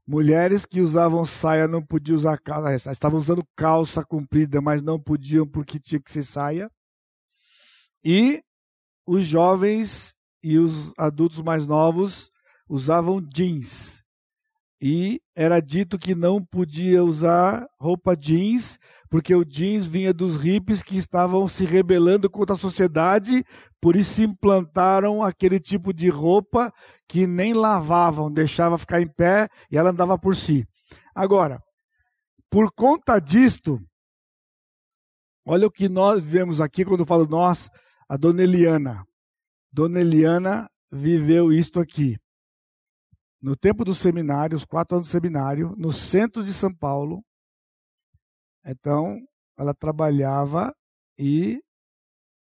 mulheres 0.08 0.64
que 0.64 0.80
usavam 0.80 1.22
saia 1.26 1.68
não 1.68 1.82
podiam 1.82 2.16
usar 2.16 2.38
calça, 2.38 2.90
estavam 2.90 3.18
usando 3.18 3.46
calça 3.54 4.02
comprida, 4.02 4.58
mas 4.58 4.80
não 4.80 4.98
podiam 4.98 5.46
porque 5.46 5.78
tinha 5.78 6.00
que 6.00 6.10
ser 6.10 6.22
saia. 6.22 6.70
E 8.02 8.42
os 9.06 9.26
jovens 9.26 10.16
e 10.42 10.56
os 10.56 10.94
adultos 10.96 11.42
mais 11.42 11.66
novos 11.66 12.30
usavam 12.66 13.20
jeans. 13.20 14.02
E 14.80 15.20
era 15.34 15.60
dito 15.60 15.98
que 15.98 16.14
não 16.14 16.42
podia 16.42 17.02
usar 17.02 17.66
roupa 17.80 18.16
jeans, 18.16 18.78
porque 19.10 19.34
o 19.34 19.44
jeans 19.44 19.84
vinha 19.84 20.12
dos 20.12 20.36
hippies 20.36 20.82
que 20.82 20.96
estavam 20.96 21.48
se 21.48 21.64
rebelando 21.64 22.30
contra 22.30 22.54
a 22.54 22.58
sociedade, 22.58 23.44
por 23.80 23.96
isso 23.96 24.22
implantaram 24.22 25.20
aquele 25.20 25.58
tipo 25.58 25.92
de 25.92 26.08
roupa 26.08 26.72
que 27.08 27.26
nem 27.26 27.54
lavavam, 27.54 28.30
deixava 28.30 28.78
ficar 28.78 29.00
em 29.00 29.08
pé 29.08 29.48
e 29.68 29.76
ela 29.76 29.90
andava 29.90 30.16
por 30.16 30.36
si. 30.36 30.64
Agora, 31.12 31.60
por 32.48 32.70
conta 32.72 33.18
disto, 33.18 33.80
olha 35.44 35.66
o 35.66 35.72
que 35.72 35.88
nós 35.88 36.22
vemos 36.22 36.60
aqui 36.60 36.84
quando 36.84 37.00
eu 37.00 37.06
falo 37.06 37.26
nós, 37.26 37.68
a 38.08 38.16
dona 38.16 38.42
Eliana. 38.44 39.04
Dona 39.72 40.00
Eliana 40.00 40.70
viveu 40.92 41.52
isto 41.52 41.80
aqui 41.80 42.16
no 43.40 43.56
tempo 43.56 43.84
do 43.84 43.94
seminário, 43.94 44.56
os 44.56 44.64
quatro 44.64 44.96
anos 44.96 45.08
do 45.08 45.10
seminário, 45.10 45.74
no 45.76 45.92
centro 45.92 46.42
de 46.42 46.52
São 46.52 46.74
Paulo. 46.74 47.24
Então, 48.64 49.18
ela 49.56 49.74
trabalhava 49.74 50.74
e 51.18 51.60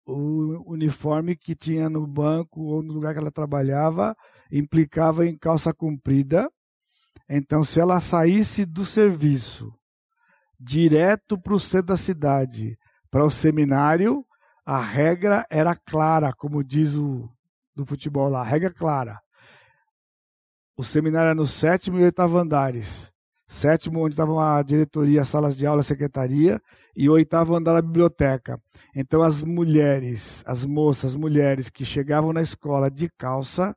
o 0.06 0.72
uniforme 0.72 1.36
que 1.36 1.56
tinha 1.56 1.90
no 1.90 2.06
banco 2.06 2.62
ou 2.62 2.84
no 2.84 2.94
lugar 2.94 3.14
que 3.14 3.20
ela 3.20 3.32
trabalhava 3.32 4.16
implicava 4.52 5.26
em 5.26 5.38
calça 5.38 5.74
comprida. 5.74 6.50
Então, 7.30 7.64
se 7.64 7.80
ela 7.80 8.00
saísse 8.00 8.66
do 8.66 8.86
serviço 8.86 9.74
direto 10.60 11.40
para 11.40 11.54
o 11.54 11.60
centro 11.60 11.88
da 11.88 11.98
cidade, 11.98 12.78
para 13.10 13.26
o 13.26 13.32
seminário, 13.32 14.26
a 14.66 14.80
regra 14.80 15.46
era 15.50 15.76
clara, 15.76 16.34
como 16.34 16.64
diz 16.64 16.94
o 16.96 17.30
do 17.76 17.86
futebol 17.86 18.30
lá, 18.30 18.42
a 18.42 18.46
regra 18.46 18.70
é 18.70 18.74
clara. 18.74 19.20
O 20.76 20.84
seminário 20.84 21.28
era 21.28 21.36
no 21.36 21.46
sétimo 21.46 22.00
e 22.00 22.04
oitavo 22.04 22.38
andares. 22.38 23.14
Sétimo, 23.48 24.00
onde 24.04 24.14
estavam 24.14 24.40
a 24.40 24.62
diretoria, 24.64 25.22
as 25.22 25.28
salas 25.28 25.56
de 25.56 25.68
aula, 25.68 25.82
a 25.82 25.84
secretaria, 25.84 26.60
e 26.96 27.08
oitavo 27.08 27.56
andar 27.56 27.76
a 27.76 27.82
biblioteca. 27.82 28.60
Então, 28.96 29.22
as 29.22 29.44
mulheres, 29.44 30.44
as 30.48 30.66
moças, 30.66 31.12
as 31.12 31.16
mulheres 31.16 31.70
que 31.70 31.86
chegavam 31.86 32.34
na 32.34 32.42
escola 32.42 32.90
de 32.90 33.08
calça, 33.18 33.76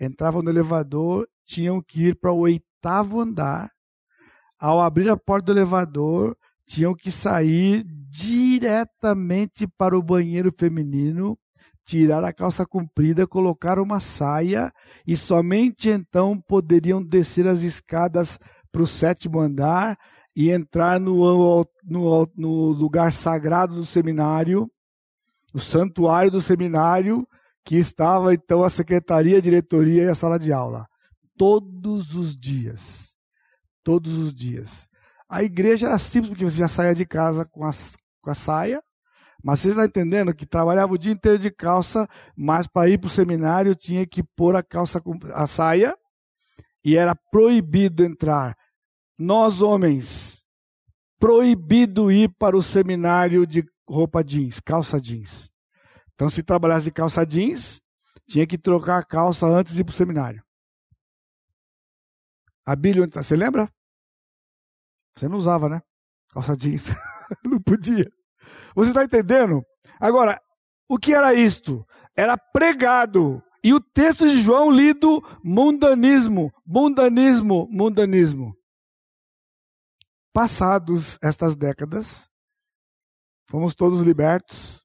entravam 0.00 0.42
no 0.42 0.48
elevador, 0.48 1.28
tinham 1.44 1.82
que 1.82 2.06
ir 2.06 2.16
para 2.18 2.32
o 2.32 2.38
oitavo 2.38 3.20
andar. 3.20 3.70
Ao 4.58 4.80
abrir 4.80 5.10
a 5.10 5.16
porta 5.18 5.46
do 5.46 5.58
elevador, 5.58 6.34
tinham 6.64 6.94
que 6.94 7.10
sair 7.10 7.84
diretamente 8.08 9.66
para 9.66 9.98
o 9.98 10.02
banheiro 10.02 10.52
feminino 10.56 11.38
tirar 11.90 12.22
a 12.22 12.32
calça 12.32 12.64
comprida, 12.64 13.26
colocar 13.26 13.76
uma 13.80 13.98
saia 13.98 14.72
e 15.04 15.16
somente 15.16 15.88
então 15.88 16.40
poderiam 16.40 17.02
descer 17.02 17.48
as 17.48 17.62
escadas 17.62 18.38
para 18.70 18.82
o 18.82 18.86
sétimo 18.86 19.40
andar 19.40 19.98
e 20.36 20.50
entrar 20.50 21.00
no, 21.00 21.66
no, 21.82 22.30
no 22.36 22.70
lugar 22.70 23.12
sagrado 23.12 23.74
do 23.74 23.84
seminário, 23.84 24.70
o 25.52 25.58
santuário 25.58 26.30
do 26.30 26.40
seminário, 26.40 27.26
que 27.64 27.74
estava 27.74 28.32
então 28.32 28.62
a 28.62 28.70
secretaria, 28.70 29.38
a 29.38 29.42
diretoria 29.42 30.04
e 30.04 30.08
a 30.08 30.14
sala 30.14 30.38
de 30.38 30.52
aula. 30.52 30.86
Todos 31.36 32.14
os 32.14 32.36
dias. 32.36 33.16
Todos 33.82 34.16
os 34.16 34.32
dias. 34.32 34.88
A 35.28 35.42
igreja 35.42 35.88
era 35.88 35.98
simples, 35.98 36.30
porque 36.30 36.44
você 36.44 36.58
já 36.58 36.68
saía 36.68 36.94
de 36.94 37.04
casa 37.04 37.44
com 37.44 37.68
com 38.22 38.30
a 38.30 38.34
saia, 38.34 38.80
mas 39.42 39.60
vocês 39.60 39.72
estão 39.72 39.84
entendendo 39.84 40.34
que 40.34 40.46
trabalhava 40.46 40.92
o 40.92 40.98
dia 40.98 41.12
inteiro 41.12 41.38
de 41.38 41.50
calça, 41.50 42.08
mas 42.36 42.66
para 42.66 42.88
ir 42.88 42.98
para 42.98 43.08
o 43.08 43.10
seminário 43.10 43.74
tinha 43.74 44.06
que 44.06 44.22
pôr 44.22 44.54
a 44.54 44.62
calça, 44.62 45.02
a 45.34 45.46
saia, 45.46 45.96
e 46.84 46.96
era 46.96 47.14
proibido 47.14 48.04
entrar. 48.04 48.56
Nós, 49.18 49.62
homens, 49.62 50.44
proibido 51.18 52.10
ir 52.10 52.30
para 52.38 52.56
o 52.56 52.62
seminário 52.62 53.46
de 53.46 53.64
roupa 53.88 54.22
jeans, 54.22 54.60
calça 54.60 55.00
jeans. 55.00 55.50
Então, 56.14 56.28
se 56.28 56.42
trabalhasse 56.42 56.86
de 56.86 56.92
calça 56.92 57.24
jeans, 57.24 57.80
tinha 58.28 58.46
que 58.46 58.58
trocar 58.58 58.98
a 58.98 59.04
calça 59.04 59.46
antes 59.46 59.74
de 59.74 59.80
ir 59.80 59.84
para 59.84 59.92
o 59.92 59.96
seminário. 59.96 60.42
A 62.64 62.76
Bíblia, 62.76 63.06
você 63.10 63.34
lembra? 63.34 63.70
Você 65.16 65.28
não 65.28 65.38
usava, 65.38 65.68
né? 65.68 65.82
Calça 66.28 66.56
jeans. 66.56 66.86
não 67.44 67.60
podia. 67.60 68.10
Você 68.74 68.90
está 68.90 69.04
entendendo? 69.04 69.64
Agora, 69.98 70.40
o 70.88 70.98
que 70.98 71.14
era 71.14 71.34
isto? 71.34 71.86
Era 72.16 72.36
pregado. 72.36 73.42
E 73.62 73.74
o 73.74 73.80
texto 73.80 74.28
de 74.28 74.40
João 74.40 74.70
lido 74.70 75.22
mundanismo, 75.44 76.50
mundanismo, 76.66 77.68
mundanismo. 77.70 78.54
passados 80.32 81.18
estas 81.22 81.56
décadas, 81.56 82.30
fomos 83.48 83.74
todos 83.74 84.00
libertos, 84.00 84.84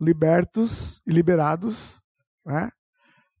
libertos 0.00 1.02
e 1.06 1.12
liberados, 1.12 2.02
né? 2.44 2.70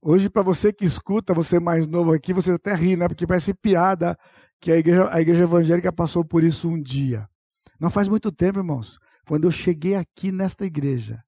Hoje, 0.02 0.30
para 0.30 0.42
você 0.42 0.72
que 0.72 0.84
escuta, 0.84 1.34
você 1.34 1.60
mais 1.60 1.86
novo 1.86 2.12
aqui, 2.12 2.32
você 2.32 2.52
até 2.52 2.74
ri, 2.74 2.96
né? 2.96 3.08
Porque 3.08 3.26
parece 3.26 3.52
piada 3.52 4.18
que 4.60 4.72
a 4.72 4.76
igreja, 4.76 5.08
a 5.12 5.20
igreja 5.20 5.44
evangélica 5.44 5.92
passou 5.92 6.24
por 6.24 6.42
isso 6.42 6.68
um 6.68 6.80
dia. 6.80 7.28
Não 7.80 7.90
faz 7.90 8.08
muito 8.08 8.30
tempo, 8.30 8.58
irmãos. 8.58 8.98
Quando 9.26 9.44
eu 9.44 9.50
cheguei 9.50 9.94
aqui 9.94 10.30
nesta 10.30 10.66
igreja, 10.66 11.24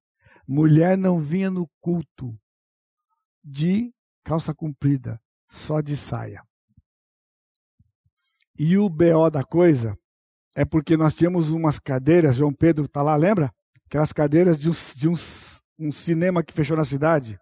mulher 0.47 0.99
não 0.99 1.19
vinha 1.19 1.51
no 1.51 1.67
culto 1.81 2.39
de 3.43 3.93
calça 4.23 4.55
comprida, 4.55 5.19
só 5.49 5.81
de 5.81 5.97
saia. 5.97 6.43
E 8.59 8.77
o 8.77 8.89
BO 8.89 9.31
da 9.31 9.43
coisa 9.43 9.97
é 10.55 10.65
porque 10.65 10.97
nós 10.97 11.15
tínhamos 11.15 11.51
umas 11.51 11.79
cadeiras, 11.79 12.37
João 12.37 12.53
Pedro 12.53 12.85
está 12.85 13.01
lá, 13.03 13.17
lembra? 13.17 13.51
Aquelas 13.87 14.13
cadeiras 14.13 14.59
de, 14.59 14.69
um, 14.69 14.75
de 14.95 15.09
um, 15.09 15.15
um 15.79 15.91
cinema 15.91 16.43
que 16.43 16.53
fechou 16.53 16.77
na 16.77 16.85
cidade. 16.85 17.39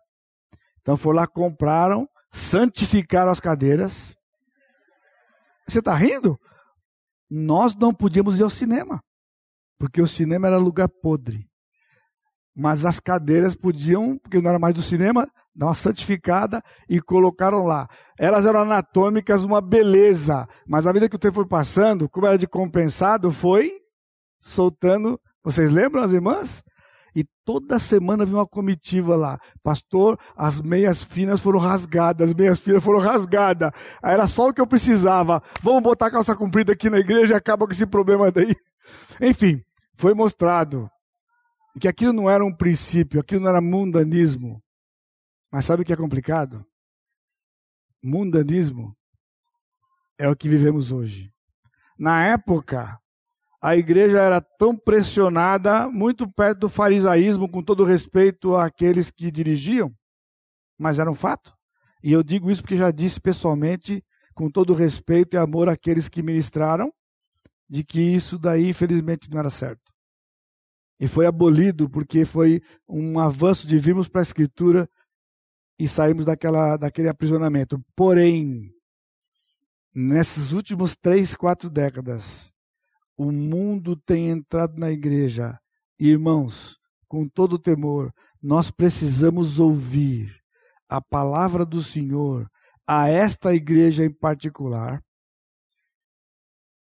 Então 0.80 0.96
foram 0.96 1.16
lá, 1.16 1.26
compraram, 1.26 2.08
santificaram 2.30 3.30
as 3.30 3.40
cadeiras. 3.40 4.14
Você 5.66 5.80
está 5.80 5.94
rindo? 5.94 6.38
Nós 7.30 7.74
não 7.76 7.94
podíamos 7.94 8.40
ir 8.40 8.42
ao 8.42 8.50
cinema, 8.50 9.00
porque 9.78 10.02
o 10.02 10.08
cinema 10.08 10.48
era 10.48 10.58
lugar 10.58 10.88
podre. 10.88 11.48
Mas 12.54 12.84
as 12.84 12.98
cadeiras 12.98 13.54
podiam, 13.54 14.18
porque 14.18 14.40
não 14.40 14.50
era 14.50 14.58
mais 14.58 14.74
do 14.74 14.82
cinema, 14.82 15.28
dar 15.54 15.66
uma 15.66 15.74
santificada 15.74 16.60
e 16.88 17.00
colocaram 17.00 17.64
lá. 17.64 17.88
Elas 18.18 18.44
eram 18.44 18.60
anatômicas, 18.60 19.44
uma 19.44 19.60
beleza. 19.60 20.48
Mas 20.66 20.86
à 20.86 20.92
medida 20.92 21.08
que 21.08 21.16
o 21.16 21.18
tempo 21.18 21.36
foi 21.36 21.46
passando, 21.46 22.08
como 22.08 22.26
era 22.26 22.36
de 22.36 22.48
compensado, 22.48 23.30
foi 23.30 23.70
soltando. 24.40 25.18
Vocês 25.44 25.70
lembram, 25.70 26.02
as 26.02 26.12
irmãs? 26.12 26.64
E 27.14 27.24
toda 27.44 27.78
semana 27.78 28.24
vinha 28.24 28.38
uma 28.38 28.46
comitiva 28.46 29.16
lá. 29.16 29.38
Pastor, 29.62 30.18
as 30.36 30.60
meias 30.60 31.02
finas 31.02 31.40
foram 31.40 31.58
rasgadas, 31.58 32.28
as 32.28 32.34
meias 32.34 32.60
finas 32.60 32.82
foram 32.82 33.00
rasgadas. 33.00 33.70
Aí 34.02 34.14
era 34.14 34.26
só 34.26 34.48
o 34.48 34.54
que 34.54 34.60
eu 34.60 34.66
precisava. 34.66 35.42
Vamos 35.62 35.82
botar 35.82 36.06
a 36.06 36.10
calça 36.10 36.36
comprida 36.36 36.72
aqui 36.72 36.88
na 36.88 36.98
igreja 36.98 37.34
e 37.34 37.36
acaba 37.36 37.66
com 37.66 37.72
esse 37.72 37.86
problema 37.86 38.30
daí. 38.30 38.54
Enfim, 39.20 39.62
foi 39.96 40.14
mostrado 40.14 40.88
que 41.80 41.88
aquilo 41.88 42.12
não 42.12 42.28
era 42.28 42.44
um 42.44 42.54
princípio, 42.54 43.20
aquilo 43.20 43.42
não 43.42 43.50
era 43.50 43.60
mundanismo. 43.60 44.62
Mas 45.50 45.64
sabe 45.64 45.82
o 45.82 45.84
que 45.84 45.92
é 45.92 45.96
complicado? 45.96 46.64
Mundanismo 48.02 48.96
é 50.18 50.28
o 50.28 50.36
que 50.36 50.48
vivemos 50.48 50.92
hoje. 50.92 51.32
Na 51.98 52.24
época, 52.24 52.99
a 53.60 53.76
igreja 53.76 54.18
era 54.18 54.40
tão 54.40 54.76
pressionada, 54.76 55.88
muito 55.88 56.30
perto 56.30 56.60
do 56.60 56.68
farisaísmo, 56.68 57.48
com 57.48 57.62
todo 57.62 57.84
respeito 57.84 58.56
àqueles 58.56 59.10
que 59.10 59.30
dirigiam, 59.30 59.94
mas 60.78 60.98
era 60.98 61.10
um 61.10 61.14
fato. 61.14 61.54
E 62.02 62.10
eu 62.12 62.22
digo 62.22 62.50
isso 62.50 62.62
porque 62.62 62.76
já 62.76 62.90
disse 62.90 63.20
pessoalmente, 63.20 64.02
com 64.34 64.50
todo 64.50 64.72
respeito 64.72 65.34
e 65.34 65.38
amor 65.38 65.68
àqueles 65.68 66.08
que 66.08 66.22
ministraram, 66.22 66.90
de 67.68 67.84
que 67.84 68.00
isso 68.00 68.38
daí, 68.38 68.70
infelizmente, 68.70 69.28
não 69.30 69.38
era 69.38 69.50
certo. 69.50 69.92
E 70.98 71.06
foi 71.06 71.26
abolido 71.26 71.88
porque 71.88 72.24
foi 72.24 72.62
um 72.88 73.18
avanço 73.18 73.66
de 73.66 73.78
virmos 73.78 74.08
para 74.08 74.20
a 74.20 74.22
Escritura 74.22 74.88
e 75.78 75.86
saímos 75.86 76.24
daquela, 76.24 76.76
daquele 76.78 77.08
aprisionamento. 77.08 77.82
Porém, 77.94 78.70
nesses 79.94 80.52
últimos 80.52 80.96
três, 80.96 81.34
quatro 81.34 81.68
décadas, 81.68 82.52
o 83.20 83.30
mundo 83.30 83.94
tem 83.94 84.30
entrado 84.30 84.80
na 84.80 84.90
igreja. 84.90 85.60
Irmãos, 86.00 86.78
com 87.06 87.28
todo 87.28 87.58
temor, 87.58 88.10
nós 88.42 88.70
precisamos 88.70 89.58
ouvir 89.58 90.34
a 90.88 91.02
palavra 91.02 91.66
do 91.66 91.82
Senhor 91.82 92.50
a 92.86 93.10
esta 93.10 93.54
igreja 93.54 94.02
em 94.06 94.10
particular, 94.10 95.02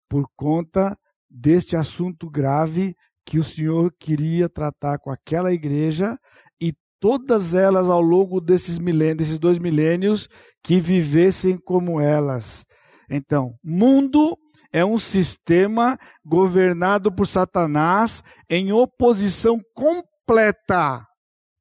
por 0.08 0.26
conta 0.34 0.98
deste 1.30 1.76
assunto 1.76 2.30
grave 2.30 2.96
que 3.26 3.38
o 3.38 3.44
Senhor 3.44 3.94
queria 4.00 4.48
tratar 4.48 5.00
com 5.00 5.12
aquela 5.12 5.52
igreja 5.52 6.18
e 6.58 6.74
todas 7.02 7.54
elas 7.54 7.90
ao 7.90 8.02
longo 8.02 8.40
desses 8.40 8.78
milênios, 8.78 9.18
desses 9.18 9.40
dois 9.40 9.60
milênios, 9.60 10.30
que 10.64 10.80
vivessem 10.80 11.58
como 11.58 12.00
elas. 12.00 12.66
Então, 13.10 13.60
mundo 13.62 14.38
é 14.74 14.84
um 14.84 14.98
sistema 14.98 16.00
governado 16.26 17.12
por 17.14 17.28
Satanás 17.28 18.24
em 18.50 18.74
oposição 18.74 19.62
completa 19.76 21.08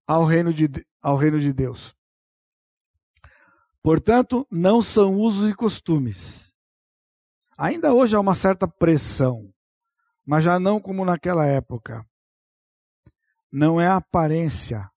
ao 0.07 0.25
reino 0.25 0.53
de, 0.53 0.68
ao 1.03 1.16
reino 1.16 1.38
de 1.38 1.53
Deus. 1.53 1.94
Portanto, 3.83 4.46
não 4.51 4.81
são 4.81 5.14
usos 5.14 5.51
e 5.51 5.55
costumes. 5.55 6.51
Ainda 7.59 7.92
hoje 7.92 8.16
há 8.16 8.20
uma 8.20 8.35
certa 8.35 8.66
pressão, 8.66 9.53
mas 10.25 10.44
já 10.44 10.59
não 10.59 10.81
como 10.81 11.05
naquela 11.05 11.44
época. 11.46 12.05
Não 13.53 13.79
é 13.79 13.88
aparência, 13.88 14.90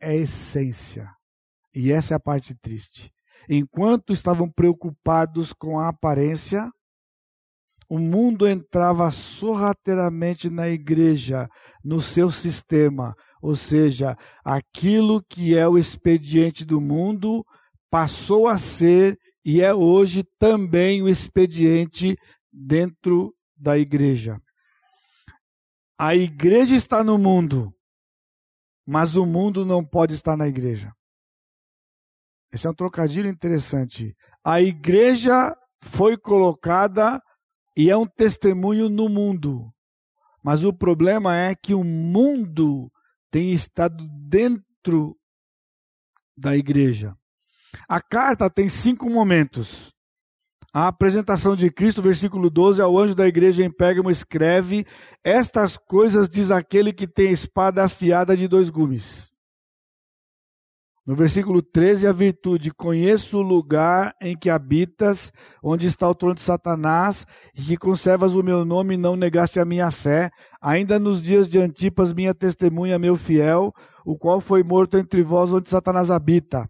é 0.00 0.16
essência. 0.16 1.08
E 1.72 1.92
essa 1.92 2.14
é 2.14 2.16
a 2.16 2.20
parte 2.20 2.52
triste. 2.56 3.12
Enquanto 3.48 4.12
estavam 4.12 4.50
preocupados 4.50 5.52
com 5.52 5.78
a 5.78 5.88
aparência, 5.88 6.68
o 7.88 7.98
mundo 7.98 8.46
entrava 8.46 9.10
sorrateiramente 9.10 10.50
na 10.50 10.68
igreja, 10.68 11.48
no 11.82 12.00
seu 12.00 12.30
sistema, 12.30 13.14
ou 13.40 13.56
seja, 13.56 14.16
aquilo 14.44 15.22
que 15.22 15.56
é 15.56 15.66
o 15.66 15.78
expediente 15.78 16.64
do 16.64 16.80
mundo 16.80 17.44
passou 17.90 18.46
a 18.46 18.58
ser 18.58 19.16
e 19.44 19.62
é 19.62 19.72
hoje 19.72 20.22
também 20.38 21.02
o 21.02 21.08
expediente 21.08 22.16
dentro 22.52 23.34
da 23.56 23.78
igreja. 23.78 24.38
A 25.98 26.14
igreja 26.14 26.76
está 26.76 27.02
no 27.02 27.16
mundo, 27.16 27.72
mas 28.86 29.16
o 29.16 29.24
mundo 29.24 29.64
não 29.64 29.82
pode 29.84 30.14
estar 30.14 30.36
na 30.36 30.46
igreja. 30.46 30.92
Esse 32.52 32.66
é 32.66 32.70
um 32.70 32.74
trocadilho 32.74 33.28
interessante. 33.28 34.14
A 34.44 34.60
igreja 34.60 35.54
foi 35.82 36.16
colocada 36.16 37.20
e 37.78 37.90
é 37.90 37.96
um 37.96 38.04
testemunho 38.04 38.88
no 38.88 39.08
mundo. 39.08 39.72
Mas 40.42 40.64
o 40.64 40.72
problema 40.72 41.36
é 41.36 41.54
que 41.54 41.74
o 41.74 41.84
mundo 41.84 42.90
tem 43.30 43.52
estado 43.52 44.04
dentro 44.28 45.16
da 46.36 46.56
igreja. 46.56 47.16
A 47.88 48.00
carta 48.00 48.50
tem 48.50 48.68
cinco 48.68 49.08
momentos. 49.08 49.92
A 50.74 50.88
apresentação 50.88 51.54
de 51.54 51.70
Cristo, 51.70 52.02
versículo 52.02 52.50
12, 52.50 52.82
ao 52.82 52.98
anjo 52.98 53.14
da 53.14 53.28
igreja 53.28 53.62
em 53.62 53.70
Pérgamo 53.70 54.10
escreve: 54.10 54.84
Estas 55.22 55.76
coisas 55.76 56.28
diz 56.28 56.50
aquele 56.50 56.92
que 56.92 57.06
tem 57.06 57.30
espada 57.30 57.84
afiada 57.84 58.36
de 58.36 58.48
dois 58.48 58.70
gumes. 58.70 59.30
No 61.08 61.14
versículo 61.14 61.62
13, 61.62 62.06
a 62.06 62.12
virtude: 62.12 62.70
Conheço 62.70 63.38
o 63.38 63.42
lugar 63.42 64.14
em 64.20 64.36
que 64.36 64.50
habitas, 64.50 65.32
onde 65.62 65.86
está 65.86 66.06
o 66.06 66.14
trono 66.14 66.34
de 66.34 66.42
Satanás, 66.42 67.26
e 67.56 67.62
que 67.62 67.78
conservas 67.78 68.34
o 68.34 68.42
meu 68.42 68.62
nome 68.62 68.92
e 68.92 68.98
não 68.98 69.16
negaste 69.16 69.58
a 69.58 69.64
minha 69.64 69.90
fé, 69.90 70.30
ainda 70.60 70.98
nos 70.98 71.22
dias 71.22 71.48
de 71.48 71.58
Antipas, 71.58 72.12
minha 72.12 72.34
testemunha, 72.34 72.98
meu 72.98 73.16
fiel, 73.16 73.72
o 74.04 74.18
qual 74.18 74.38
foi 74.38 74.62
morto 74.62 74.98
entre 74.98 75.22
vós, 75.22 75.50
onde 75.50 75.70
Satanás 75.70 76.10
habita. 76.10 76.68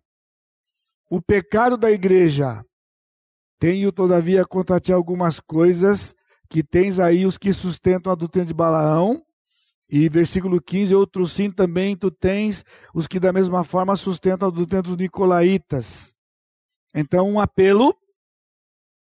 O 1.10 1.20
pecado 1.20 1.76
da 1.76 1.90
igreja. 1.90 2.62
Tenho, 3.58 3.90
todavia, 3.90 4.44
contra 4.44 4.78
ti 4.78 4.92
algumas 4.92 5.40
coisas 5.40 6.14
que 6.48 6.62
tens 6.62 7.00
aí 7.00 7.26
os 7.26 7.36
que 7.36 7.52
sustentam 7.52 8.12
a 8.12 8.14
doutrina 8.14 8.46
de 8.46 8.54
Balaão, 8.54 9.20
e 9.90 10.08
versículo 10.08 10.60
15, 10.60 10.94
outros 10.94 11.32
sim 11.32 11.50
também 11.50 11.96
tu 11.96 12.10
tens 12.10 12.64
os 12.94 13.06
que 13.06 13.18
da 13.18 13.32
mesma 13.32 13.64
forma 13.64 13.96
sustentam 13.96 14.50
dos 14.50 14.96
nicolaítas. 14.96 16.18
Então, 16.94 17.28
um 17.28 17.40
apelo, 17.40 17.94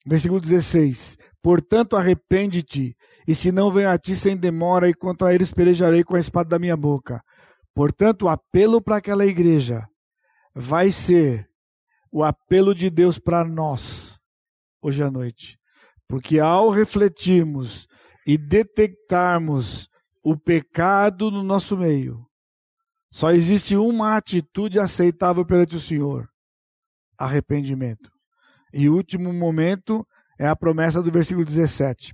versículo 0.05 0.41
16: 0.41 1.17
Portanto, 1.41 1.95
arrepende-te, 1.95 2.95
e 3.27 3.35
se 3.35 3.51
não 3.51 3.71
venho 3.71 3.89
a 3.89 3.97
ti 3.97 4.15
sem 4.15 4.35
demora, 4.35 4.89
e 4.89 4.93
contra 4.93 5.33
eles 5.33 5.51
pelejarei 5.51 6.03
com 6.03 6.15
a 6.15 6.19
espada 6.19 6.49
da 6.49 6.59
minha 6.59 6.75
boca. 6.75 7.21
Portanto, 7.75 8.23
o 8.23 8.29
apelo 8.29 8.81
para 8.81 8.97
aquela 8.97 9.25
igreja 9.25 9.85
vai 10.53 10.91
ser 10.91 11.47
o 12.11 12.23
apelo 12.23 12.75
de 12.75 12.89
Deus 12.89 13.17
para 13.19 13.45
nós, 13.45 14.19
hoje 14.81 15.03
à 15.03 15.09
noite. 15.09 15.57
Porque 16.07 16.39
ao 16.39 16.69
refletirmos 16.69 17.87
e 18.27 18.37
detectarmos 18.37 19.90
o 20.23 20.37
pecado 20.37 21.31
no 21.31 21.43
nosso 21.43 21.77
meio. 21.77 22.25
Só 23.11 23.31
existe 23.31 23.75
uma 23.75 24.15
atitude 24.15 24.79
aceitável 24.79 25.45
perante 25.45 25.75
o 25.75 25.79
Senhor: 25.79 26.27
arrependimento. 27.17 28.09
E 28.73 28.87
o 28.87 28.95
último 28.95 29.33
momento 29.33 30.05
é 30.39 30.47
a 30.47 30.55
promessa 30.55 31.03
do 31.03 31.11
versículo 31.11 31.45
17. 31.45 32.13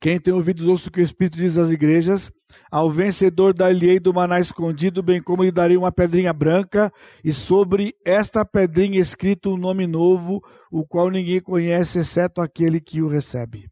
Quem 0.00 0.20
tem 0.20 0.34
ouvidos, 0.34 0.66
ouça 0.66 0.88
o 0.88 0.92
que 0.92 1.00
o 1.00 1.04
Espírito 1.04 1.38
diz 1.38 1.56
às 1.56 1.70
igrejas. 1.70 2.30
Ao 2.70 2.90
vencedor 2.90 3.54
dar-lhe-ei 3.54 3.98
do 3.98 4.12
maná 4.12 4.38
escondido, 4.38 5.02
bem 5.02 5.22
como 5.22 5.42
lhe 5.42 5.50
darei 5.50 5.76
uma 5.76 5.90
pedrinha 5.90 6.32
branca, 6.32 6.92
e 7.24 7.32
sobre 7.32 7.94
esta 8.04 8.44
pedrinha 8.44 9.00
escrito 9.00 9.54
um 9.54 9.56
nome 9.56 9.86
novo, 9.86 10.42
o 10.70 10.86
qual 10.86 11.08
ninguém 11.08 11.40
conhece, 11.40 12.00
exceto 12.00 12.40
aquele 12.40 12.80
que 12.80 13.00
o 13.00 13.08
recebe. 13.08 13.70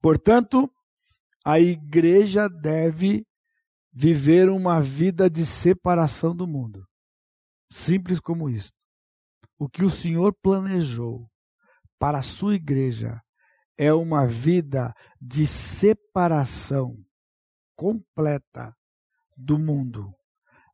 Portanto, 0.00 0.70
a 1.46 1.60
igreja 1.60 2.48
deve 2.48 3.24
viver 3.92 4.50
uma 4.50 4.80
vida 4.80 5.30
de 5.30 5.46
separação 5.46 6.34
do 6.34 6.44
mundo. 6.44 6.84
Simples 7.70 8.18
como 8.18 8.50
isso. 8.50 8.72
O 9.56 9.68
que 9.68 9.84
o 9.84 9.90
Senhor 9.90 10.34
planejou 10.42 11.30
para 12.00 12.18
a 12.18 12.22
sua 12.22 12.56
igreja 12.56 13.22
é 13.78 13.94
uma 13.94 14.26
vida 14.26 14.92
de 15.20 15.46
separação 15.46 16.98
completa 17.76 18.74
do 19.36 19.56
mundo. 19.56 20.12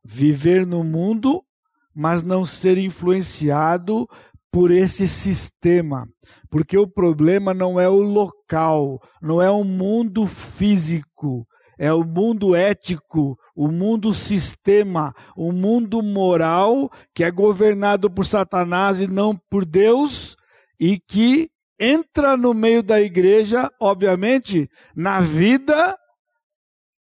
Viver 0.03 0.65
no 0.65 0.83
mundo, 0.83 1.45
mas 1.93 2.23
não 2.23 2.43
ser 2.43 2.79
influenciado 2.79 4.07
por 4.53 4.69
esse 4.69 5.07
sistema. 5.07 6.07
Porque 6.49 6.77
o 6.77 6.87
problema 6.87 7.55
não 7.55 7.79
é 7.79 7.89
o 7.89 8.03
local, 8.03 8.99
não 9.19 9.41
é 9.41 9.49
o 9.49 9.63
mundo 9.63 10.27
físico, 10.27 11.43
é 11.79 11.91
o 11.91 12.03
mundo 12.03 12.55
ético, 12.55 13.35
o 13.55 13.67
mundo 13.67 14.13
sistema, 14.13 15.11
o 15.35 15.51
mundo 15.51 16.03
moral 16.03 16.87
que 17.15 17.23
é 17.23 17.31
governado 17.31 18.11
por 18.11 18.27
Satanás 18.27 19.01
e 19.01 19.07
não 19.07 19.35
por 19.49 19.65
Deus 19.65 20.35
e 20.79 20.99
que 20.99 21.49
entra 21.79 22.37
no 22.37 22.53
meio 22.53 22.83
da 22.83 23.01
igreja, 23.01 23.71
obviamente, 23.81 24.69
na 24.95 25.19
vida 25.19 25.97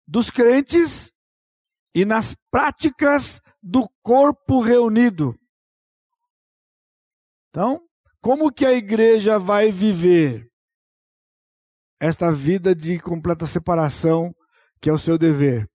dos 0.07 0.31
crentes 0.31 1.11
e 1.95 2.05
nas 2.05 2.37
práticas 2.51 3.41
do 3.63 3.89
corpo 4.03 4.61
reunido. 4.61 5.40
Então, 7.51 7.81
como 8.23 8.53
que 8.53 8.65
a 8.65 8.73
igreja 8.73 9.39
vai 9.39 9.73
viver 9.73 10.49
esta 12.01 12.33
vida 12.33 12.75
de 12.75 12.99
completa 12.99 13.45
separação 13.47 14.33
que 14.81 14.89
é 14.89 14.93
o 14.93 14.99
seu 14.99 15.19
dever? 15.19 15.69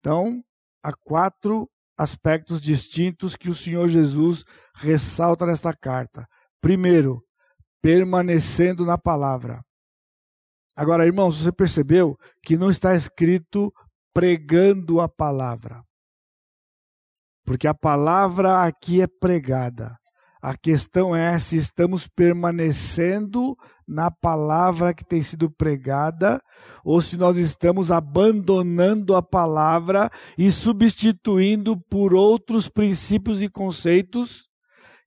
Então, 0.00 0.42
há 0.82 0.92
quatro 0.92 1.68
aspectos 1.96 2.60
distintos 2.60 3.34
que 3.34 3.48
o 3.48 3.54
Senhor 3.54 3.88
Jesus 3.88 4.44
ressalta 4.76 5.44
nesta 5.44 5.74
carta. 5.74 6.26
Primeiro, 6.60 7.20
permanecendo 7.82 8.86
na 8.86 8.96
palavra. 8.96 9.62
Agora, 10.76 11.04
irmãos, 11.04 11.42
você 11.42 11.50
percebeu 11.50 12.16
que 12.44 12.56
não 12.56 12.70
está 12.70 12.94
escrito 12.94 13.72
pregando 14.14 15.00
a 15.00 15.08
palavra. 15.08 15.82
Porque 17.44 17.66
a 17.66 17.74
palavra 17.74 18.62
aqui 18.62 19.00
é 19.00 19.06
pregada. 19.06 19.98
A 20.40 20.56
questão 20.56 21.14
é 21.14 21.38
se 21.38 21.56
estamos 21.56 22.06
permanecendo 22.06 23.56
na 23.86 24.10
palavra 24.10 24.94
que 24.94 25.04
tem 25.04 25.22
sido 25.22 25.50
pregada 25.50 26.40
ou 26.84 27.02
se 27.02 27.16
nós 27.16 27.36
estamos 27.36 27.90
abandonando 27.90 29.16
a 29.16 29.22
palavra 29.22 30.10
e 30.36 30.52
substituindo 30.52 31.76
por 31.76 32.14
outros 32.14 32.68
princípios 32.68 33.42
e 33.42 33.48
conceitos 33.48 34.48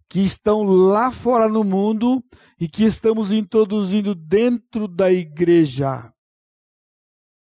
que 0.10 0.20
estão 0.20 0.64
lá 0.64 1.10
fora 1.10 1.48
no 1.48 1.64
mundo 1.64 2.22
e 2.60 2.68
que 2.68 2.84
estamos 2.84 3.32
introduzindo 3.32 4.14
dentro 4.14 4.86
da 4.86 5.10
igreja. 5.10 6.12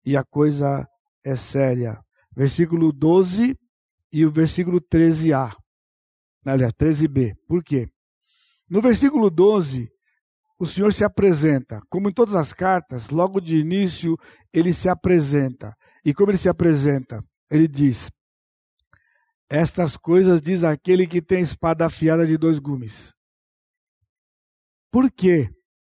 E 0.06 0.15
a 0.15 0.23
coisa 0.23 0.88
é 1.23 1.36
séria. 1.36 1.99
Versículo 2.34 2.93
12 2.93 3.58
e 4.13 4.25
o 4.25 4.32
versículo 4.32 4.80
13a. 4.80 5.61
Aliás, 6.45 6.73
13b. 6.73 7.36
Por 7.47 7.63
quê? 7.63 7.89
No 8.69 8.82
versículo 8.82 9.30
12, 9.30 9.89
o 10.60 10.65
Senhor 10.65 10.93
se 10.93 11.04
apresenta. 11.04 11.82
Como 11.89 12.10
em 12.10 12.13
todas 12.13 12.36
as 12.36 12.54
cartas, 12.54 13.10
logo 13.10 13.39
de 13.39 13.58
início, 13.58 14.17
ele 14.54 14.73
se 14.73 14.88
apresenta. 14.89 15.75
E 16.06 16.13
como 16.13 16.32
ele 16.32 16.38
se 16.38 16.49
apresenta? 16.49 17.23
Ele 17.49 17.67
diz: 17.67 18.10
estas 19.49 19.97
coisas 19.97 20.39
diz 20.39 20.63
aquele 20.63 21.06
que 21.06 21.21
tem 21.21 21.41
espada 21.41 21.86
afiada 21.86 22.25
de 22.25 22.38
dois 22.38 22.58
gumes. 22.58 23.13
Por 24.89 25.12
que 25.12 25.49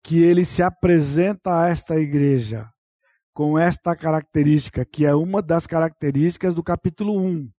que 0.02 0.24
ele 0.24 0.46
se 0.46 0.64
apresenta 0.64 1.62
a 1.62 1.68
esta 1.68 2.00
igreja 2.00 2.70
com 3.34 3.60
esta 3.60 3.96
característica, 3.96 4.86
que 4.86 5.06
é 5.06 5.14
uma 5.14 5.42
das 5.42 5.68
características 5.68 6.56
do 6.56 6.64
capítulo 6.64 7.22
1? 7.22 7.50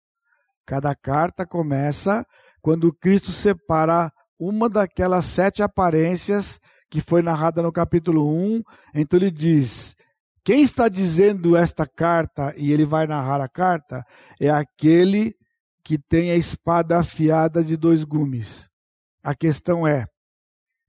Cada 0.64 0.94
carta 0.94 1.46
começa 1.46 2.26
quando 2.62 2.94
Cristo 2.94 3.32
separa 3.32 4.10
uma 4.38 4.68
daquelas 4.68 5.24
sete 5.26 5.62
aparências 5.62 6.60
que 6.88 7.00
foi 7.00 7.20
narrada 7.20 7.60
no 7.60 7.72
capítulo 7.72 8.26
1. 8.32 8.62
Então 8.94 9.18
ele 9.18 9.30
diz: 9.30 9.96
quem 10.44 10.62
está 10.62 10.88
dizendo 10.88 11.56
esta 11.56 11.86
carta, 11.86 12.54
e 12.56 12.72
ele 12.72 12.84
vai 12.84 13.06
narrar 13.06 13.40
a 13.40 13.48
carta, 13.48 14.04
é 14.40 14.48
aquele 14.48 15.36
que 15.84 15.98
tem 15.98 16.30
a 16.30 16.36
espada 16.36 16.98
afiada 16.98 17.62
de 17.62 17.76
dois 17.76 18.04
gumes. 18.04 18.70
A 19.22 19.34
questão 19.34 19.86
é: 19.86 20.06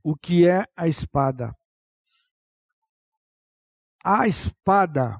o 0.03 0.15
que 0.15 0.47
é 0.47 0.65
a 0.77 0.87
espada? 0.87 1.53
A 4.03 4.27
espada 4.27 5.17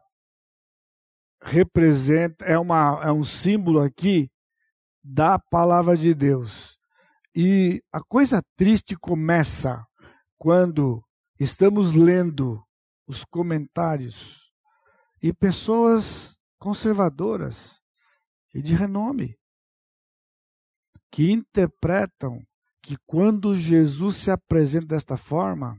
representa, 1.42 2.44
é, 2.46 2.58
uma, 2.60 3.00
é 3.02 3.12
um 3.12 3.24
símbolo 3.24 3.80
aqui 3.80 4.30
da 5.04 5.38
palavra 5.38 5.98
de 5.98 6.14
Deus. 6.14 6.78
E 7.36 7.82
a 7.92 8.02
coisa 8.02 8.42
triste 8.56 8.96
começa 8.96 9.84
quando 10.38 11.04
estamos 11.40 11.94
lendo 11.94 12.64
os 13.08 13.26
comentários 13.26 14.52
e 15.22 15.34
pessoas 15.34 16.38
conservadoras 16.60 17.82
e 18.54 18.62
de 18.62 18.74
renome 18.74 19.36
que 21.12 21.32
interpretam 21.32 22.42
que 22.82 22.98
quando 23.06 23.56
Jesus 23.56 24.18
se 24.18 24.32
apresenta 24.32 24.88
desta 24.88 25.16
forma, 25.18 25.78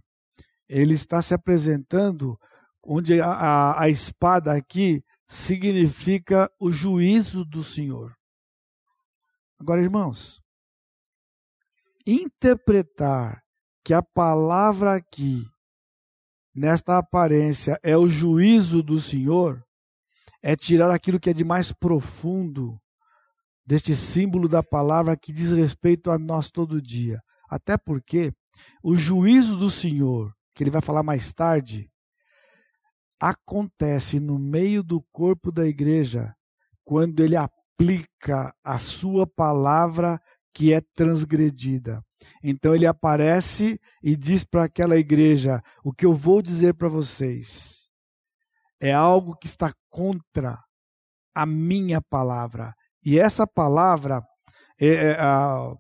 ele 0.69 0.95
está 0.95 1.21
se 1.21 1.35
apresentando 1.35 2.39
onde 2.83 3.21
a, 3.21 3.31
a, 3.31 3.83
a 3.83 3.89
espada 3.89 4.55
aqui 4.55 5.03
significa 5.27 6.51
o 6.61 6.71
juízo 6.71 7.45
do 7.45 7.63
Senhor. 7.63 8.15
Agora, 9.59 9.83
irmãos, 9.83 10.43
interpretar 12.07 13.43
que 13.85 13.95
a 13.95 14.03
palavra 14.03 14.95
aqui, 14.95 15.45
nesta 16.55 16.99
aparência, 16.99 17.79
é 17.83 17.97
o 17.97 18.09
juízo 18.09 18.83
do 18.83 19.01
Senhor, 19.01 19.65
é 20.43 20.57
tirar 20.57 20.91
aquilo 20.91 21.21
que 21.21 21.31
é 21.31 21.33
de 21.33 21.45
mais 21.45 21.73
profundo 21.73 22.79
deste 23.67 23.97
símbolo 23.97 24.49
da 24.49 24.63
palavra 24.63 25.17
que 25.17 25.33
diz 25.33 25.51
respeito 25.51 26.11
a 26.11 26.19
nós 26.19 26.51
todo 26.51 26.83
dia. 26.83 27.21
Até 27.49 27.79
porque 27.79 28.33
o 28.83 28.97
juízo 28.97 29.57
do 29.57 29.71
Senhor, 29.71 30.35
que 30.55 30.63
ele 30.63 30.71
vai 30.71 30.83
falar 30.83 31.03
mais 31.03 31.33
tarde, 31.33 31.91
acontece 33.19 34.21
no 34.21 34.39
meio 34.39 34.83
do 34.83 35.03
corpo 35.13 35.51
da 35.51 35.67
igreja 35.67 36.35
quando 36.85 37.21
ele 37.21 37.37
aplica 37.75 38.55
a 38.63 38.79
sua 38.79 39.27
palavra 39.27 40.21
que 40.53 40.73
é 40.73 40.81
transgredida. 40.95 42.03
Então 42.43 42.75
ele 42.75 42.87
aparece 42.87 43.79
e 44.03 44.17
diz 44.17 44.45
para 44.45 44.65
aquela 44.65 44.97
igreja: 44.97 45.61
o 45.85 45.93
que 45.93 46.07
eu 46.07 46.15
vou 46.15 46.41
dizer 46.41 46.75
para 46.75 46.89
vocês 46.89 47.89
é 48.81 48.93
algo 48.93 49.37
que 49.37 49.47
está 49.47 49.73
contra 49.91 50.59
a 51.35 51.45
minha 51.45 52.01
palavra. 52.01 52.75
E 53.05 53.19
essa 53.19 53.47
palavra, 53.47 54.23
é, 54.81 54.89
é, 54.89 55.21
a, 55.21 55.75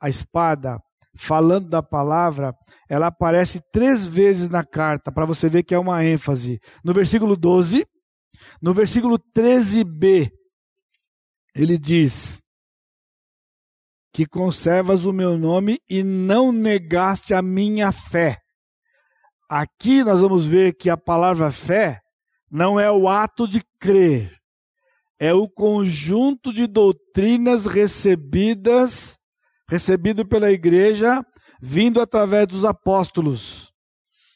a 0.00 0.08
espada, 0.08 0.80
falando 1.14 1.68
da 1.68 1.82
palavra, 1.82 2.54
ela 2.88 3.08
aparece 3.08 3.60
três 3.72 4.04
vezes 4.04 4.48
na 4.48 4.64
carta, 4.64 5.12
para 5.12 5.24
você 5.24 5.48
ver 5.48 5.62
que 5.62 5.74
é 5.74 5.78
uma 5.78 6.04
ênfase. 6.04 6.60
No 6.84 6.92
versículo 6.92 7.36
12, 7.36 7.86
no 8.60 8.72
versículo 8.72 9.18
13b, 9.18 10.30
ele 11.54 11.78
diz: 11.78 12.42
Que 14.12 14.26
conservas 14.26 15.04
o 15.04 15.12
meu 15.12 15.36
nome 15.36 15.78
e 15.88 16.02
não 16.02 16.52
negaste 16.52 17.34
a 17.34 17.42
minha 17.42 17.92
fé. 17.92 18.38
Aqui 19.48 20.04
nós 20.04 20.20
vamos 20.20 20.46
ver 20.46 20.74
que 20.74 20.88
a 20.88 20.96
palavra 20.96 21.50
fé 21.50 22.00
não 22.50 22.78
é 22.78 22.90
o 22.90 23.08
ato 23.08 23.48
de 23.48 23.62
crer, 23.80 24.36
é 25.18 25.32
o 25.34 25.48
conjunto 25.48 26.52
de 26.52 26.66
doutrinas 26.66 27.66
recebidas, 27.66 29.18
recebido 29.68 30.26
pela 30.26 30.50
igreja, 30.50 31.24
vindo 31.60 32.00
através 32.00 32.46
dos 32.46 32.64
apóstolos. 32.64 33.70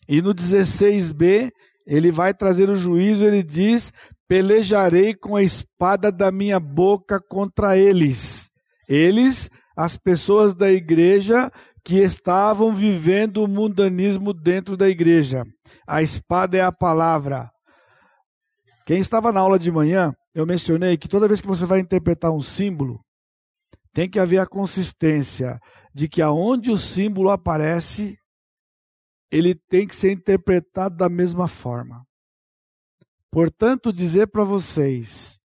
E 0.09 0.21
no 0.21 0.35
16b, 0.35 1.51
ele 1.87 2.11
vai 2.11 2.35
trazer 2.35 2.69
o 2.69 2.77
juízo, 2.77 3.25
ele 3.25 3.43
diz: 3.43 3.93
pelejarei 4.29 5.15
com 5.15 5.37
a 5.37 5.43
espada 5.43 6.11
da 6.11 6.31
minha 6.31 6.59
boca 6.59 7.21
contra 7.21 7.77
eles. 7.77 8.51
Eles, 8.89 9.49
as 9.77 9.97
pessoas 9.97 10.55
da 10.55 10.71
igreja 10.71 11.51
que 11.85 11.99
estavam 11.99 12.75
vivendo 12.75 13.45
o 13.45 13.49
mundanismo 13.49 14.33
dentro 14.33 14.77
da 14.77 14.89
igreja. 14.89 15.45
A 15.87 16.03
espada 16.03 16.57
é 16.57 16.63
a 16.63 16.73
palavra. 16.73 17.51
Quem 18.87 18.99
estava 18.99 19.33
na 19.33 19.41
aula 19.41 19.59
de 19.59 19.71
manhã, 19.71 20.15
eu 20.35 20.47
mencionei 20.47 20.97
que 20.97 21.09
toda 21.09 21.29
vez 21.29 21.41
que 21.41 21.47
você 21.47 21.67
vai 21.67 21.81
interpretar 21.81 22.31
um 22.31 22.41
símbolo, 22.41 23.01
tem 23.93 24.09
que 24.09 24.19
haver 24.19 24.39
a 24.39 24.47
consistência 24.47 25.59
de 25.95 26.09
que 26.09 26.21
aonde 26.21 26.71
o 26.71 26.77
símbolo 26.77 27.31
aparece, 27.31 28.17
ele 29.31 29.55
tem 29.55 29.87
que 29.87 29.95
ser 29.95 30.11
interpretado 30.13 30.97
da 30.97 31.09
mesma 31.09 31.47
forma. 31.47 32.05
Portanto, 33.35 33.93
dizer 33.93 34.29
para 34.29 34.45
vocês 34.45 35.41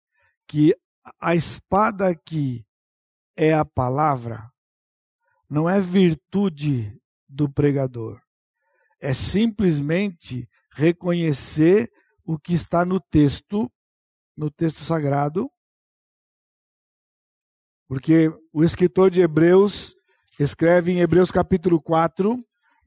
que 0.47 0.76
a 1.18 1.34
espada 1.34 2.07
aqui 2.07 2.66
é 3.34 3.55
a 3.55 3.64
palavra, 3.64 4.53
não 5.49 5.66
é 5.66 5.80
virtude 5.80 6.95
do 7.26 7.51
pregador. 7.51 8.20
É 9.01 9.14
simplesmente 9.14 10.47
reconhecer 10.70 11.91
o 12.26 12.39
que 12.39 12.53
está 12.53 12.84
no 12.84 13.01
texto, 13.01 13.72
no 14.36 14.51
texto 14.51 14.84
sagrado, 14.84 15.51
porque 17.89 18.30
o 18.53 18.62
escritor 18.62 19.11
de 19.11 19.22
Hebreus 19.22 19.97
escreve 20.39 20.93
em 20.93 21.01
Hebreus 21.01 21.30
capítulo 21.30 21.80
4, 21.80 22.39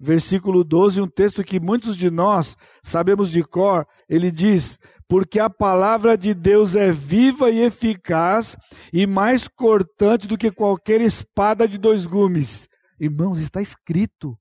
versículo 0.02 0.64
12, 0.64 1.00
um 1.00 1.08
texto 1.08 1.44
que 1.44 1.60
muitos 1.60 1.96
de 1.96 2.10
nós 2.10 2.58
sabemos 2.84 3.30
de 3.30 3.44
cor, 3.44 3.86
ele 4.10 4.32
diz: 4.32 4.80
Porque 5.08 5.40
a 5.40 5.50
palavra 5.50 6.18
de 6.18 6.34
Deus 6.34 6.76
é 6.76 6.92
viva 6.92 7.52
e 7.52 7.60
eficaz 7.60 8.58
e 8.92 9.06
mais 9.06 9.48
cortante 9.48 10.28
do 10.28 10.38
que 10.38 10.52
qualquer 10.52 11.00
espada 11.02 11.68
de 11.68 11.78
dois 11.78 12.08
gumes. 12.08 12.68
Irmãos, 13.00 13.40
está 13.40 13.62
escrito 13.62 14.38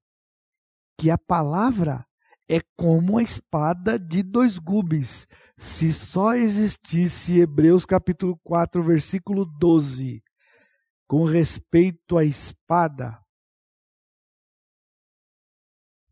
que 0.99 1.11
a 1.11 1.19
palavra 1.19 2.05
é 2.49 2.61
como 2.77 3.19
a 3.19 3.23
espada 3.23 3.99
de 3.99 4.23
dois 4.23 4.59
gumes. 4.59 5.27
Se 5.57 5.93
só 5.93 6.35
existisse 6.35 7.39
Hebreus 7.39 7.85
capítulo 7.85 8.39
4, 8.43 8.83
versículo 8.83 9.45
12, 9.45 10.23
com 11.07 11.25
respeito 11.25 12.17
à 12.17 12.25
espada, 12.25 13.19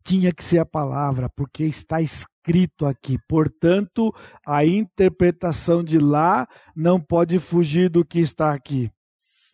tinha 0.03 0.33
que 0.33 0.43
ser 0.43 0.59
a 0.59 0.65
palavra, 0.65 1.29
porque 1.29 1.63
está 1.63 2.01
escrito 2.01 2.85
aqui. 2.85 3.17
Portanto, 3.27 4.13
a 4.45 4.65
interpretação 4.65 5.83
de 5.83 5.99
lá 5.99 6.47
não 6.75 6.99
pode 6.99 7.39
fugir 7.39 7.89
do 7.89 8.05
que 8.05 8.19
está 8.19 8.53
aqui. 8.53 8.91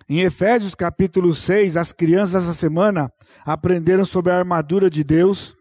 Em 0.07 0.19
Efésios 0.19 0.75
capítulo 0.75 1.33
6, 1.33 1.77
as 1.77 1.91
crianças 1.91 2.43
essa 2.43 2.53
semana 2.53 3.11
aprenderam 3.43 4.05
sobre 4.05 4.31
a 4.31 4.37
armadura 4.37 4.89
de 4.89 5.03
Deus. 5.03 5.55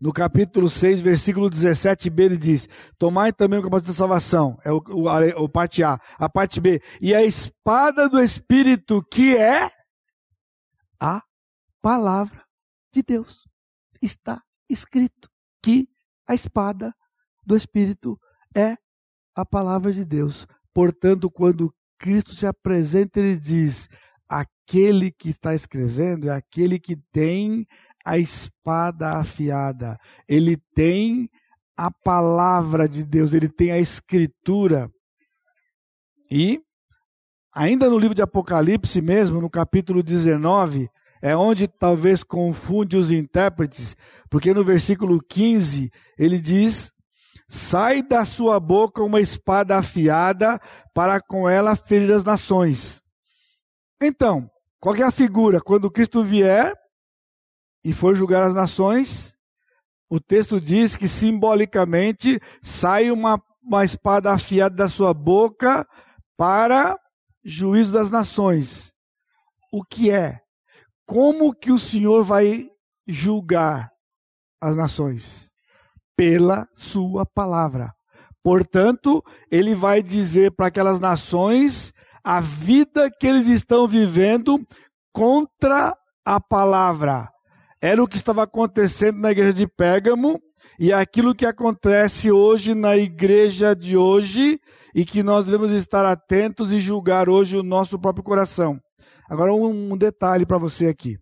No 0.00 0.12
capítulo 0.12 0.68
6, 0.68 1.02
versículo 1.02 1.50
17b, 1.50 2.20
ele 2.20 2.36
diz: 2.36 2.68
Tomai 2.98 3.32
também 3.32 3.58
o 3.58 3.62
capacete 3.62 3.88
da 3.88 3.96
salvação, 3.96 4.56
é 4.64 4.70
o, 4.70 4.76
o, 4.90 5.44
o 5.44 5.48
parte 5.48 5.82
A. 5.82 5.98
A 6.18 6.28
parte 6.28 6.60
B, 6.60 6.80
e 7.00 7.14
a 7.14 7.24
espada 7.24 8.08
do 8.08 8.20
Espírito, 8.20 9.02
que 9.10 9.36
é 9.36 9.68
a 11.00 11.22
palavra 11.82 12.47
de 12.98 13.02
Deus. 13.02 13.48
Está 14.02 14.42
escrito 14.68 15.30
que 15.62 15.88
a 16.26 16.34
espada 16.34 16.94
do 17.44 17.56
Espírito 17.56 18.18
é 18.54 18.76
a 19.34 19.44
palavra 19.44 19.92
de 19.92 20.04
Deus. 20.04 20.46
Portanto, 20.74 21.30
quando 21.30 21.72
Cristo 21.98 22.34
se 22.34 22.46
apresenta, 22.46 23.20
ele 23.20 23.36
diz: 23.36 23.88
aquele 24.28 25.10
que 25.10 25.30
está 25.30 25.54
escrevendo 25.54 26.28
é 26.28 26.34
aquele 26.34 26.78
que 26.78 26.96
tem 27.12 27.66
a 28.04 28.18
espada 28.18 29.18
afiada, 29.18 29.98
ele 30.28 30.56
tem 30.74 31.28
a 31.76 31.90
palavra 31.90 32.88
de 32.88 33.04
Deus, 33.04 33.32
ele 33.32 33.48
tem 33.48 33.70
a 33.70 33.78
escritura. 33.78 34.90
E, 36.30 36.60
ainda 37.54 37.88
no 37.88 37.98
livro 37.98 38.14
de 38.14 38.22
Apocalipse 38.22 39.00
mesmo, 39.00 39.40
no 39.40 39.48
capítulo 39.48 40.02
19, 40.02 40.88
é 41.20 41.36
onde 41.36 41.66
talvez 41.66 42.22
confunde 42.22 42.96
os 42.96 43.10
intérpretes, 43.10 43.96
porque 44.30 44.54
no 44.54 44.64
versículo 44.64 45.20
15 45.22 45.90
ele 46.18 46.38
diz: 46.38 46.92
Sai 47.48 48.02
da 48.02 48.24
sua 48.24 48.60
boca 48.60 49.02
uma 49.02 49.20
espada 49.20 49.76
afiada 49.76 50.60
para 50.94 51.20
com 51.20 51.48
ela 51.48 51.74
ferir 51.74 52.12
as 52.12 52.24
nações. 52.24 53.02
Então, 54.00 54.50
qual 54.78 54.94
é 54.96 55.02
a 55.02 55.10
figura? 55.10 55.60
Quando 55.60 55.90
Cristo 55.90 56.22
vier 56.22 56.74
e 57.84 57.92
for 57.92 58.14
julgar 58.14 58.42
as 58.42 58.54
nações, 58.54 59.36
o 60.10 60.20
texto 60.20 60.60
diz 60.60 60.96
que 60.96 61.08
simbolicamente 61.08 62.40
sai 62.62 63.10
uma, 63.10 63.42
uma 63.62 63.84
espada 63.84 64.32
afiada 64.32 64.76
da 64.76 64.88
sua 64.88 65.12
boca 65.12 65.86
para 66.36 66.98
juízo 67.44 67.92
das 67.92 68.10
nações. 68.10 68.94
O 69.72 69.82
que 69.82 70.10
é? 70.10 70.40
Como 71.08 71.54
que 71.54 71.72
o 71.72 71.78
Senhor 71.78 72.22
vai 72.22 72.68
julgar 73.06 73.90
as 74.60 74.76
nações? 74.76 75.50
Pela 76.14 76.68
sua 76.74 77.24
palavra. 77.24 77.94
Portanto, 78.42 79.24
ele 79.50 79.74
vai 79.74 80.02
dizer 80.02 80.52
para 80.52 80.66
aquelas 80.66 81.00
nações 81.00 81.94
a 82.22 82.40
vida 82.40 83.10
que 83.10 83.26
eles 83.26 83.46
estão 83.46 83.88
vivendo 83.88 84.60
contra 85.10 85.96
a 86.26 86.38
palavra. 86.38 87.30
Era 87.80 88.02
o 88.02 88.06
que 88.06 88.16
estava 88.16 88.42
acontecendo 88.42 89.18
na 89.18 89.30
igreja 89.30 89.54
de 89.54 89.66
Pérgamo 89.66 90.38
e 90.78 90.92
é 90.92 90.94
aquilo 90.94 91.34
que 91.34 91.46
acontece 91.46 92.30
hoje 92.30 92.74
na 92.74 92.98
igreja 92.98 93.74
de 93.74 93.96
hoje 93.96 94.60
e 94.94 95.06
que 95.06 95.22
nós 95.22 95.46
devemos 95.46 95.70
estar 95.70 96.04
atentos 96.04 96.70
e 96.70 96.80
julgar 96.80 97.30
hoje 97.30 97.56
o 97.56 97.62
nosso 97.62 97.98
próprio 97.98 98.22
coração. 98.22 98.78
Agora, 99.28 99.52
um 99.52 99.94
detalhe 99.94 100.46
para 100.46 100.56
você 100.56 100.86
aqui. 100.86 101.18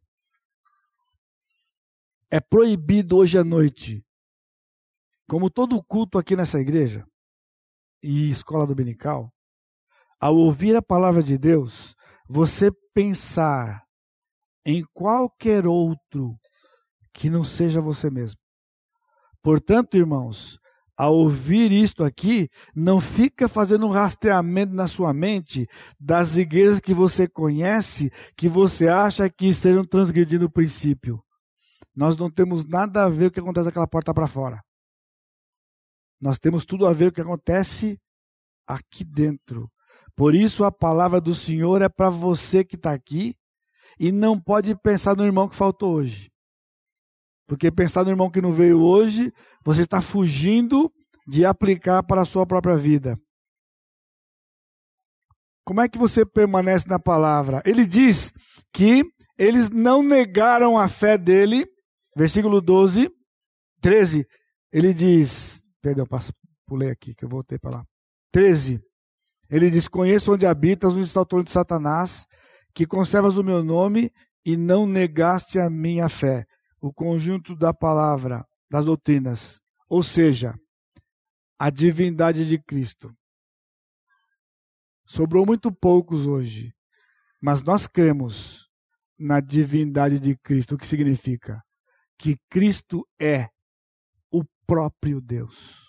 É 2.30 2.40
proibido 2.40 3.16
hoje 3.16 3.36
à 3.36 3.42
noite, 3.42 4.04
como 5.28 5.50
todo 5.50 5.82
culto 5.82 6.16
aqui 6.16 6.36
nessa 6.36 6.60
igreja 6.60 7.04
e 8.00 8.30
escola 8.30 8.64
dominical, 8.64 9.32
ao 10.20 10.36
ouvir 10.36 10.76
a 10.76 10.82
palavra 10.82 11.20
de 11.20 11.36
Deus, 11.36 11.96
você 12.28 12.70
pensar 12.94 13.84
em 14.64 14.84
qualquer 14.94 15.66
outro 15.66 16.38
que 17.12 17.28
não 17.28 17.42
seja 17.42 17.80
você 17.80 18.08
mesmo. 18.08 18.40
Portanto, 19.42 19.96
irmãos, 19.96 20.60
ao 20.96 21.14
ouvir 21.14 21.70
isto 21.70 22.02
aqui, 22.02 22.48
não 22.74 23.00
fica 23.00 23.48
fazendo 23.48 23.86
um 23.86 23.90
rastreamento 23.90 24.72
na 24.72 24.86
sua 24.86 25.12
mente 25.12 25.68
das 26.00 26.36
igrejas 26.36 26.80
que 26.80 26.94
você 26.94 27.28
conhece, 27.28 28.10
que 28.36 28.48
você 28.48 28.88
acha 28.88 29.28
que 29.28 29.46
estejam 29.46 29.84
transgredindo 29.84 30.46
o 30.46 30.50
princípio. 30.50 31.22
Nós 31.94 32.16
não 32.16 32.30
temos 32.30 32.64
nada 32.64 33.04
a 33.04 33.08
ver 33.08 33.26
o 33.26 33.30
que 33.30 33.40
acontece 33.40 33.66
daquela 33.66 33.86
porta 33.86 34.14
para 34.14 34.26
fora. 34.26 34.62
Nós 36.20 36.38
temos 36.38 36.64
tudo 36.64 36.86
a 36.86 36.92
ver 36.92 37.08
o 37.08 37.12
que 37.12 37.20
acontece 37.20 38.00
aqui 38.66 39.04
dentro. 39.04 39.70
Por 40.14 40.34
isso 40.34 40.64
a 40.64 40.72
palavra 40.72 41.20
do 41.20 41.34
Senhor 41.34 41.82
é 41.82 41.88
para 41.90 42.08
você 42.08 42.64
que 42.64 42.76
está 42.76 42.92
aqui 42.92 43.34
e 44.00 44.10
não 44.10 44.40
pode 44.40 44.74
pensar 44.76 45.14
no 45.14 45.24
irmão 45.24 45.48
que 45.48 45.54
faltou 45.54 45.94
hoje. 45.94 46.30
Porque 47.46 47.70
pensar 47.70 48.04
no 48.04 48.10
irmão 48.10 48.30
que 48.30 48.40
não 48.40 48.52
veio 48.52 48.80
hoje, 48.80 49.32
você 49.64 49.82
está 49.82 50.00
fugindo 50.00 50.92
de 51.26 51.44
aplicar 51.44 52.02
para 52.02 52.22
a 52.22 52.24
sua 52.24 52.44
própria 52.44 52.76
vida. 52.76 53.18
Como 55.64 55.80
é 55.80 55.88
que 55.88 55.98
você 55.98 56.24
permanece 56.24 56.88
na 56.88 56.98
palavra? 56.98 57.62
Ele 57.64 57.86
diz 57.86 58.32
que 58.72 59.04
eles 59.38 59.70
não 59.70 60.02
negaram 60.02 60.78
a 60.78 60.88
fé 60.88 61.16
dele, 61.16 61.66
versículo 62.16 62.60
12, 62.60 63.10
13. 63.80 64.26
Ele 64.72 64.92
diz, 64.92 65.62
perdão, 65.80 66.06
pulei 66.66 66.90
aqui 66.90 67.14
que 67.14 67.24
eu 67.24 67.28
voltei 67.28 67.58
para 67.58 67.78
lá. 67.78 67.84
13. 68.32 68.80
Ele 69.48 69.70
diz: 69.70 69.86
Conheço 69.86 70.34
onde 70.34 70.44
habitas, 70.46 70.92
onde 70.92 71.06
está 71.06 71.20
o 71.20 71.26
trono 71.26 71.44
de 71.44 71.50
Satanás, 71.50 72.26
que 72.74 72.86
conservas 72.86 73.36
o 73.36 73.44
meu 73.44 73.62
nome 73.62 74.10
e 74.44 74.56
não 74.56 74.86
negaste 74.86 75.58
a 75.58 75.70
minha 75.70 76.08
fé 76.08 76.44
o 76.80 76.92
conjunto 76.92 77.56
da 77.56 77.72
palavra, 77.72 78.46
das 78.70 78.84
doutrinas, 78.84 79.60
ou 79.88 80.02
seja, 80.02 80.54
a 81.58 81.70
divindade 81.70 82.46
de 82.46 82.58
Cristo. 82.58 83.14
Sobrou 85.04 85.46
muito 85.46 85.72
poucos 85.72 86.26
hoje, 86.26 86.74
mas 87.40 87.62
nós 87.62 87.86
cremos 87.86 88.68
na 89.18 89.40
divindade 89.40 90.18
de 90.18 90.36
Cristo. 90.36 90.74
O 90.74 90.78
que 90.78 90.86
significa? 90.86 91.62
que 92.18 92.36
Cristo 92.48 93.06
é 93.20 93.48
o 94.30 94.42
próprio 94.66 95.20
Deus. 95.20 95.84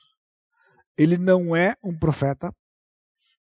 Ele 0.98 1.18
não 1.18 1.56
é 1.56 1.76
um 1.84 1.98
profeta, 1.98 2.54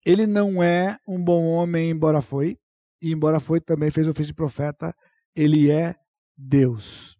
ele 0.04 0.26
não 0.26 0.62
é 0.62 0.98
um 1.06 1.22
bom 1.22 1.46
homem, 1.46 1.90
embora 1.90 2.20
foi, 2.20 2.58
e 3.00 3.12
embora 3.12 3.40
foi 3.40 3.60
também 3.60 3.90
fez 3.90 4.06
ofício 4.08 4.28
de 4.28 4.34
profeta, 4.34 4.94
ele 5.34 5.70
é 5.70 5.94
Deus. 6.36 7.16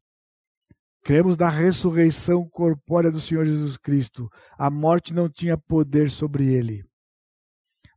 Cremos 1.04 1.36
na 1.36 1.50
ressurreição 1.50 2.48
corpórea 2.48 3.10
do 3.10 3.20
Senhor 3.20 3.44
Jesus 3.44 3.76
Cristo. 3.76 4.26
A 4.58 4.70
morte 4.70 5.12
não 5.12 5.28
tinha 5.28 5.58
poder 5.58 6.10
sobre 6.10 6.54
ele. 6.54 6.82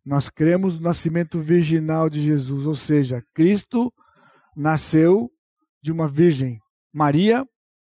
Nós 0.05 0.30
cremos 0.30 0.76
no 0.76 0.82
nascimento 0.82 1.39
virginal 1.39 2.10
de 2.10 2.20
Jesus, 2.20 2.68
ou 2.68 2.76
seja, 2.76 3.24
Cristo 3.34 3.93
nasceu 4.53 5.32
de 5.82 5.89
uma 5.89 6.05
virgem. 6.05 6.60
Maria 6.93 7.47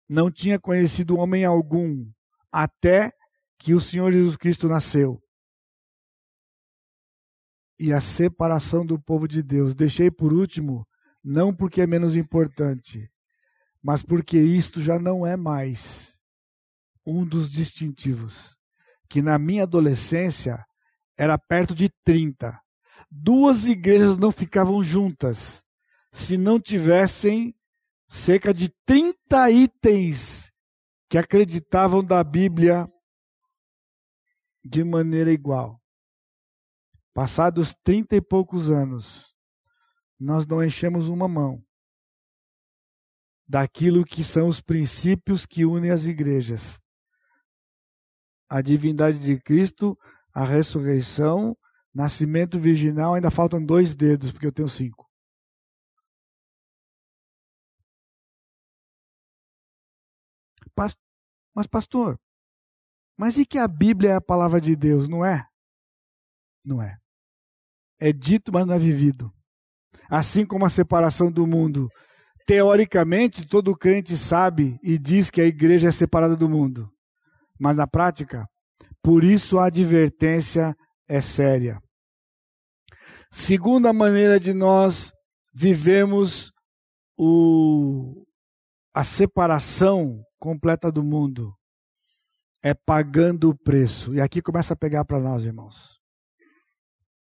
não 0.08 0.30
tinha 0.30 0.58
conhecido 0.58 1.18
homem 1.18 1.44
algum 1.44 2.10
até 2.50 3.12
que 3.58 3.74
o 3.74 3.80
Senhor 3.80 4.10
Jesus 4.12 4.36
Cristo 4.36 4.66
nasceu. 4.66 5.22
E 7.78 7.92
a 7.92 8.00
separação 8.00 8.84
do 8.86 8.98
povo 8.98 9.28
de 9.28 9.42
Deus. 9.42 9.74
Deixei 9.74 10.10
por 10.10 10.32
último, 10.32 10.86
não 11.22 11.54
porque 11.54 11.82
é 11.82 11.86
menos 11.86 12.16
importante, 12.16 13.10
mas 13.82 14.02
porque 14.02 14.38
isto 14.38 14.80
já 14.80 14.98
não 14.98 15.26
é 15.26 15.36
mais 15.36 16.22
um 17.04 17.26
dos 17.26 17.50
distintivos. 17.50 18.58
Que 19.08 19.20
na 19.20 19.38
minha 19.38 19.64
adolescência 19.64 20.64
era 21.18 21.36
perto 21.36 21.74
de 21.74 21.90
30. 22.04 22.58
Duas 23.10 23.66
igrejas 23.66 24.16
não 24.16 24.30
ficavam 24.30 24.82
juntas 24.82 25.64
se 26.12 26.38
não 26.38 26.60
tivessem 26.60 27.54
cerca 28.08 28.54
de 28.54 28.68
30 28.86 29.50
itens 29.50 30.52
que 31.10 31.18
acreditavam 31.18 32.04
da 32.04 32.22
Bíblia 32.22 32.88
de 34.64 34.84
maneira 34.84 35.32
igual. 35.32 35.80
Passados 37.12 37.74
trinta 37.82 38.16
e 38.16 38.20
poucos 38.20 38.70
anos, 38.70 39.34
nós 40.18 40.46
não 40.46 40.64
enchemos 40.64 41.08
uma 41.08 41.28
mão 41.28 41.62
daquilo 43.52 44.02
que 44.02 44.24
são 44.24 44.48
os 44.48 44.62
princípios 44.62 45.44
que 45.44 45.66
unem 45.66 45.90
as 45.90 46.06
igrejas. 46.06 46.80
A 48.48 48.62
divindade 48.62 49.18
de 49.18 49.38
Cristo, 49.38 49.94
a 50.32 50.42
ressurreição, 50.42 51.54
nascimento 51.92 52.58
virginal, 52.58 53.12
ainda 53.12 53.30
faltam 53.30 53.62
dois 53.62 53.94
dedos, 53.94 54.32
porque 54.32 54.46
eu 54.46 54.52
tenho 54.52 54.70
cinco. 54.70 55.06
Mas, 61.54 61.66
pastor, 61.66 62.18
mas 63.18 63.36
e 63.36 63.44
que 63.44 63.58
a 63.58 63.68
Bíblia 63.68 64.12
é 64.12 64.14
a 64.14 64.20
palavra 64.22 64.62
de 64.62 64.74
Deus, 64.74 65.06
não 65.06 65.22
é? 65.22 65.46
Não 66.64 66.80
é. 66.80 66.96
É 68.00 68.14
dito, 68.14 68.50
mas 68.50 68.64
não 68.64 68.72
é 68.72 68.78
vivido. 68.78 69.30
Assim 70.08 70.46
como 70.46 70.64
a 70.64 70.70
separação 70.70 71.30
do 71.30 71.46
mundo. 71.46 71.90
Teoricamente, 72.52 73.46
todo 73.46 73.74
crente 73.74 74.14
sabe 74.14 74.78
e 74.82 74.98
diz 74.98 75.30
que 75.30 75.40
a 75.40 75.46
igreja 75.46 75.88
é 75.88 75.90
separada 75.90 76.36
do 76.36 76.50
mundo. 76.50 76.92
Mas 77.58 77.76
na 77.76 77.86
prática, 77.86 78.46
por 79.02 79.24
isso 79.24 79.58
a 79.58 79.68
advertência 79.68 80.76
é 81.08 81.22
séria. 81.22 81.80
Segunda 83.30 83.90
maneira 83.90 84.38
de 84.38 84.52
nós 84.52 85.14
vivemos 85.50 86.52
o, 87.16 88.22
a 88.92 89.02
separação 89.02 90.22
completa 90.38 90.92
do 90.92 91.02
mundo 91.02 91.56
é 92.62 92.74
pagando 92.74 93.48
o 93.48 93.56
preço. 93.56 94.12
E 94.12 94.20
aqui 94.20 94.42
começa 94.42 94.74
a 94.74 94.76
pegar 94.76 95.06
para 95.06 95.18
nós, 95.18 95.46
irmãos. 95.46 95.98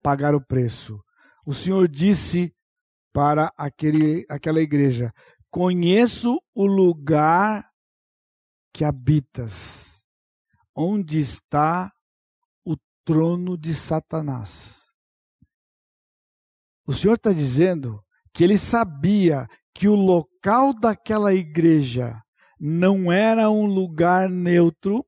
Pagar 0.03 0.35
o 0.35 0.41
preço. 0.41 0.99
O 1.45 1.53
Senhor 1.53 1.87
disse 1.87 2.51
para 3.13 3.53
aquele, 3.57 4.25
aquela 4.29 4.61
igreja: 4.61 5.13
Conheço 5.51 6.41
o 6.55 6.67
lugar 6.67 7.71
que 8.73 8.85
habitas, 8.85 10.07
onde 10.75 11.21
está 11.21 11.93
o 12.65 12.77
trono 13.05 13.57
de 13.59 13.75
Satanás. 13.75 14.81
O 16.87 16.93
Senhor 16.93 17.15
está 17.15 17.33
dizendo 17.33 18.03
que 18.33 18.43
ele 18.43 18.59
sabia 18.59 19.47
que 19.75 19.89
o 19.89 19.95
local 19.95 20.73
daquela 20.73 21.35
igreja 21.35 22.21
não 22.59 23.13
era 23.13 23.51
um 23.51 23.67
lugar 23.67 24.29
neutro, 24.29 25.05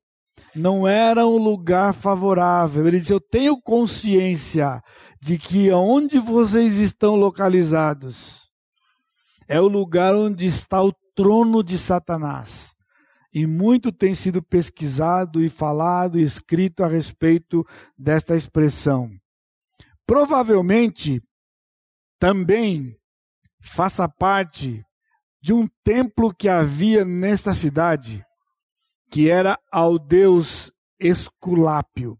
não 0.54 0.86
era 0.86 1.26
um 1.26 1.36
lugar 1.36 1.92
favorável. 1.92 2.86
Ele 2.86 3.00
disse: 3.00 3.12
Eu 3.12 3.20
tenho 3.20 3.60
consciência 3.60 4.82
de 5.20 5.38
que 5.38 5.70
onde 5.72 6.18
vocês 6.18 6.76
estão 6.76 7.16
localizados 7.16 8.44
é 9.48 9.60
o 9.60 9.68
lugar 9.68 10.14
onde 10.14 10.46
está 10.46 10.82
o 10.82 10.92
trono 11.14 11.62
de 11.62 11.78
Satanás. 11.78 12.74
E 13.32 13.46
muito 13.46 13.90
tem 13.90 14.14
sido 14.14 14.42
pesquisado 14.42 15.42
e 15.42 15.48
falado 15.48 16.18
e 16.18 16.22
escrito 16.22 16.84
a 16.84 16.86
respeito 16.86 17.66
desta 17.98 18.36
expressão. 18.36 19.10
Provavelmente 20.06 21.20
também 22.18 22.96
faça 23.60 24.08
parte 24.08 24.84
de 25.42 25.52
um 25.52 25.68
templo 25.82 26.32
que 26.32 26.48
havia 26.48 27.04
nesta 27.04 27.52
cidade, 27.54 28.24
que 29.14 29.30
era 29.30 29.56
ao 29.70 29.96
deus 29.96 30.72
Esculápio. 30.98 32.18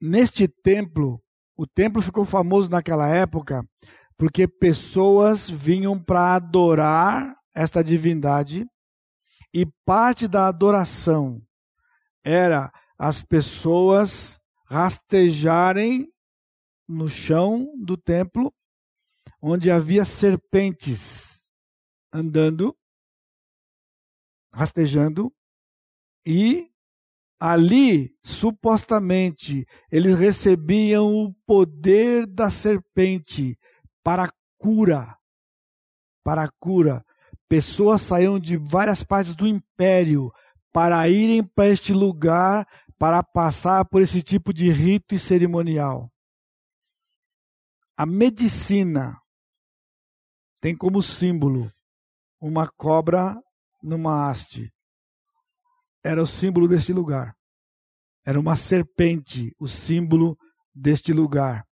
Neste 0.00 0.48
templo, 0.48 1.22
o 1.56 1.68
templo 1.68 2.02
ficou 2.02 2.24
famoso 2.24 2.68
naquela 2.68 3.06
época 3.06 3.64
porque 4.16 4.48
pessoas 4.48 5.48
vinham 5.48 5.96
para 5.96 6.34
adorar 6.34 7.36
esta 7.54 7.80
divindade 7.84 8.66
e 9.54 9.64
parte 9.86 10.26
da 10.26 10.48
adoração 10.48 11.40
era 12.24 12.72
as 12.98 13.22
pessoas 13.22 14.40
rastejarem 14.66 16.12
no 16.88 17.08
chão 17.08 17.72
do 17.78 17.96
templo, 17.96 18.52
onde 19.40 19.70
havia 19.70 20.04
serpentes 20.04 21.48
andando, 22.12 22.76
rastejando, 24.54 25.34
e 26.24 26.70
ali, 27.38 28.16
supostamente, 28.22 29.66
eles 29.90 30.18
recebiam 30.18 31.12
o 31.12 31.34
poder 31.46 32.26
da 32.26 32.50
serpente 32.50 33.58
para 34.02 34.32
cura. 34.56 35.18
Para 36.24 36.48
cura. 36.58 37.04
Pessoas 37.48 38.00
saíam 38.00 38.38
de 38.38 38.56
várias 38.56 39.02
partes 39.02 39.34
do 39.34 39.46
império 39.46 40.32
para 40.72 41.06
irem 41.08 41.42
para 41.42 41.68
este 41.68 41.92
lugar 41.92 42.66
para 42.98 43.22
passar 43.22 43.84
por 43.84 44.00
esse 44.00 44.22
tipo 44.22 44.52
de 44.52 44.70
rito 44.70 45.14
e 45.14 45.18
cerimonial. 45.18 46.10
A 47.96 48.06
medicina 48.06 49.20
tem 50.60 50.74
como 50.74 51.02
símbolo 51.02 51.70
uma 52.40 52.66
cobra 52.66 53.38
numa 53.84 54.28
haste. 54.28 54.72
Era 56.02 56.22
o 56.22 56.26
símbolo 56.26 56.66
deste 56.66 56.92
lugar. 56.92 57.36
Era 58.26 58.40
uma 58.40 58.56
serpente, 58.56 59.54
o 59.58 59.68
símbolo 59.68 60.36
deste 60.74 61.12
lugar. 61.12 61.64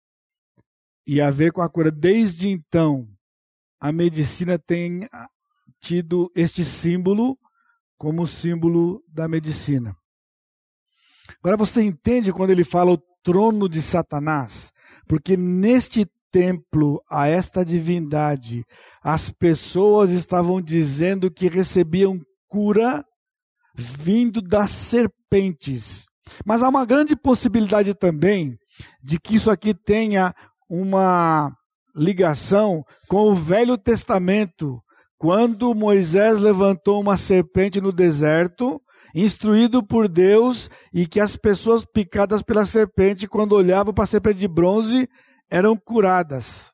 E 1.08 1.22
a 1.22 1.32
ver 1.32 1.52
com 1.52 1.62
a 1.62 1.70
cura. 1.70 1.90
Desde 1.90 2.50
então, 2.50 3.08
a 3.80 3.92
medicina 3.92 4.60
tem 4.60 5.08
tido 5.80 6.30
este 6.36 6.64
símbolo 6.64 7.40
como 7.98 8.28
símbolo 8.28 9.04
da 9.08 9.28
medicina. 9.28 9.96
Agora 11.40 11.58
você 11.58 11.82
entende 11.82 12.34
quando 12.34 12.52
ele 12.52 12.64
fala 12.64 12.92
o 12.92 13.02
trono 13.24 13.70
de 13.70 13.82
Satanás? 13.82 14.72
Porque 15.08 15.38
neste 15.38 16.06
templo, 16.32 17.02
a 17.10 17.28
esta 17.28 17.64
divindade, 17.66 18.64
as 19.04 19.30
pessoas 19.30 20.12
estavam 20.12 20.62
dizendo 20.62 21.30
que 21.30 21.48
recebiam 21.48 22.20
cura 22.48 23.04
vindo 23.76 24.42
das 24.42 24.72
serpentes. 24.72 26.06
Mas 26.46 26.62
há 26.64 26.70
uma 26.70 26.86
grande 26.86 27.16
possibilidade 27.16 27.94
também 27.94 28.58
de 29.04 29.20
que 29.20 29.36
isso 29.36 29.52
aqui 29.52 29.74
tenha 29.74 30.34
uma 30.70 31.52
ligação 31.96 32.84
com 33.08 33.32
o 33.32 33.36
Velho 33.36 33.78
Testamento, 33.78 34.80
quando 35.18 35.76
Moisés 35.76 36.40
levantou 36.40 37.02
uma 37.02 37.18
serpente 37.18 37.82
no 37.82 37.92
deserto 37.92 38.82
instruído 39.14 39.84
por 39.84 40.08
Deus, 40.08 40.70
e 40.94 41.06
que 41.06 41.20
as 41.20 41.36
pessoas 41.36 41.84
picadas 41.86 42.42
pela 42.42 42.66
serpente, 42.66 43.28
quando 43.28 43.54
olhavam 43.54 43.94
para 43.94 44.06
a 44.06 44.08
serpente 44.08 44.40
de 44.40 44.48
bronze, 44.48 45.08
eram 45.52 45.76
curadas. 45.76 46.74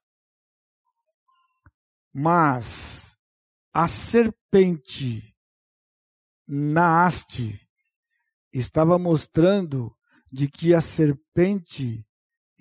Mas 2.14 3.18
a 3.74 3.88
serpente 3.88 5.36
na 6.48 7.04
haste 7.04 7.60
estava 8.54 9.00
mostrando 9.00 9.92
de 10.32 10.48
que 10.48 10.74
a 10.74 10.82
serpente 10.82 12.06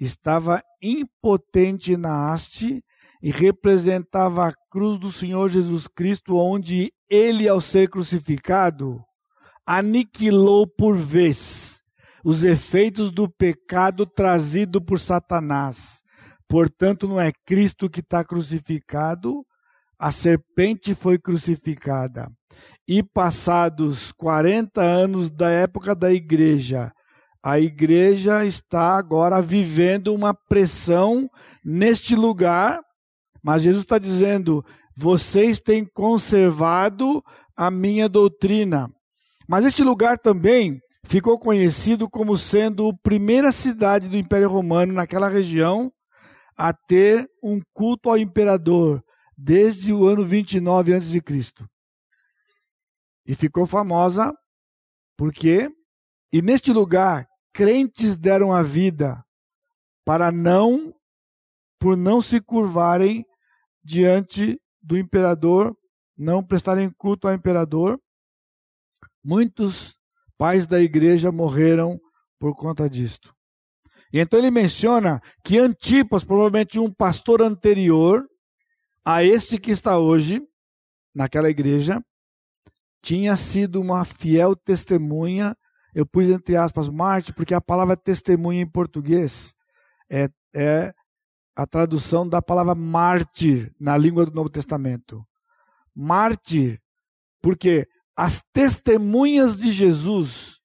estava 0.01 0.62
impotente 0.83 1.97
na 1.97 2.33
haste 2.33 2.83
e 3.23 3.31
representava 3.31 4.49
a 4.49 4.55
cruz 4.71 4.99
do 4.99 5.12
Senhor 5.12 5.49
Jesus 5.49 5.87
Cristo, 5.87 6.37
onde 6.37 6.93
ele, 7.09 7.49
ao 7.49 7.61
ser 7.61 7.89
crucificado, 7.89 9.03
aniquilou 9.64 10.67
por 10.67 10.97
vez 10.97 11.83
os 12.25 12.43
efeitos 12.43 13.11
do 13.11 13.29
pecado 13.29 14.05
trazido 14.05 14.83
por 14.83 14.99
Satanás. 14.99 16.05
Portanto, 16.49 17.09
não 17.09 17.20
é 17.20 17.32
Cristo 17.44 17.90
que 17.90 18.01
está 18.01 18.24
crucificado, 18.24 19.44
a 19.99 20.12
serpente 20.12 20.94
foi 20.94 21.18
crucificada. 21.18 22.30
E 22.88 23.03
passados 23.03 24.12
40 24.12 24.80
anos 24.80 25.30
da 25.30 25.51
época 25.51 25.94
da 25.94 26.12
igreja, 26.12 26.92
a 27.42 27.59
igreja 27.59 28.44
está 28.44 28.97
agora 28.97 29.40
vivendo 29.40 30.14
uma 30.14 30.34
pressão 30.34 31.28
neste 31.64 32.14
lugar, 32.14 32.80
mas 33.42 33.62
Jesus 33.62 33.82
está 33.82 33.99
dizendo: 33.99 34.64
vocês 34.97 35.61
têm 35.61 35.84
conservado 35.84 37.22
a 37.57 37.70
minha 37.70 38.09
doutrina. 38.09 38.88
Mas 39.49 39.64
este 39.64 39.82
lugar 39.82 40.18
também 40.18 40.80
ficou 41.05 41.38
conhecido 41.38 42.09
como 42.09 42.36
sendo 42.36 42.88
a 42.88 42.97
primeira 43.03 43.53
cidade 43.53 44.09
do 44.09 44.16
Império 44.16 44.49
Romano 44.49 44.92
naquela 44.92 45.28
região 45.28 45.92
a 46.57 46.72
ter 46.72 47.28
um 47.42 47.61
culto 47.72 48.09
ao 48.09 48.16
imperador 48.16 49.04
desde 49.36 49.92
o 49.92 50.07
ano 50.07 50.24
29 50.24 50.94
a.C. 50.94 51.22
E 53.26 53.34
ficou 53.34 53.66
famosa 53.66 54.32
porque, 55.16 55.70
e 56.32 56.40
neste 56.40 56.72
lugar, 56.72 57.26
crentes 57.52 58.16
deram 58.16 58.52
a 58.52 58.62
vida 58.62 59.24
para 60.04 60.30
não, 60.30 60.94
por 61.78 61.96
não 61.96 62.20
se 62.20 62.40
curvarem 62.40 63.24
diante 63.82 64.61
do 64.80 64.96
imperador, 64.96 65.76
não 66.16 66.44
prestarem 66.44 66.90
culto 66.90 67.26
ao 67.26 67.34
imperador. 67.34 68.00
Muitos 69.22 69.96
pais 70.38 70.66
da 70.66 70.80
igreja 70.80 71.32
morreram 71.32 72.00
por 72.38 72.54
conta 72.54 72.88
disto. 72.88 73.36
E 74.17 74.19
então 74.19 74.39
ele 74.39 74.51
menciona 74.51 75.21
que 75.45 75.59
Antipas, 75.59 76.25
provavelmente 76.25 76.81
um 76.81 76.91
pastor 76.91 77.43
anterior 77.43 78.27
a 79.05 79.23
este 79.23 79.59
que 79.59 79.71
está 79.71 79.99
hoje 79.99 80.41
naquela 81.14 81.51
igreja, 81.51 82.03
tinha 83.03 83.37
sido 83.37 83.79
uma 83.79 84.07
fiel 84.07 84.57
testemunha. 84.57 85.55
Eu 85.95 86.07
pus 86.07 86.31
entre 86.31 86.57
aspas 86.57 86.89
Marte, 86.89 87.31
porque 87.35 87.53
a 87.53 87.61
palavra 87.61 87.95
testemunha 87.95 88.62
em 88.62 88.67
português 88.67 89.55
é, 90.11 90.31
é 90.55 90.95
a 91.55 91.67
tradução 91.67 92.27
da 92.27 92.41
palavra 92.41 92.75
mártir 92.75 93.71
na 93.79 93.99
língua 93.99 94.25
do 94.25 94.33
Novo 94.33 94.49
Testamento. 94.49 95.23
Mártir, 95.95 96.81
porque 97.43 97.87
as 98.17 98.43
testemunhas 98.51 99.59
de 99.59 99.71
Jesus 99.71 100.55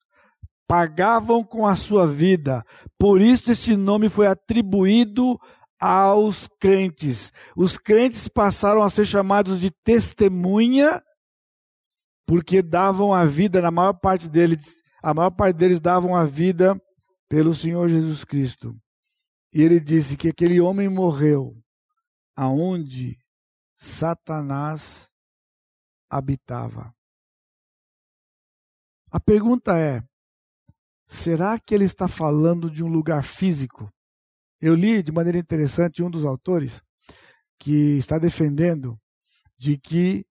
pagavam 0.72 1.44
com 1.44 1.68
a 1.68 1.76
sua 1.76 2.08
vida. 2.08 2.64
Por 2.98 3.20
isso 3.20 3.52
esse 3.52 3.76
nome 3.76 4.08
foi 4.08 4.26
atribuído 4.26 5.38
aos 5.78 6.48
crentes. 6.62 7.30
Os 7.58 7.78
crentes 7.78 8.30
passaram 8.30 8.82
a 8.82 8.90
ser 8.90 9.06
chamados 9.06 9.60
de 9.60 9.70
testemunha 9.84 11.04
porque 12.26 12.62
davam 12.62 13.14
a 13.14 13.26
vida, 13.26 13.62
na 13.62 13.70
maior 13.70 13.92
parte 13.92 14.30
deles, 14.30 14.82
a 15.04 15.14
maior 15.14 15.32
parte 15.32 15.58
deles 15.58 15.82
davam 15.82 16.16
a 16.16 16.24
vida 16.24 16.82
pelo 17.28 17.54
Senhor 17.54 17.90
Jesus 17.90 18.24
Cristo. 18.24 18.74
E 19.54 19.62
ele 19.62 19.78
disse 19.78 20.16
que 20.16 20.30
aquele 20.30 20.62
homem 20.62 20.88
morreu 20.88 21.54
aonde 22.34 23.18
Satanás 23.76 25.12
habitava. 26.10 26.96
A 29.12 29.20
pergunta 29.20 29.78
é: 29.78 30.02
será 31.12 31.60
que 31.60 31.76
ele 31.76 31.84
está 31.84 32.08
falando 32.08 32.72
de 32.72 32.82
um 32.82 32.88
lugar 32.88 33.22
físico? 33.22 33.92
Eu 34.62 34.74
li 34.74 35.04
de 35.04 35.12
maneira 35.12 35.38
interessante 35.38 36.02
um 36.02 36.10
dos 36.10 36.24
autores 36.24 36.82
que 37.60 37.98
está 37.98 38.18
defendendo 38.18 38.98
de 39.60 39.78
que 39.78 40.26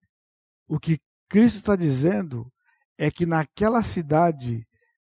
o 0.67 0.79
que 0.79 0.99
Cristo 1.29 1.59
está 1.59 1.75
dizendo 1.75 2.51
é 2.97 3.11
que 3.11 3.27
naquela 3.27 3.83
cidade 3.83 4.65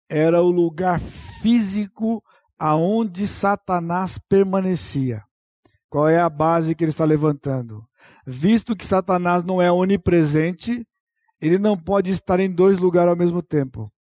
era 0.08 0.40
o 0.40 0.50
lugar 0.50 1.00
físico 1.42 2.24
aonde 2.58 3.26
Satanás 3.26 4.18
permanecia. 4.26 5.22
Qual 5.90 6.08
é 6.08 6.18
a 6.18 6.30
base 6.30 6.74
que 6.74 6.82
ele 6.82 6.90
está 6.90 7.04
levantando? 7.04 7.86
Visto 8.26 8.74
que 8.74 8.86
Satanás 8.86 9.42
não 9.42 9.60
é 9.60 9.70
onipresente, 9.70 10.86
ele 11.40 11.58
não 11.58 11.76
pode 11.76 12.10
estar 12.10 12.40
em 12.40 12.50
dois 12.50 12.78
lugares 12.78 13.10
ao 13.10 13.16
mesmo 13.16 13.42
tempo. 13.42 13.92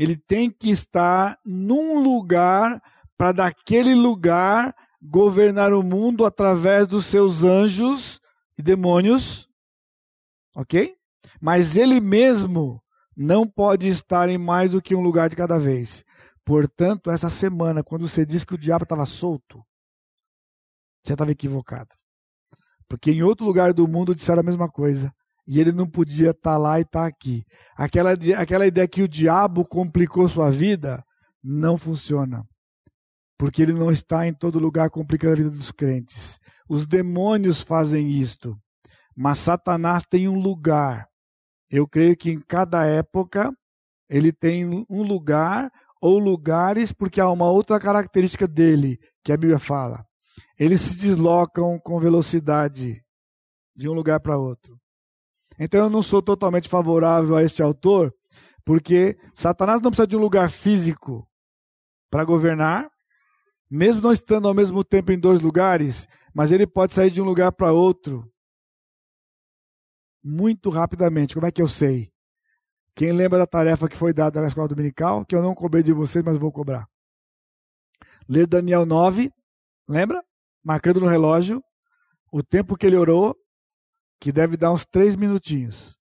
Ele 0.00 0.16
tem 0.16 0.50
que 0.50 0.70
estar 0.70 1.38
num 1.44 2.02
lugar 2.02 2.82
para 3.18 3.32
daquele 3.32 3.94
lugar 3.94 4.74
governar 5.02 5.74
o 5.74 5.82
mundo 5.82 6.24
através 6.24 6.86
dos 6.86 7.04
seus 7.04 7.44
anjos 7.44 8.18
e 8.56 8.62
demônios. 8.62 9.46
OK? 10.56 10.96
Mas 11.38 11.76
ele 11.76 12.00
mesmo 12.00 12.82
não 13.14 13.46
pode 13.46 13.88
estar 13.88 14.30
em 14.30 14.38
mais 14.38 14.70
do 14.70 14.80
que 14.80 14.94
um 14.94 15.02
lugar 15.02 15.28
de 15.28 15.36
cada 15.36 15.58
vez. 15.58 16.02
Portanto, 16.46 17.10
essa 17.10 17.28
semana, 17.28 17.84
quando 17.84 18.08
você 18.08 18.24
disse 18.24 18.46
que 18.46 18.54
o 18.54 18.58
diabo 18.58 18.84
estava 18.84 19.04
solto, 19.04 19.62
você 21.04 21.12
estava 21.12 21.30
equivocado. 21.30 21.90
Porque 22.88 23.10
em 23.10 23.22
outro 23.22 23.44
lugar 23.44 23.74
do 23.74 23.86
mundo 23.86 24.14
disseram 24.14 24.40
a 24.40 24.44
mesma 24.44 24.66
coisa. 24.66 25.14
E 25.46 25.60
ele 25.60 25.72
não 25.72 25.86
podia 25.86 26.30
estar 26.30 26.56
lá 26.56 26.78
e 26.78 26.82
estar 26.82 27.06
aqui. 27.06 27.44
Aquela, 27.76 28.12
aquela 28.38 28.66
ideia 28.66 28.86
que 28.86 29.02
o 29.02 29.08
diabo 29.08 29.64
complicou 29.64 30.28
sua 30.28 30.50
vida 30.50 31.04
não 31.42 31.76
funciona. 31.76 32.44
Porque 33.38 33.62
ele 33.62 33.72
não 33.72 33.90
está 33.90 34.26
em 34.26 34.34
todo 34.34 34.58
lugar 34.58 34.90
complicando 34.90 35.32
a 35.32 35.36
vida 35.36 35.50
dos 35.50 35.72
crentes. 35.72 36.38
Os 36.68 36.86
demônios 36.86 37.62
fazem 37.62 38.10
isto. 38.10 38.56
Mas 39.16 39.38
Satanás 39.38 40.04
tem 40.08 40.28
um 40.28 40.38
lugar 40.38 41.10
eu 41.70 41.86
creio 41.86 42.16
que 42.16 42.30
em 42.30 42.40
cada 42.40 42.84
época 42.84 43.54
ele 44.08 44.32
tem 44.32 44.84
um 44.90 45.02
lugar 45.02 45.70
ou 46.02 46.18
lugares, 46.18 46.90
porque 46.90 47.20
há 47.20 47.30
uma 47.30 47.48
outra 47.48 47.78
característica 47.78 48.48
dele 48.48 48.98
que 49.22 49.32
a 49.32 49.36
Bíblia 49.36 49.58
fala. 49.58 50.04
Eles 50.58 50.80
se 50.80 50.96
deslocam 50.96 51.78
com 51.78 52.00
velocidade 52.00 53.00
de 53.76 53.88
um 53.88 53.92
lugar 53.92 54.18
para 54.18 54.36
outro. 54.36 54.79
Então 55.60 55.84
eu 55.84 55.90
não 55.90 56.00
sou 56.00 56.22
totalmente 56.22 56.70
favorável 56.70 57.36
a 57.36 57.42
este 57.42 57.62
autor, 57.62 58.14
porque 58.64 59.18
Satanás 59.34 59.82
não 59.82 59.90
precisa 59.90 60.06
de 60.06 60.16
um 60.16 60.20
lugar 60.20 60.50
físico 60.50 61.28
para 62.10 62.24
governar, 62.24 62.90
mesmo 63.70 64.00
não 64.00 64.10
estando 64.10 64.48
ao 64.48 64.54
mesmo 64.54 64.82
tempo 64.82 65.12
em 65.12 65.18
dois 65.18 65.38
lugares, 65.42 66.08
mas 66.34 66.50
ele 66.50 66.66
pode 66.66 66.94
sair 66.94 67.10
de 67.10 67.20
um 67.20 67.24
lugar 67.26 67.52
para 67.52 67.72
outro 67.72 68.26
muito 70.24 70.70
rapidamente. 70.70 71.34
Como 71.34 71.46
é 71.46 71.52
que 71.52 71.60
eu 71.60 71.68
sei? 71.68 72.10
Quem 72.94 73.12
lembra 73.12 73.38
da 73.38 73.46
tarefa 73.46 73.86
que 73.86 73.96
foi 73.96 74.14
dada 74.14 74.40
na 74.40 74.48
escola 74.48 74.66
dominical, 74.66 75.26
que 75.26 75.36
eu 75.36 75.42
não 75.42 75.54
cobrei 75.54 75.82
de 75.82 75.92
vocês, 75.92 76.24
mas 76.24 76.38
vou 76.38 76.50
cobrar. 76.50 76.88
Ler 78.26 78.46
Daniel 78.46 78.86
9, 78.86 79.30
lembra? 79.86 80.24
Marcando 80.64 81.00
no 81.00 81.06
relógio 81.06 81.62
o 82.32 82.42
tempo 82.42 82.76
que 82.76 82.86
ele 82.86 82.96
orou, 82.96 83.36
que 84.20 84.30
deve 84.30 84.56
dar 84.56 84.70
uns 84.70 84.84
três 84.84 85.16
minutinhos. 85.16 85.98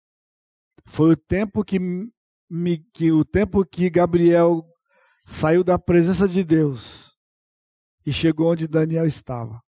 Foi 0.85 1.11
o 1.11 1.17
tempo 1.17 1.63
que, 1.63 1.79
me, 2.49 2.79
que 2.93 3.11
o 3.11 3.23
tempo 3.23 3.65
que 3.65 3.89
Gabriel 3.89 4.65
saiu 5.25 5.63
da 5.63 5.79
presença 5.79 6.27
de 6.27 6.43
Deus 6.43 7.15
e 8.05 8.11
chegou 8.11 8.51
onde 8.51 8.67
Daniel 8.67 9.05
estava. 9.05 9.61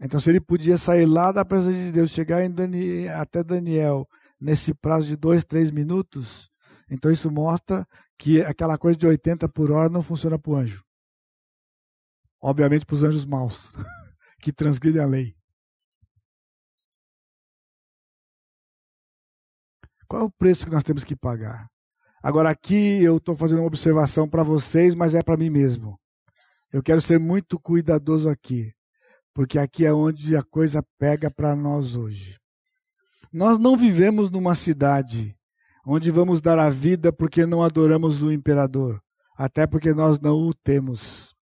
Então, 0.00 0.20
se 0.20 0.28
ele 0.28 0.40
podia 0.40 0.76
sair 0.76 1.06
lá 1.06 1.32
da 1.32 1.44
presença 1.44 1.78
de 1.78 1.92
Deus, 1.92 2.10
chegar 2.10 2.46
Daniel, 2.50 3.18
até 3.18 3.42
Daniel 3.42 4.06
nesse 4.38 4.74
prazo 4.74 5.06
de 5.06 5.16
dois, 5.16 5.44
três 5.44 5.70
minutos, 5.70 6.50
então 6.90 7.10
isso 7.10 7.30
mostra 7.30 7.86
que 8.18 8.42
aquela 8.42 8.76
coisa 8.76 8.98
de 8.98 9.06
80 9.06 9.48
por 9.48 9.70
hora 9.70 9.88
não 9.88 10.02
funciona 10.02 10.38
para 10.38 10.52
o 10.52 10.56
anjo. 10.56 10.84
Obviamente 12.42 12.84
para 12.84 12.94
os 12.94 13.02
anjos 13.02 13.24
maus, 13.24 13.72
que 14.42 14.52
transgridem 14.52 15.02
a 15.02 15.06
lei. 15.06 15.35
Qual 20.08 20.22
é 20.22 20.24
o 20.24 20.30
preço 20.30 20.64
que 20.64 20.72
nós 20.72 20.84
temos 20.84 21.04
que 21.04 21.16
pagar? 21.16 21.68
Agora, 22.22 22.50
aqui 22.50 23.02
eu 23.02 23.18
estou 23.18 23.36
fazendo 23.36 23.58
uma 23.58 23.66
observação 23.66 24.28
para 24.28 24.42
vocês, 24.42 24.94
mas 24.94 25.14
é 25.14 25.22
para 25.22 25.36
mim 25.36 25.50
mesmo. 25.50 25.98
Eu 26.72 26.82
quero 26.82 27.00
ser 27.00 27.18
muito 27.18 27.58
cuidadoso 27.58 28.28
aqui 28.28 28.76
porque 29.36 29.58
aqui 29.58 29.84
é 29.84 29.92
onde 29.92 30.34
a 30.34 30.42
coisa 30.42 30.82
pega 30.98 31.30
para 31.30 31.54
nós 31.54 31.94
hoje. 31.94 32.40
Nós 33.30 33.58
não 33.58 33.76
vivemos 33.76 34.30
numa 34.30 34.54
cidade 34.54 35.36
onde 35.86 36.10
vamos 36.10 36.40
dar 36.40 36.58
a 36.58 36.70
vida 36.70 37.12
porque 37.12 37.44
não 37.44 37.62
adoramos 37.62 38.22
o 38.22 38.32
imperador, 38.32 38.98
até 39.36 39.66
porque 39.66 39.92
nós 39.92 40.18
não 40.18 40.38
o 40.38 40.54
temos. 40.54 41.34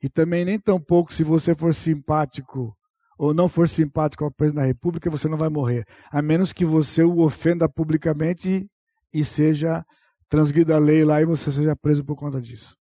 E 0.00 0.08
também 0.08 0.44
nem 0.44 0.56
tampouco 0.56 1.12
se 1.12 1.24
você 1.24 1.52
for 1.52 1.74
simpático 1.74 2.78
ou 3.20 3.34
não 3.34 3.50
for 3.50 3.68
simpático 3.68 4.24
ao 4.24 4.30
presidente 4.30 4.62
da 4.62 4.66
República, 4.66 5.10
você 5.10 5.28
não 5.28 5.36
vai 5.36 5.50
morrer, 5.50 5.84
a 6.10 6.22
menos 6.22 6.54
que 6.54 6.64
você 6.64 7.04
o 7.04 7.20
ofenda 7.20 7.68
publicamente 7.68 8.66
e 9.12 9.22
seja 9.22 9.84
transgrida 10.26 10.76
a 10.76 10.78
lei 10.78 11.04
lá 11.04 11.20
e 11.20 11.26
você 11.26 11.52
seja 11.52 11.76
preso 11.76 12.02
por 12.02 12.16
conta 12.16 12.40
disso. 12.40 12.74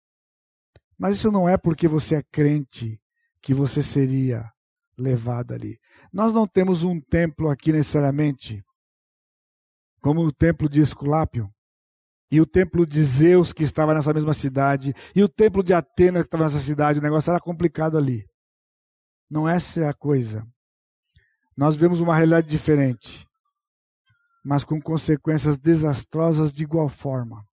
Mas 0.99 1.17
isso 1.17 1.33
não 1.33 1.49
é 1.49 1.57
porque 1.57 1.89
você 1.89 2.17
é 2.17 2.23
crente 2.31 3.01
que 3.41 3.55
você 3.55 3.83
seria 3.83 4.45
levado 4.99 5.55
ali. 5.55 5.79
Nós 6.13 6.35
não 6.35 6.47
temos 6.47 6.85
um 6.85 7.01
templo 7.01 7.49
aqui 7.49 7.73
necessariamente, 7.73 8.63
como 10.03 10.21
o 10.21 10.31
templo 10.31 10.69
de 10.69 10.83
Esculápio, 10.83 11.49
e 12.31 12.43
o 12.43 12.47
templo 12.47 12.85
de 12.85 13.03
Zeus, 13.03 13.55
que 13.55 13.63
estava 13.63 13.95
nessa 13.95 14.13
mesma 14.13 14.35
cidade, 14.35 14.93
e 15.15 15.23
o 15.23 15.31
templo 15.31 15.63
de 15.63 15.73
Atenas, 15.73 16.25
que 16.25 16.27
estava 16.27 16.45
nessa 16.45 16.61
cidade, 16.61 16.99
o 16.99 17.03
negócio 17.03 17.31
era 17.31 17.41
complicado 17.41 17.97
ali. 17.97 18.27
Não 19.29 19.49
essa 19.49 19.81
é 19.81 19.89
a 19.89 19.95
coisa. 19.95 20.47
Nós 21.57 21.77
vemos 21.77 22.01
uma 22.01 22.15
realidade 22.15 22.49
diferente, 22.49 23.27
mas 24.45 24.63
com 24.63 24.81
consequências 24.81 25.59
desastrosas 25.59 26.53
de 26.53 26.63
igual 26.63 26.89
forma. 26.89 27.45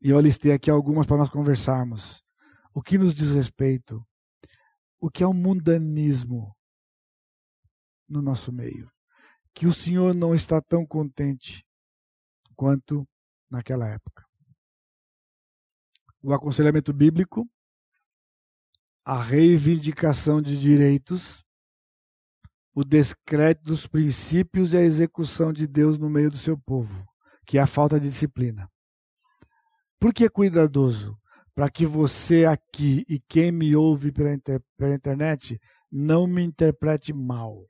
E 0.00 0.10
eu 0.10 0.20
listei 0.20 0.52
aqui 0.52 0.70
algumas 0.70 1.06
para 1.06 1.16
nós 1.16 1.30
conversarmos. 1.30 2.24
O 2.74 2.82
que 2.82 2.98
nos 2.98 3.14
diz 3.14 3.30
respeito? 3.30 4.04
O 5.00 5.10
que 5.10 5.22
é 5.22 5.26
o 5.26 5.32
mundanismo 5.32 6.54
no 8.08 8.20
nosso 8.20 8.52
meio? 8.52 8.90
Que 9.54 9.66
o 9.66 9.72
Senhor 9.72 10.14
não 10.14 10.34
está 10.34 10.60
tão 10.60 10.86
contente 10.86 11.66
quanto 12.54 13.06
naquela 13.50 13.88
época. 13.88 14.24
O 16.22 16.32
aconselhamento 16.32 16.92
bíblico, 16.92 17.48
a 19.06 19.22
reivindicação 19.22 20.42
de 20.42 20.58
direitos, 20.58 21.44
o 22.74 22.82
descrédito 22.82 23.66
dos 23.66 23.86
princípios 23.86 24.72
e 24.72 24.76
a 24.76 24.82
execução 24.82 25.52
de 25.52 25.64
Deus 25.64 25.96
no 25.96 26.10
meio 26.10 26.28
do 26.28 26.36
seu 26.36 26.58
povo, 26.58 27.06
que 27.46 27.56
é 27.56 27.60
a 27.60 27.68
falta 27.68 28.00
de 28.00 28.08
disciplina. 28.08 28.68
Por 30.00 30.12
que 30.12 30.28
cuidadoso? 30.28 31.16
Para 31.54 31.70
que 31.70 31.86
você 31.86 32.46
aqui 32.46 33.04
e 33.08 33.20
quem 33.20 33.52
me 33.52 33.76
ouve 33.76 34.10
pela, 34.10 34.34
inter 34.34 34.60
pela 34.76 34.96
internet 34.96 35.56
não 35.88 36.26
me 36.26 36.42
interprete 36.42 37.12
mal. 37.12 37.64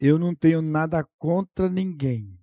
Eu 0.00 0.18
não 0.18 0.34
tenho 0.34 0.62
nada 0.62 1.06
contra 1.18 1.68
ninguém. 1.68 2.40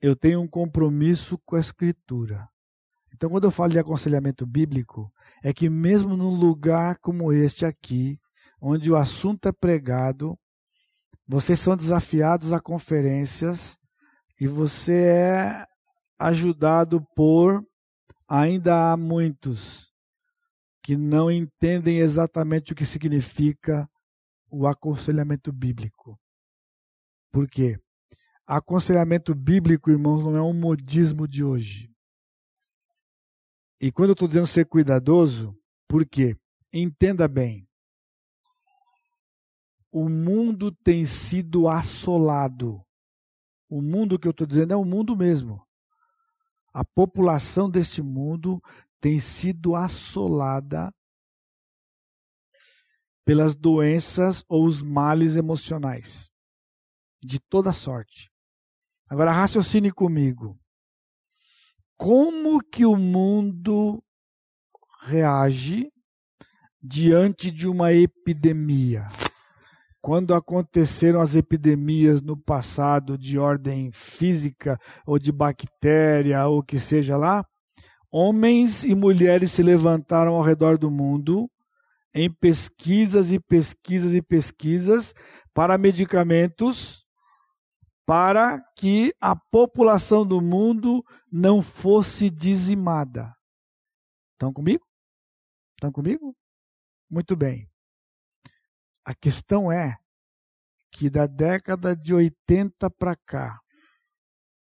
Eu 0.00 0.16
tenho 0.16 0.40
um 0.40 0.48
compromisso 0.48 1.38
com 1.46 1.54
a 1.54 1.60
Escritura. 1.60 2.50
Então, 3.14 3.30
quando 3.30 3.44
eu 3.44 3.50
falo 3.52 3.70
de 3.70 3.78
aconselhamento 3.78 4.44
bíblico, 4.44 5.08
é 5.40 5.52
que 5.52 5.70
mesmo 5.70 6.16
num 6.16 6.34
lugar 6.34 6.98
como 6.98 7.32
este 7.32 7.64
aqui, 7.64 8.18
onde 8.60 8.90
o 8.90 8.96
assunto 8.96 9.46
é 9.46 9.52
pregado, 9.52 10.36
vocês 11.24 11.60
são 11.60 11.76
desafiados 11.76 12.52
a 12.52 12.60
conferências 12.60 13.78
e 14.40 14.48
você 14.48 15.04
é 15.04 15.66
ajudado 16.18 17.06
por 17.14 17.64
ainda 18.28 18.92
há 18.92 18.96
muitos 18.96 19.92
que 20.82 20.96
não 20.96 21.30
entendem 21.30 21.98
exatamente 21.98 22.72
o 22.72 22.74
que 22.74 22.84
significa 22.84 23.88
o 24.50 24.66
aconselhamento 24.66 25.52
bíblico. 25.52 26.18
Por 27.30 27.48
quê? 27.48 27.78
Aconselhamento 28.44 29.36
bíblico, 29.36 29.88
irmãos, 29.88 30.24
não 30.24 30.36
é 30.36 30.42
um 30.42 30.52
modismo 30.52 31.28
de 31.28 31.44
hoje. 31.44 31.93
E 33.84 33.92
quando 33.92 34.10
eu 34.10 34.14
estou 34.14 34.26
dizendo 34.26 34.46
ser 34.46 34.66
cuidadoso, 34.66 35.54
por 35.86 36.06
quê? 36.06 36.36
Entenda 36.72 37.28
bem. 37.28 37.68
O 39.92 40.08
mundo 40.08 40.72
tem 40.72 41.04
sido 41.04 41.68
assolado. 41.68 42.82
O 43.68 43.82
mundo 43.82 44.18
que 44.18 44.26
eu 44.26 44.30
estou 44.30 44.46
dizendo 44.46 44.72
é 44.72 44.76
o 44.76 44.84
mundo 44.84 45.16
mesmo 45.16 45.64
a 46.74 46.84
população 46.84 47.70
deste 47.70 48.02
mundo 48.02 48.60
tem 49.00 49.20
sido 49.20 49.76
assolada 49.76 50.92
pelas 53.24 53.54
doenças 53.54 54.44
ou 54.48 54.66
os 54.66 54.82
males 54.82 55.36
emocionais 55.36 56.28
de 57.22 57.38
toda 57.38 57.72
sorte. 57.72 58.28
Agora 59.08 59.30
raciocine 59.30 59.92
comigo. 59.92 60.58
Como 61.96 62.62
que 62.62 62.84
o 62.84 62.96
mundo 62.96 64.02
reage 65.02 65.90
diante 66.82 67.50
de 67.50 67.66
uma 67.66 67.92
epidemia? 67.92 69.08
quando 70.04 70.34
aconteceram 70.34 71.18
as 71.18 71.34
epidemias 71.34 72.20
no 72.20 72.36
passado 72.36 73.16
de 73.16 73.38
ordem 73.38 73.90
física 73.90 74.78
ou 75.06 75.18
de 75.18 75.32
bactéria 75.32 76.46
ou 76.46 76.62
que 76.62 76.78
seja 76.78 77.16
lá, 77.16 77.42
homens 78.12 78.84
e 78.84 78.94
mulheres 78.94 79.50
se 79.52 79.62
levantaram 79.62 80.34
ao 80.34 80.42
redor 80.42 80.76
do 80.76 80.90
mundo 80.90 81.50
em 82.14 82.30
pesquisas 82.30 83.32
e 83.32 83.40
pesquisas 83.40 84.12
e 84.12 84.20
pesquisas 84.20 85.14
para 85.54 85.78
medicamentos 85.78 87.03
para 88.06 88.60
que 88.76 89.12
a 89.20 89.34
população 89.34 90.26
do 90.26 90.40
mundo 90.40 91.04
não 91.30 91.62
fosse 91.62 92.30
dizimada. 92.30 93.34
Estão 94.32 94.52
comigo? 94.52 94.84
Estão 95.76 95.90
comigo? 95.90 96.36
Muito 97.10 97.34
bem. 97.36 97.70
A 99.04 99.14
questão 99.14 99.70
é 99.70 99.96
que 100.90 101.10
da 101.10 101.26
década 101.26 101.96
de 101.96 102.14
80 102.14 102.90
para 102.90 103.16
cá, 103.16 103.60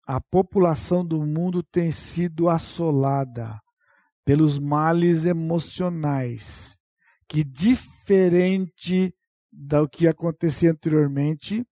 a 0.05 0.19
população 0.19 1.05
do 1.05 1.23
mundo 1.25 1.61
tem 1.61 1.91
sido 1.91 2.49
assolada 2.49 3.59
pelos 4.25 4.59
males 4.59 5.25
emocionais, 5.25 6.79
que 7.27 7.43
diferente 7.43 9.13
do 9.51 9.87
que 9.87 10.07
acontecia 10.07 10.71
anteriormente, 10.71 11.65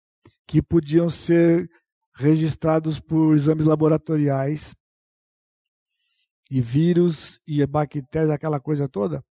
que 0.48 0.62
podiam 0.62 1.10
ser 1.10 1.70
registrados 2.16 3.00
por 3.00 3.36
exames 3.36 3.66
laboratoriais, 3.66 4.74
e 6.50 6.62
vírus 6.62 7.40
e 7.48 7.66
bactérias, 7.66 8.32
aquela 8.32 8.60
coisa 8.60 8.88
toda. 8.88 9.24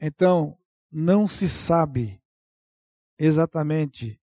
Então, 0.00 0.56
não 0.90 1.26
se 1.26 1.48
sabe 1.48 2.20
exatamente 3.18 4.20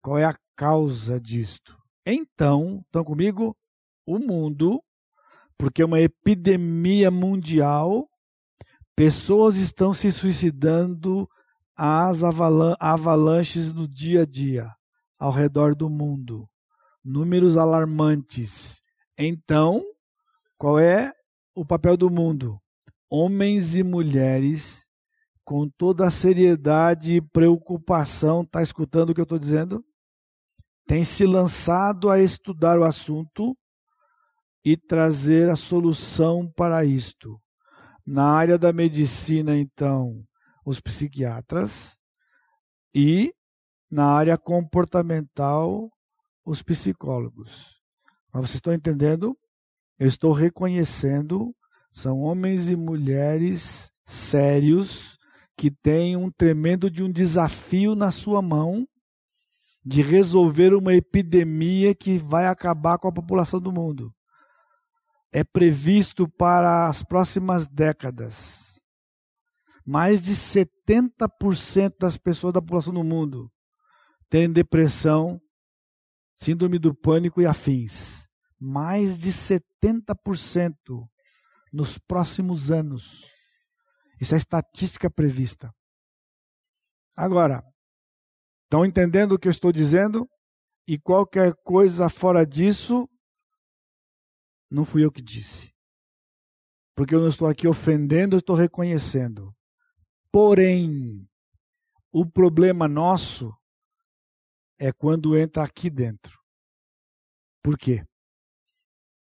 qual 0.00 0.18
é 0.18 0.24
a 0.24 0.38
causa 0.56 1.20
disto. 1.20 1.76
Então, 2.06 2.82
estão 2.86 3.04
comigo? 3.04 3.56
O 4.06 4.18
mundo, 4.18 4.82
porque 5.58 5.82
é 5.82 5.84
uma 5.84 6.00
epidemia 6.00 7.10
mundial, 7.10 8.08
pessoas 8.96 9.56
estão 9.56 9.92
se 9.92 10.10
suicidando 10.10 11.28
às 11.76 12.22
avalanches 12.80 13.74
no 13.74 13.86
dia 13.86 14.22
a 14.22 14.26
dia, 14.26 14.74
ao 15.18 15.32
redor 15.32 15.74
do 15.74 15.90
mundo. 15.90 16.48
Números 17.04 17.56
alarmantes. 17.56 18.82
Então, 19.16 19.84
qual 20.56 20.78
é 20.78 21.12
o 21.54 21.64
papel 21.64 21.96
do 21.96 22.10
mundo? 22.10 22.60
Homens 23.10 23.74
e 23.74 23.82
mulheres 23.82 24.88
com 25.48 25.66
toda 25.66 26.06
a 26.06 26.10
seriedade 26.10 27.14
e 27.14 27.22
preocupação, 27.22 28.42
está 28.42 28.60
escutando 28.60 29.08
o 29.08 29.14
que 29.14 29.20
eu 29.20 29.22
estou 29.22 29.38
dizendo? 29.38 29.82
Tem 30.86 31.02
se 31.04 31.24
lançado 31.24 32.10
a 32.10 32.20
estudar 32.20 32.78
o 32.78 32.84
assunto 32.84 33.56
e 34.62 34.76
trazer 34.76 35.48
a 35.48 35.56
solução 35.56 36.52
para 36.54 36.84
isto. 36.84 37.40
Na 38.06 38.30
área 38.30 38.58
da 38.58 38.74
medicina, 38.74 39.56
então, 39.56 40.22
os 40.66 40.80
psiquiatras 40.80 41.96
e 42.94 43.32
na 43.90 44.06
área 44.06 44.36
comportamental, 44.36 45.90
os 46.44 46.62
psicólogos. 46.62 47.76
Mas 48.32 48.42
vocês 48.42 48.56
estão 48.56 48.72
entendendo? 48.72 49.36
Eu 49.98 50.06
estou 50.06 50.32
reconhecendo, 50.32 51.54
são 51.90 52.20
homens 52.20 52.68
e 52.68 52.76
mulheres 52.76 53.92
sérios 54.04 55.18
que 55.56 55.70
tem 55.70 56.16
um 56.16 56.30
tremendo 56.30 56.90
de 56.90 57.02
um 57.02 57.10
desafio 57.10 57.94
na 57.94 58.12
sua 58.12 58.40
mão 58.40 58.86
de 59.84 60.02
resolver 60.02 60.74
uma 60.74 60.94
epidemia 60.94 61.94
que 61.94 62.18
vai 62.18 62.46
acabar 62.46 62.98
com 62.98 63.08
a 63.08 63.12
população 63.12 63.60
do 63.60 63.72
mundo. 63.72 64.14
É 65.32 65.42
previsto 65.42 66.28
para 66.28 66.86
as 66.86 67.02
próximas 67.02 67.66
décadas. 67.66 68.66
mais 69.84 70.20
de 70.20 70.34
70% 70.34 71.94
das 71.98 72.18
pessoas 72.18 72.52
da 72.52 72.60
população 72.60 72.92
do 72.92 73.02
mundo 73.02 73.50
têm 74.28 74.50
depressão, 74.50 75.40
síndrome 76.34 76.78
do 76.78 76.94
pânico 76.94 77.40
e 77.40 77.46
afins. 77.46 78.26
Mais 78.60 79.18
de 79.18 79.30
70% 79.30 80.74
nos 81.72 81.98
próximos 81.98 82.70
anos. 82.70 83.24
Isso 84.20 84.34
é 84.34 84.38
estatística 84.38 85.10
prevista. 85.10 85.72
Agora, 87.16 87.62
estão 88.64 88.84
entendendo 88.84 89.32
o 89.32 89.38
que 89.38 89.48
eu 89.48 89.52
estou 89.52 89.72
dizendo? 89.72 90.28
E 90.86 90.98
qualquer 90.98 91.54
coisa 91.64 92.08
fora 92.08 92.44
disso, 92.44 93.08
não 94.70 94.84
fui 94.84 95.04
eu 95.04 95.12
que 95.12 95.22
disse. 95.22 95.72
Porque 96.94 97.14
eu 97.14 97.20
não 97.20 97.28
estou 97.28 97.46
aqui 97.46 97.68
ofendendo, 97.68 98.34
eu 98.34 98.40
estou 98.40 98.56
reconhecendo. 98.56 99.54
Porém, 100.32 101.28
o 102.12 102.24
problema 102.24 102.88
nosso 102.88 103.52
é 104.78 104.92
quando 104.92 105.36
entra 105.36 105.64
aqui 105.64 105.90
dentro. 105.90 106.38
Por 107.62 107.76
quê? 107.76 108.04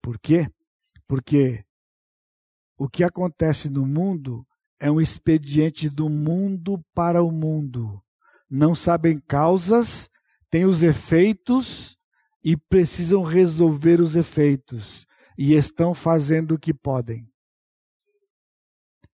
Por 0.01 0.19
quê? 0.19 0.49
Porque 1.07 1.65
o 2.79 2.89
que 2.89 3.05
acontece 3.05 3.69
no 3.69 3.87
mundo 3.87 4.47
é 4.81 4.91
um 4.91 5.01
expediente 5.01 5.89
do 5.89 6.09
mundo 6.09 6.83
para 6.95 7.23
o 7.23 7.31
mundo. 7.31 8.03
Não 8.49 8.75
sabem 8.75 9.21
causas, 9.21 10.11
têm 10.51 10.65
os 10.65 10.83
efeitos 10.83 11.97
e 12.45 12.57
precisam 12.57 13.23
resolver 13.23 14.01
os 14.01 14.17
efeitos. 14.17 15.07
E 15.39 15.55
estão 15.55 15.95
fazendo 15.95 16.55
o 16.55 16.59
que 16.59 16.75
podem. 16.75 17.27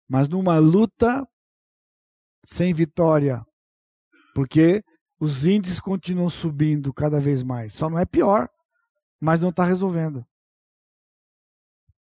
Mas 0.08 0.28
numa 0.28 0.60
luta 0.60 1.28
sem 2.46 2.74
vitória, 2.74 3.44
porque 4.36 4.84
os 5.20 5.45
índices 5.45 5.80
continuam 5.80 6.30
subindo 6.30 6.93
cada 6.93 7.20
vez 7.20 7.43
mais. 7.43 7.74
Só 7.74 7.89
não 7.89 7.97
é 7.97 8.05
pior, 8.05 8.49
mas 9.20 9.39
não 9.39 9.49
está 9.49 9.64
resolvendo. 9.64 10.26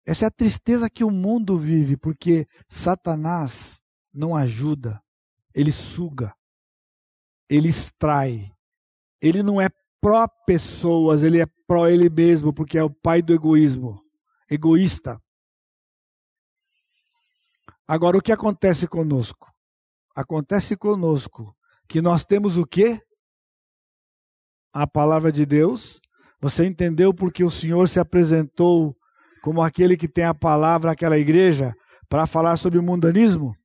Essa 0.05 0.25
é 0.25 0.27
a 0.27 0.31
tristeza 0.31 0.89
que 0.89 1.03
o 1.03 1.09
mundo 1.09 1.57
vive, 1.57 1.95
porque 1.95 2.47
Satanás 2.67 3.81
não 4.13 4.35
ajuda, 4.35 5.01
ele 5.55 5.71
suga, 5.71 6.35
ele 7.49 7.69
extrai. 7.69 8.51
Ele 9.21 9.41
não 9.41 9.61
é 9.61 9.69
pró-pessoas, 10.01 11.23
ele 11.23 11.39
é 11.39 11.45
pró 11.65 11.87
ele 11.87 12.09
mesmo, 12.09 12.53
porque 12.53 12.77
é 12.77 12.83
o 12.83 12.89
pai 12.89 13.21
do 13.21 13.33
egoísmo, 13.33 14.03
egoísta. 14.49 15.21
Agora, 17.87 18.17
o 18.17 18.21
que 18.21 18.33
acontece 18.33 18.85
conosco? 18.85 19.53
acontece 20.15 20.75
conosco 20.77 21.55
que 21.93 22.01
nós 22.01 22.25
temos 22.25 22.57
o 22.57 22.65
quê? 22.65 22.99
A 24.73 24.87
palavra 24.87 25.31
de 25.31 25.45
Deus. 25.45 26.01
Você 26.41 26.65
entendeu 26.65 27.13
porque 27.13 27.43
o 27.43 27.51
Senhor 27.51 27.87
se 27.87 27.99
apresentou 27.99 28.97
como 29.43 29.61
aquele 29.61 29.95
que 29.95 30.07
tem 30.07 30.23
a 30.23 30.33
palavra 30.33 30.93
àquela 30.93 31.19
igreja 31.19 31.71
para 32.09 32.25
falar 32.25 32.57
sobre 32.57 32.79
o 32.79 32.83
mundanismo? 32.83 33.55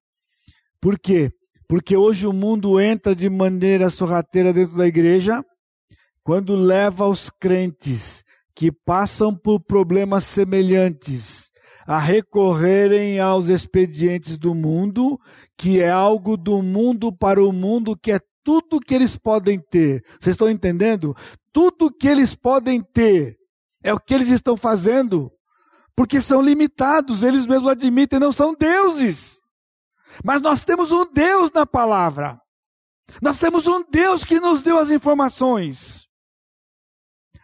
Por 0.79 0.99
quê? 0.99 1.33
Porque 1.66 1.97
hoje 1.97 2.26
o 2.26 2.33
mundo 2.35 2.79
entra 2.79 3.16
de 3.16 3.31
maneira 3.31 3.89
sorrateira 3.89 4.53
dentro 4.53 4.76
da 4.76 4.87
igreja 4.87 5.43
quando 6.22 6.55
leva 6.55 7.07
os 7.07 7.31
crentes 7.31 8.22
que 8.55 8.70
passam 8.70 9.35
por 9.35 9.59
problemas 9.59 10.24
semelhantes 10.24 11.47
a 11.89 11.99
recorrerem 11.99 13.18
aos 13.18 13.49
expedientes 13.49 14.36
do 14.36 14.55
mundo, 14.55 15.18
que 15.57 15.80
é 15.80 15.89
algo 15.89 16.36
do 16.36 16.61
mundo 16.61 17.11
para 17.11 17.43
o 17.43 17.51
mundo, 17.51 17.97
que 17.97 18.12
é 18.12 18.20
tudo 18.45 18.78
que 18.78 18.95
eles 18.95 19.16
podem 19.16 19.59
ter. 19.59 20.05
Vocês 20.20 20.34
estão 20.34 20.51
entendendo? 20.51 21.16
Tudo 21.51 21.91
que 21.91 22.07
eles 22.07 22.34
podem 22.34 22.82
ter 22.82 23.39
é 23.82 23.95
o 23.95 23.99
que 23.99 24.12
eles 24.12 24.28
estão 24.28 24.55
fazendo, 24.55 25.32
porque 25.97 26.20
são 26.20 26.43
limitados, 26.43 27.22
eles 27.22 27.47
mesmos 27.47 27.70
admitem, 27.70 28.18
não 28.18 28.32
são 28.32 28.55
deuses. 28.55 29.39
Mas 30.22 30.43
nós 30.43 30.66
temos 30.66 30.93
um 30.93 31.11
Deus 31.11 31.51
na 31.53 31.64
palavra. 31.64 32.39
Nós 33.22 33.39
temos 33.39 33.66
um 33.66 33.82
Deus 33.91 34.26
que 34.26 34.39
nos 34.39 34.61
deu 34.61 34.76
as 34.78 34.91
informações. 34.91 36.07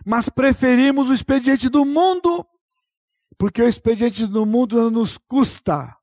Mas 0.05 0.29
preferimos 0.29 1.09
o 1.09 1.15
expediente 1.15 1.71
do 1.71 1.87
mundo 1.87 2.47
porque 3.39 3.63
o 3.63 3.69
expediente 3.69 4.27
do 4.27 4.47
mundo 4.47 4.91
nos 4.91 5.19
custa. 5.19 5.97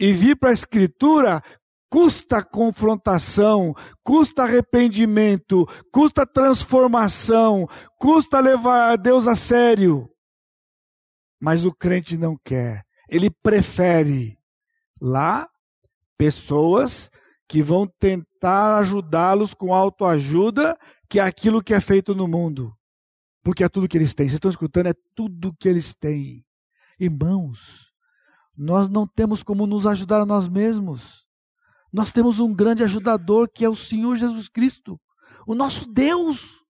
E 0.00 0.12
vir 0.12 0.36
para 0.36 0.50
a 0.50 0.54
Escritura 0.54 1.42
custa 1.90 2.42
confrontação, 2.42 3.74
custa 4.02 4.44
arrependimento, 4.44 5.66
custa 5.92 6.26
transformação, 6.26 7.68
custa 7.98 8.40
levar 8.40 8.92
a 8.92 8.96
Deus 8.96 9.26
a 9.26 9.36
sério. 9.36 10.08
Mas 11.40 11.64
o 11.64 11.72
crente 11.72 12.16
não 12.16 12.36
quer. 12.42 12.84
Ele 13.08 13.30
prefere 13.30 14.38
lá 15.00 15.48
pessoas 16.16 17.10
que 17.46 17.62
vão 17.62 17.86
tentar 17.86 18.78
ajudá-los 18.78 19.52
com 19.52 19.74
autoajuda, 19.74 20.78
que 21.10 21.20
aquilo 21.20 21.62
que 21.62 21.74
é 21.74 21.80
feito 21.80 22.14
no 22.14 22.26
mundo 22.26 22.74
porque 23.42 23.64
é 23.64 23.68
tudo 23.68 23.88
que 23.88 23.98
eles 23.98 24.14
têm. 24.14 24.26
Vocês 24.26 24.34
estão 24.34 24.50
escutando? 24.50 24.86
É 24.86 24.94
tudo 25.14 25.54
que 25.58 25.68
eles 25.68 25.94
têm. 25.94 26.44
Irmãos, 26.98 27.92
nós 28.56 28.88
não 28.88 29.06
temos 29.06 29.42
como 29.42 29.66
nos 29.66 29.86
ajudar 29.86 30.20
a 30.20 30.26
nós 30.26 30.48
mesmos. 30.48 31.26
Nós 31.92 32.12
temos 32.12 32.38
um 32.38 32.54
grande 32.54 32.84
ajudador 32.84 33.48
que 33.52 33.64
é 33.64 33.68
o 33.68 33.76
Senhor 33.76 34.16
Jesus 34.16 34.48
Cristo, 34.48 34.98
o 35.46 35.54
nosso 35.54 35.86
Deus. 35.86 36.64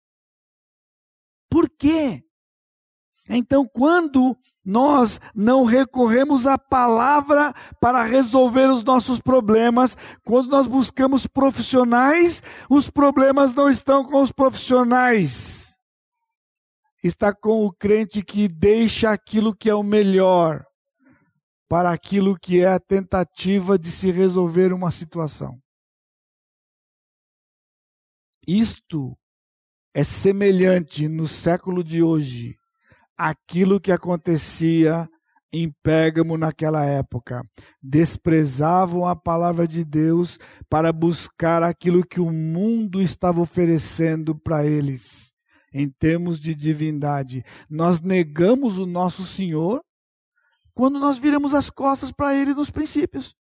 Por 1.50 1.68
quê? 1.68 2.24
Então, 3.28 3.68
quando 3.72 4.36
nós 4.64 5.20
não 5.34 5.64
recorremos 5.64 6.46
à 6.46 6.58
palavra 6.58 7.54
para 7.80 8.02
resolver 8.02 8.66
os 8.66 8.82
nossos 8.82 9.20
problemas, 9.20 9.96
quando 10.24 10.48
nós 10.48 10.66
buscamos 10.66 11.26
profissionais, 11.26 12.42
os 12.68 12.90
problemas 12.90 13.54
não 13.54 13.68
estão 13.70 14.04
com 14.04 14.22
os 14.22 14.32
profissionais 14.32 15.71
está 17.02 17.34
com 17.34 17.66
o 17.66 17.72
crente 17.72 18.22
que 18.22 18.46
deixa 18.48 19.10
aquilo 19.10 19.54
que 19.54 19.68
é 19.68 19.74
o 19.74 19.82
melhor 19.82 20.64
para 21.68 21.90
aquilo 21.90 22.38
que 22.38 22.60
é 22.60 22.68
a 22.68 22.78
tentativa 22.78 23.78
de 23.78 23.90
se 23.90 24.10
resolver 24.10 24.72
uma 24.72 24.90
situação. 24.90 25.58
Isto 28.46 29.16
é 29.94 30.04
semelhante 30.04 31.08
no 31.08 31.26
século 31.26 31.82
de 31.82 32.02
hoje 32.02 32.56
àquilo 33.16 33.80
que 33.80 33.90
acontecia 33.90 35.08
em 35.52 35.70
Pérgamo 35.82 36.36
naquela 36.36 36.84
época. 36.84 37.42
Desprezavam 37.82 39.06
a 39.06 39.16
palavra 39.16 39.66
de 39.66 39.84
Deus 39.84 40.38
para 40.68 40.92
buscar 40.92 41.62
aquilo 41.62 42.06
que 42.06 42.20
o 42.20 42.30
mundo 42.30 43.00
estava 43.02 43.40
oferecendo 43.40 44.34
para 44.34 44.66
eles 44.66 45.31
em 45.72 45.88
termos 45.88 46.38
de 46.38 46.54
divindade. 46.54 47.44
Nós 47.68 48.00
negamos 48.00 48.78
o 48.78 48.86
nosso 48.86 49.24
Senhor 49.24 49.84
quando 50.74 50.98
nós 50.98 51.18
viramos 51.18 51.54
as 51.54 51.70
costas 51.70 52.12
para 52.12 52.34
Ele 52.34 52.54
nos 52.54 52.70
princípios. 52.70 53.34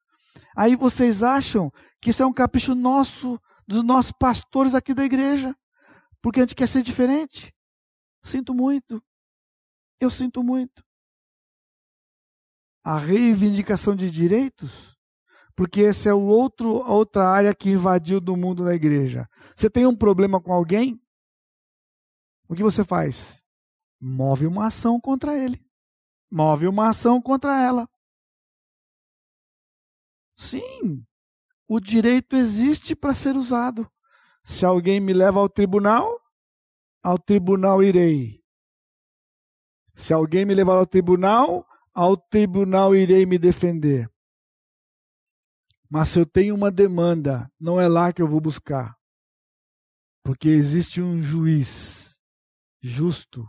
Aí 0.56 0.76
vocês 0.76 1.24
acham 1.24 1.72
que 2.02 2.10
isso 2.10 2.22
é 2.22 2.26
um 2.26 2.34
capricho 2.34 2.76
nosso, 2.76 3.40
dos 3.68 3.84
nossos 3.84 4.12
pastores 4.12 4.76
aqui 4.76 4.94
da 4.94 5.04
igreja, 5.04 5.56
porque 6.22 6.40
a 6.40 6.44
gente 6.44 6.56
quer 6.56 6.68
ser 6.68 6.84
diferente? 6.84 7.54
Sinto 8.24 8.54
muito. 8.54 9.02
Eu 10.00 10.10
sinto 10.10 10.44
muito. 10.44 10.84
A 12.84 12.98
reivindicação 12.98 13.96
de 13.96 14.10
direitos, 14.10 14.98
porque 15.56 15.84
essa 15.84 16.10
é 16.10 16.14
o 16.14 16.22
outro, 16.22 16.70
outra 16.70 17.28
área 17.28 17.54
que 17.54 17.70
invadiu 17.70 18.20
do 18.20 18.36
mundo 18.36 18.64
na 18.64 18.74
igreja. 18.74 19.30
Você 19.56 19.70
tem 19.70 19.86
um 19.86 19.96
problema 19.96 20.42
com 20.42 20.52
alguém? 20.52 21.01
O 22.52 22.54
que 22.54 22.64
você 22.64 22.84
faz? 22.84 23.42
Move 23.98 24.46
uma 24.46 24.68
ação 24.68 25.00
contra 25.00 25.38
ele. 25.38 25.66
Move 26.30 26.68
uma 26.68 26.90
ação 26.90 27.22
contra 27.22 27.58
ela. 27.58 27.90
Sim, 30.36 31.06
o 31.66 31.80
direito 31.80 32.36
existe 32.36 32.94
para 32.94 33.16
ser 33.16 33.38
usado. 33.38 33.90
Se 34.44 34.66
alguém 34.66 35.00
me 35.00 35.14
leva 35.14 35.40
ao 35.40 35.48
tribunal, 35.48 36.20
ao 37.02 37.18
tribunal 37.18 37.82
irei. 37.82 38.44
Se 39.96 40.12
alguém 40.12 40.44
me 40.46 40.54
levar 40.54 40.76
ao 40.76 40.86
tribunal, 40.86 41.66
ao 41.94 42.18
tribunal 42.18 42.94
irei 42.94 43.26
me 43.26 43.38
defender. 43.38 44.12
Mas 45.90 46.10
se 46.10 46.20
eu 46.20 46.26
tenho 46.26 46.54
uma 46.54 46.70
demanda, 46.70 47.50
não 47.58 47.80
é 47.80 47.88
lá 47.88 48.12
que 48.12 48.22
eu 48.22 48.28
vou 48.28 48.42
buscar. 48.42 48.94
Porque 50.22 50.50
existe 50.50 51.02
um 51.02 51.22
juiz 51.22 52.01
justo 52.82 53.48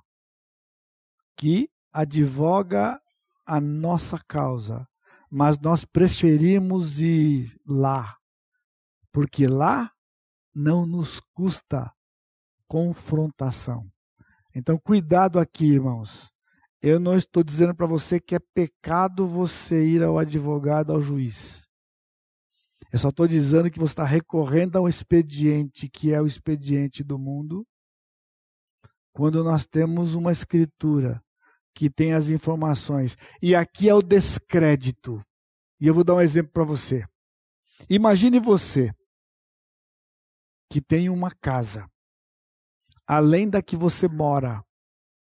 que 1.37 1.69
advoga 1.93 3.01
a 3.47 3.61
nossa 3.61 4.19
causa. 4.19 4.87
mas 5.35 5.59
nós 5.59 5.83
preferimos 5.83 7.01
ir 7.01 7.59
lá, 7.67 8.19
porque 9.11 9.47
lá 9.47 9.91
não 10.55 10.85
nos 10.85 11.21
custa 11.33 11.91
confrontação. 12.69 13.91
Então, 14.55 14.79
cuidado 14.79 15.39
aqui, 15.39 15.65
irmãos. 15.73 16.31
Eu 16.83 17.01
não 17.01 17.17
estou 17.17 17.43
dizendo 17.43 17.75
para 17.75 17.87
você 17.87 18.21
que 18.21 18.35
é 18.35 18.39
pecado 18.39 19.27
você 19.27 19.87
ir 19.87 20.03
ao 20.03 20.19
advogado, 20.19 20.93
ao 20.93 21.01
juiz. 21.01 21.67
Eu 22.93 22.99
só 22.99 23.09
estou 23.09 23.27
dizendo 23.27 23.71
que 23.71 23.79
você 23.79 23.93
está 23.93 24.05
recorrendo 24.05 24.77
a 24.77 24.83
um 24.83 24.89
expediente 24.89 25.89
que 25.89 26.13
é 26.13 26.21
o 26.21 26.27
expediente 26.27 27.03
do 27.03 27.19
mundo, 27.19 27.67
quando 29.13 29.45
nós 29.45 29.67
temos 29.67 30.15
uma 30.15 30.33
escritura 30.33 31.23
que 31.75 31.91
tem 31.91 32.13
as 32.13 32.29
informações. 32.29 33.17
E 33.41 33.55
aqui 33.55 33.89
é 33.89 33.95
o 33.95 34.03
descrédito. 34.03 35.23
E 35.81 35.87
eu 35.87 35.95
vou 35.95 36.05
dar 36.05 36.15
um 36.15 36.21
exemplo 36.21 36.53
para 36.53 36.65
você. 36.65 37.05
Imagine 37.89 38.39
você 38.39 38.93
que 40.71 40.81
tem 40.81 41.09
uma 41.09 41.31
casa, 41.31 41.87
além 43.07 43.49
da 43.49 43.63
que 43.63 43.77
você 43.77 44.09
mora. 44.09 44.65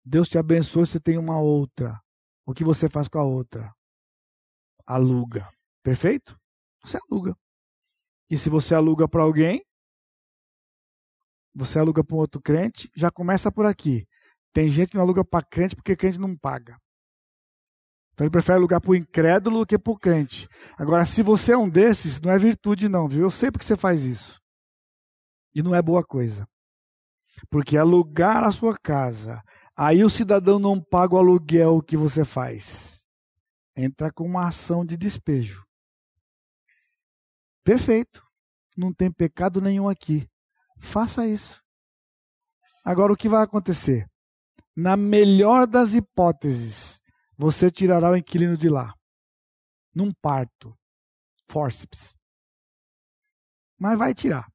Deus 0.05 0.29
te 0.29 0.37
abençoe, 0.37 0.85
você 0.85 0.99
tem 0.99 1.17
uma 1.17 1.39
outra. 1.39 1.99
O 2.45 2.53
que 2.53 2.63
você 2.63 2.89
faz 2.89 3.07
com 3.07 3.19
a 3.19 3.23
outra? 3.23 3.73
Aluga. 4.85 5.49
Perfeito? 5.81 6.37
Você 6.83 6.97
aluga. 7.09 7.35
E 8.29 8.37
se 8.37 8.49
você 8.49 8.75
aluga 8.75 9.07
para 9.07 9.23
alguém, 9.23 9.65
você 11.53 11.79
aluga 11.79 12.03
para 12.03 12.15
um 12.15 12.19
outro 12.19 12.41
crente, 12.41 12.89
já 12.95 13.11
começa 13.11 13.51
por 13.51 13.65
aqui. 13.65 14.07
Tem 14.53 14.69
gente 14.69 14.89
que 14.89 14.95
não 14.95 15.03
aluga 15.03 15.23
para 15.23 15.45
crente 15.45 15.75
porque 15.75 15.95
crente 15.95 16.19
não 16.19 16.37
paga. 16.37 16.77
Então 18.13 18.25
ele 18.25 18.31
prefere 18.31 18.57
alugar 18.57 18.79
para 18.79 18.91
o 18.91 18.95
incrédulo 18.95 19.59
do 19.59 19.65
que 19.65 19.77
para 19.77 19.91
o 19.91 19.97
crente. 19.97 20.47
Agora, 20.77 21.05
se 21.05 21.23
você 21.23 21.53
é 21.53 21.57
um 21.57 21.67
desses, 21.67 22.19
não 22.21 22.31
é 22.31 22.37
virtude, 22.37 22.87
não, 22.87 23.07
viu? 23.07 23.23
Eu 23.23 23.31
sei 23.31 23.51
porque 23.51 23.65
você 23.65 23.75
faz 23.75 24.03
isso. 24.03 24.39
E 25.53 25.63
não 25.63 25.73
é 25.73 25.81
boa 25.81 26.03
coisa. 26.03 26.47
Porque 27.49 27.75
alugar 27.75 28.43
a 28.43 28.51
sua 28.51 28.77
casa, 28.77 29.41
aí 29.75 30.03
o 30.03 30.09
cidadão 30.09 30.59
não 30.59 30.79
paga 30.79 31.15
o 31.15 31.17
aluguel 31.17 31.81
que 31.81 31.97
você 31.97 32.23
faz. 32.23 33.07
Entra 33.75 34.11
com 34.11 34.25
uma 34.25 34.47
ação 34.47 34.85
de 34.85 34.95
despejo. 34.95 35.65
Perfeito. 37.63 38.23
Não 38.77 38.93
tem 38.93 39.11
pecado 39.11 39.59
nenhum 39.59 39.89
aqui. 39.89 40.29
Faça 40.83 41.25
isso. 41.25 41.63
Agora, 42.83 43.13
o 43.13 43.17
que 43.17 43.29
vai 43.29 43.41
acontecer? 43.41 44.05
Na 44.75 44.97
melhor 44.97 45.65
das 45.65 45.93
hipóteses, 45.93 47.01
você 47.37 47.71
tirará 47.71 48.11
o 48.11 48.17
inquilino 48.17 48.57
de 48.57 48.69
lá. 48.69 48.93
Num 49.95 50.11
parto. 50.11 50.77
Forceps. 51.49 52.17
Mas 53.79 53.97
vai 53.97 54.13
tirar. 54.13 54.47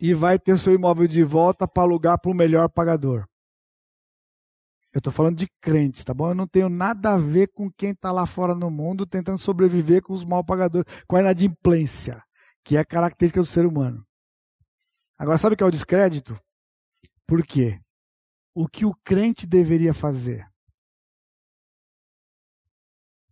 E 0.00 0.12
vai 0.12 0.38
ter 0.38 0.52
o 0.52 0.58
seu 0.58 0.74
imóvel 0.74 1.06
de 1.06 1.22
volta 1.22 1.66
para 1.66 1.84
alugar 1.84 2.20
para 2.20 2.30
o 2.30 2.34
melhor 2.34 2.68
pagador. 2.68 3.24
Eu 4.92 4.98
estou 4.98 5.12
falando 5.12 5.36
de 5.36 5.48
crentes, 5.60 6.02
tá 6.02 6.12
bom? 6.12 6.30
Eu 6.30 6.34
não 6.34 6.46
tenho 6.46 6.68
nada 6.68 7.14
a 7.14 7.16
ver 7.16 7.48
com 7.48 7.70
quem 7.70 7.90
está 7.90 8.10
lá 8.10 8.26
fora 8.26 8.54
no 8.54 8.70
mundo 8.70 9.06
tentando 9.06 9.38
sobreviver 9.38 10.02
com 10.02 10.12
os 10.12 10.24
mal 10.24 10.44
pagadores, 10.44 10.92
com 11.06 11.16
a 11.16 11.20
inadimplência, 11.20 12.22
que 12.64 12.76
é 12.76 12.80
a 12.80 12.84
característica 12.84 13.40
do 13.40 13.46
ser 13.46 13.66
humano. 13.66 14.07
Agora, 15.18 15.36
sabe 15.36 15.54
o 15.54 15.56
que 15.56 15.64
é 15.64 15.66
o 15.66 15.70
descrédito? 15.70 16.40
Por 17.26 17.44
quê? 17.44 17.80
o 18.60 18.66
que 18.66 18.84
o 18.84 18.92
crente 19.04 19.46
deveria 19.46 19.94
fazer. 19.94 20.44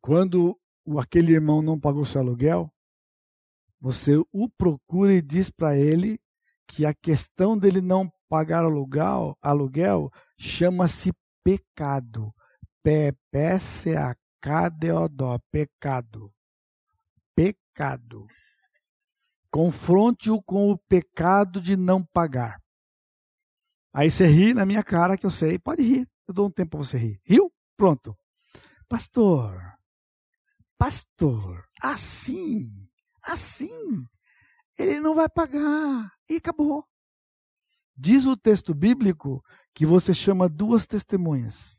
Quando 0.00 0.56
aquele 1.00 1.32
irmão 1.32 1.60
não 1.60 1.80
pagou 1.80 2.04
seu 2.04 2.20
aluguel, 2.20 2.72
você 3.80 4.12
o 4.32 4.48
procura 4.48 5.12
e 5.12 5.20
diz 5.20 5.50
para 5.50 5.76
ele 5.76 6.20
que 6.64 6.86
a 6.86 6.94
questão 6.94 7.58
dele 7.58 7.80
não 7.80 8.08
pagar 8.28 8.62
aluguel, 8.62 9.36
aluguel 9.42 10.12
chama-se 10.38 11.12
pecado. 11.42 12.32
P-P-C-A-K-D-O-D-O, 12.84 15.40
pecado. 15.50 16.32
Pecado. 17.34 18.28
Confronte-o 19.56 20.42
com 20.42 20.70
o 20.70 20.76
pecado 20.76 21.62
de 21.62 21.78
não 21.78 22.04
pagar. 22.04 22.60
Aí 23.90 24.10
você 24.10 24.26
ri 24.26 24.52
na 24.52 24.66
minha 24.66 24.84
cara, 24.84 25.16
que 25.16 25.24
eu 25.24 25.30
sei. 25.30 25.58
Pode 25.58 25.82
rir. 25.82 26.06
Eu 26.28 26.34
dou 26.34 26.48
um 26.48 26.50
tempo 26.50 26.72
para 26.72 26.80
você 26.80 26.98
rir. 26.98 27.18
Riu? 27.24 27.50
Pronto. 27.74 28.14
Pastor, 28.86 29.58
pastor, 30.76 31.64
assim, 31.80 32.70
assim, 33.22 33.70
ele 34.78 35.00
não 35.00 35.14
vai 35.14 35.26
pagar. 35.26 36.12
E 36.28 36.36
acabou. 36.36 36.84
Diz 37.96 38.26
o 38.26 38.36
texto 38.36 38.74
bíblico 38.74 39.42
que 39.74 39.86
você 39.86 40.12
chama 40.12 40.50
duas 40.50 40.86
testemunhas. 40.86 41.78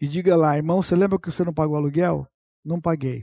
E 0.00 0.08
diga 0.08 0.34
lá, 0.34 0.56
irmão, 0.56 0.82
você 0.82 0.96
lembra 0.96 1.16
que 1.16 1.30
você 1.30 1.44
não 1.44 1.54
pagou 1.54 1.76
aluguel? 1.76 2.26
Não 2.64 2.80
paguei. 2.80 3.22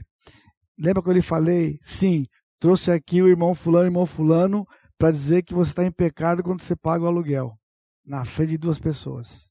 Lembra 0.78 1.02
que 1.02 1.10
eu 1.10 1.12
lhe 1.12 1.20
falei? 1.20 1.78
Sim, 1.82 2.26
trouxe 2.60 2.92
aqui 2.92 3.22
o 3.22 3.28
irmão 3.28 3.54
fulano, 3.54 3.86
irmão 3.86 4.06
fulano, 4.06 4.66
para 4.98 5.10
dizer 5.10 5.42
que 5.42 5.54
você 5.54 5.70
está 5.70 5.84
em 5.84 5.90
pecado 5.90 6.42
quando 6.42 6.60
você 6.60 6.76
paga 6.76 7.04
o 7.04 7.08
aluguel 7.08 7.58
na 8.04 8.24
frente 8.24 8.50
de 8.50 8.58
duas 8.58 8.78
pessoas. 8.78 9.50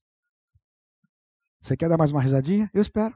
Você 1.60 1.76
quer 1.76 1.88
dar 1.88 1.98
mais 1.98 2.12
uma 2.12 2.22
risadinha? 2.22 2.70
Eu 2.72 2.80
espero. 2.80 3.14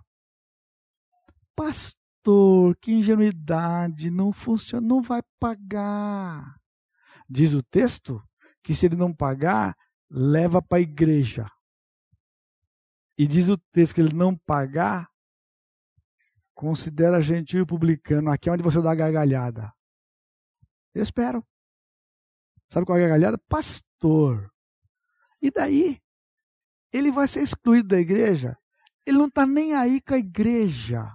Pastor, 1.54 2.76
que 2.78 2.92
ingenuidade, 2.92 4.10
não 4.10 4.32
funciona, 4.32 4.86
não 4.86 5.00
vai 5.00 5.22
pagar. 5.38 6.56
Diz 7.28 7.54
o 7.54 7.62
texto 7.62 8.22
que 8.62 8.74
se 8.74 8.86
ele 8.86 8.96
não 8.96 9.14
pagar, 9.14 9.76
leva 10.10 10.60
para 10.60 10.78
a 10.78 10.80
igreja. 10.80 11.46
E 13.16 13.26
diz 13.26 13.48
o 13.48 13.56
texto 13.72 13.94
que 13.94 14.00
ele 14.00 14.14
não 14.14 14.36
pagar, 14.36 15.08
considera 16.54 17.20
gentil 17.20 17.62
e 17.62 17.66
publicano. 17.66 18.30
Aqui 18.30 18.48
é 18.48 18.52
onde 18.52 18.62
você 18.62 18.80
dá 18.82 18.92
a 18.92 18.94
gargalhada. 18.94 19.73
Eu 20.94 21.02
espero. 21.02 21.44
Sabe 22.70 22.86
qual 22.86 22.98
é 22.98 23.04
a 23.04 23.08
gargalhada? 23.08 23.38
Pastor, 23.48 24.52
e 25.44 25.50
daí? 25.50 26.00
Ele 26.92 27.10
vai 27.10 27.28
ser 27.28 27.42
excluído 27.42 27.88
da 27.88 28.00
igreja. 28.00 28.56
Ele 29.04 29.18
não 29.18 29.26
está 29.26 29.44
nem 29.46 29.74
aí 29.74 30.00
com 30.00 30.14
a 30.14 30.18
igreja. 30.18 31.14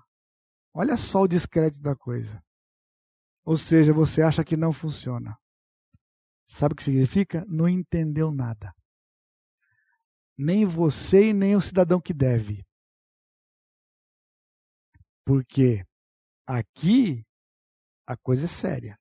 Olha 0.73 0.95
só 0.97 1.21
o 1.21 1.27
descrédito 1.27 1.81
da 1.81 1.95
coisa. 1.95 2.43
Ou 3.43 3.57
seja, 3.57 3.91
você 3.91 4.21
acha 4.21 4.43
que 4.43 4.55
não 4.55 4.71
funciona. 4.71 5.35
Sabe 6.47 6.73
o 6.73 6.75
que 6.75 6.83
significa? 6.83 7.43
Não 7.47 7.67
entendeu 7.67 8.31
nada. 8.31 8.73
Nem 10.37 10.65
você 10.65 11.29
e 11.29 11.33
nem 11.33 11.55
o 11.55 11.61
cidadão 11.61 11.99
que 11.99 12.13
deve. 12.13 12.65
Porque 15.25 15.83
aqui 16.45 17.25
a 18.05 18.15
coisa 18.15 18.45
é 18.45 18.47
séria. 18.47 18.99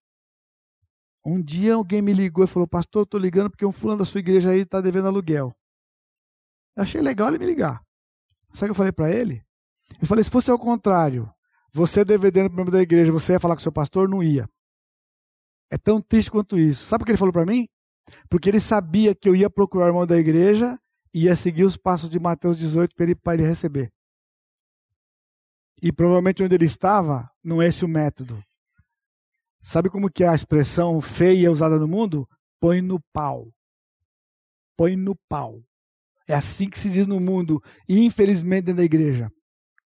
Um 1.28 1.42
dia 1.42 1.74
alguém 1.74 2.00
me 2.00 2.14
ligou 2.14 2.42
e 2.42 2.48
falou: 2.48 2.66
Pastor, 2.66 3.02
estou 3.02 3.20
ligando 3.20 3.50
porque 3.50 3.66
um 3.66 3.72
fulano 3.72 3.98
da 3.98 4.04
sua 4.06 4.18
igreja 4.18 4.50
aí 4.50 4.60
está 4.60 4.80
devendo 4.80 5.08
aluguel. 5.08 5.54
Eu 6.74 6.82
achei 6.82 7.02
legal 7.02 7.28
ele 7.28 7.38
me 7.38 7.44
ligar. 7.44 7.84
Sabe 8.50 8.64
o 8.64 8.68
que 8.68 8.70
eu 8.70 8.74
falei 8.74 8.92
para 8.92 9.10
ele? 9.10 9.44
Eu 10.00 10.06
falei: 10.06 10.24
se 10.24 10.30
fosse 10.30 10.50
ao 10.50 10.58
contrário, 10.58 11.30
você 11.70 12.02
devendo 12.02 12.48
para 12.48 12.54
o 12.54 12.56
membro 12.56 12.72
da 12.72 12.80
igreja, 12.80 13.12
você 13.12 13.32
ia 13.32 13.40
falar 13.40 13.56
com 13.56 13.60
o 13.60 13.62
seu 13.62 13.70
pastor? 13.70 14.08
Não 14.08 14.22
ia. 14.22 14.48
É 15.70 15.76
tão 15.76 16.00
triste 16.00 16.30
quanto 16.30 16.58
isso. 16.58 16.86
Sabe 16.86 17.02
o 17.02 17.04
que 17.04 17.10
ele 17.10 17.18
falou 17.18 17.32
para 17.32 17.44
mim? 17.44 17.68
Porque 18.30 18.48
ele 18.48 18.60
sabia 18.60 19.14
que 19.14 19.28
eu 19.28 19.36
ia 19.36 19.50
procurar 19.50 19.84
o 19.84 19.88
irmão 19.88 20.06
da 20.06 20.16
igreja 20.16 20.80
e 21.12 21.24
ia 21.24 21.36
seguir 21.36 21.64
os 21.64 21.76
passos 21.76 22.08
de 22.08 22.18
Mateus 22.18 22.56
18 22.56 22.94
para 22.94 23.04
ele, 23.04 23.14
para 23.14 23.34
ele 23.34 23.42
receber. 23.46 23.92
E 25.82 25.92
provavelmente 25.92 26.42
onde 26.42 26.54
ele 26.54 26.64
estava, 26.64 27.30
não 27.44 27.60
é 27.60 27.66
esse 27.66 27.84
o 27.84 27.88
método. 27.88 28.42
Sabe 29.68 29.90
como 29.90 30.10
que 30.10 30.24
é 30.24 30.28
a 30.28 30.34
expressão 30.34 30.98
feia 31.02 31.52
usada 31.52 31.78
no 31.78 31.86
mundo? 31.86 32.26
Põe 32.58 32.80
no 32.80 32.98
pau. 33.12 33.52
Põe 34.74 34.96
no 34.96 35.14
pau. 35.28 35.62
É 36.26 36.32
assim 36.32 36.70
que 36.70 36.78
se 36.78 36.88
diz 36.88 37.06
no 37.06 37.20
mundo, 37.20 37.62
e 37.86 37.98
infelizmente 37.98 38.64
dentro 38.64 38.78
da 38.78 38.84
igreja. 38.84 39.30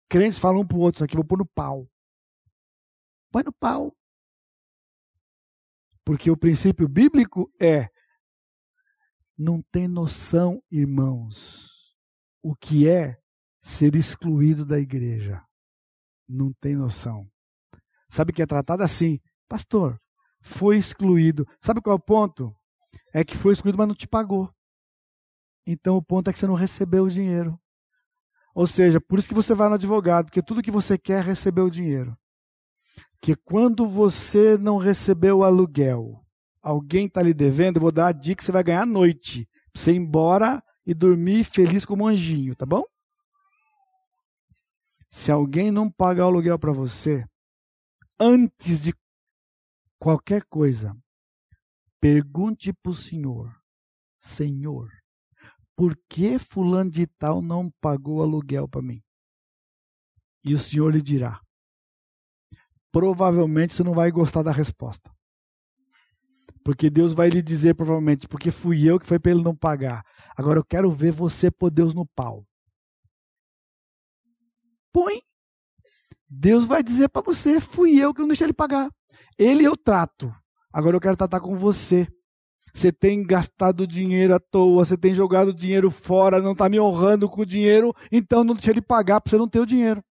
Crentes 0.07 0.37
falam 0.37 0.61
um 0.61 0.67
para 0.67 0.77
o 0.77 0.81
outro, 0.81 0.97
isso 0.97 1.03
aqui 1.03 1.15
vou 1.15 1.25
pôr 1.25 1.39
no 1.39 1.47
pau. 1.47 1.89
Põe 3.31 3.41
no 3.41 3.51
pau. 3.53 3.91
Porque 6.05 6.29
o 6.29 6.37
princípio 6.37 6.87
bíblico 6.87 7.51
é 7.59 7.89
não 9.35 9.63
tem 9.63 9.87
noção, 9.87 10.61
irmãos, 10.69 11.95
o 12.43 12.55
que 12.55 12.87
é 12.87 13.19
ser 13.59 13.95
excluído 13.95 14.63
da 14.63 14.77
igreja. 14.77 15.43
Não 16.29 16.53
tem 16.53 16.75
noção. 16.75 17.27
Sabe 18.07 18.31
que 18.31 18.43
é 18.43 18.45
tratado 18.45 18.83
assim? 18.83 19.19
Pastor, 19.51 19.99
foi 20.41 20.77
excluído. 20.77 21.45
Sabe 21.59 21.81
qual 21.81 21.93
é 21.93 21.97
o 21.97 22.01
ponto? 22.01 22.55
É 23.13 23.21
que 23.21 23.35
foi 23.35 23.51
excluído, 23.51 23.77
mas 23.77 23.85
não 23.85 23.93
te 23.93 24.07
pagou. 24.07 24.49
Então 25.67 25.97
o 25.97 26.01
ponto 26.01 26.29
é 26.29 26.33
que 26.33 26.39
você 26.39 26.47
não 26.47 26.53
recebeu 26.53 27.03
o 27.03 27.09
dinheiro. 27.09 27.59
Ou 28.55 28.65
seja, 28.65 29.01
por 29.01 29.19
isso 29.19 29.27
que 29.27 29.33
você 29.33 29.53
vai 29.53 29.67
no 29.67 29.75
advogado, 29.75 30.27
porque 30.27 30.41
tudo 30.41 30.61
que 30.61 30.71
você 30.71 30.97
quer 30.97 31.19
é 31.19 31.21
receber 31.21 31.59
o 31.59 31.69
dinheiro. 31.69 32.17
que 33.21 33.35
quando 33.35 33.87
você 33.87 34.57
não 34.57 34.77
recebeu 34.77 35.39
o 35.39 35.43
aluguel, 35.43 36.25
alguém 36.61 37.05
está 37.05 37.21
lhe 37.21 37.33
devendo, 37.33 37.77
eu 37.77 37.81
vou 37.81 37.91
dar 37.91 38.07
a 38.07 38.11
dica 38.11 38.37
que 38.37 38.43
você 38.43 38.51
vai 38.51 38.63
ganhar 38.63 38.83
à 38.83 38.85
noite. 38.85 39.47
Pra 39.71 39.81
você 39.81 39.91
ir 39.91 39.97
embora 39.97 40.63
e 40.85 40.93
dormir 40.93 41.43
feliz 41.43 41.85
como 41.85 42.05
um 42.05 42.07
anjinho, 42.07 42.55
tá 42.55 42.65
bom? 42.65 42.83
Se 45.09 45.29
alguém 45.29 45.71
não 45.71 45.89
pagar 45.91 46.25
o 46.25 46.27
aluguel 46.29 46.57
para 46.57 46.71
você, 46.71 47.25
antes 48.19 48.81
de 48.81 48.93
qualquer 50.01 50.43
coisa, 50.45 50.97
pergunte 51.99 52.73
para 52.73 52.89
o 52.89 52.95
Senhor: 52.95 53.55
Senhor, 54.19 54.89
por 55.75 55.95
que 56.09 56.39
fulano 56.39 56.89
de 56.89 57.05
tal 57.05 57.39
não 57.39 57.69
pagou 57.79 58.23
aluguel 58.23 58.67
para 58.67 58.81
mim? 58.81 58.99
E 60.43 60.55
o 60.55 60.57
Senhor 60.57 60.91
lhe 60.91 61.03
dirá: 61.03 61.39
provavelmente 62.91 63.75
você 63.75 63.83
não 63.83 63.93
vai 63.93 64.11
gostar 64.11 64.41
da 64.41 64.51
resposta. 64.51 65.13
Porque 66.63 66.89
Deus 66.89 67.13
vai 67.13 67.29
lhe 67.29 67.41
dizer, 67.41 67.75
provavelmente, 67.75 68.27
porque 68.27 68.51
fui 68.51 68.87
eu 68.87 68.99
que 68.99 69.05
foi 69.05 69.19
para 69.19 69.31
ele 69.31 69.43
não 69.43 69.55
pagar. 69.55 70.03
Agora 70.35 70.59
eu 70.59 70.65
quero 70.65 70.91
ver 70.91 71.11
você 71.11 71.49
pôr 71.49 71.71
Deus 71.71 71.93
no 71.93 72.05
pau. 72.05 72.45
Põe. 74.91 75.21
Deus 76.27 76.65
vai 76.65 76.83
dizer 76.83 77.09
para 77.09 77.23
você, 77.23 77.59
fui 77.59 77.99
eu 77.99 78.13
que 78.13 78.21
não 78.21 78.27
deixei 78.27 78.45
ele 78.45 78.53
pagar. 78.53 78.91
Ele 79.37 79.63
eu 79.63 79.75
trato. 79.75 80.33
Agora 80.71 80.95
eu 80.95 81.01
quero 81.01 81.17
tratar 81.17 81.39
com 81.39 81.57
você. 81.57 82.07
Você 82.73 82.91
tem 82.91 83.25
gastado 83.25 83.85
dinheiro 83.85 84.33
à 84.33 84.39
toa, 84.39 84.85
você 84.85 84.97
tem 84.97 85.13
jogado 85.13 85.53
dinheiro 85.53 85.91
fora, 85.91 86.41
não 86.41 86.53
está 86.53 86.69
me 86.69 86.79
honrando 86.79 87.29
com 87.29 87.41
o 87.41 87.45
dinheiro, 87.45 87.93
então 88.09 88.45
não 88.45 88.53
deixa 88.53 88.71
ele 88.71 88.81
pagar 88.81 89.19
para 89.19 89.29
você 89.29 89.37
não 89.37 89.47
ter 89.47 89.59
o 89.59 89.65
dinheiro. 89.65 90.01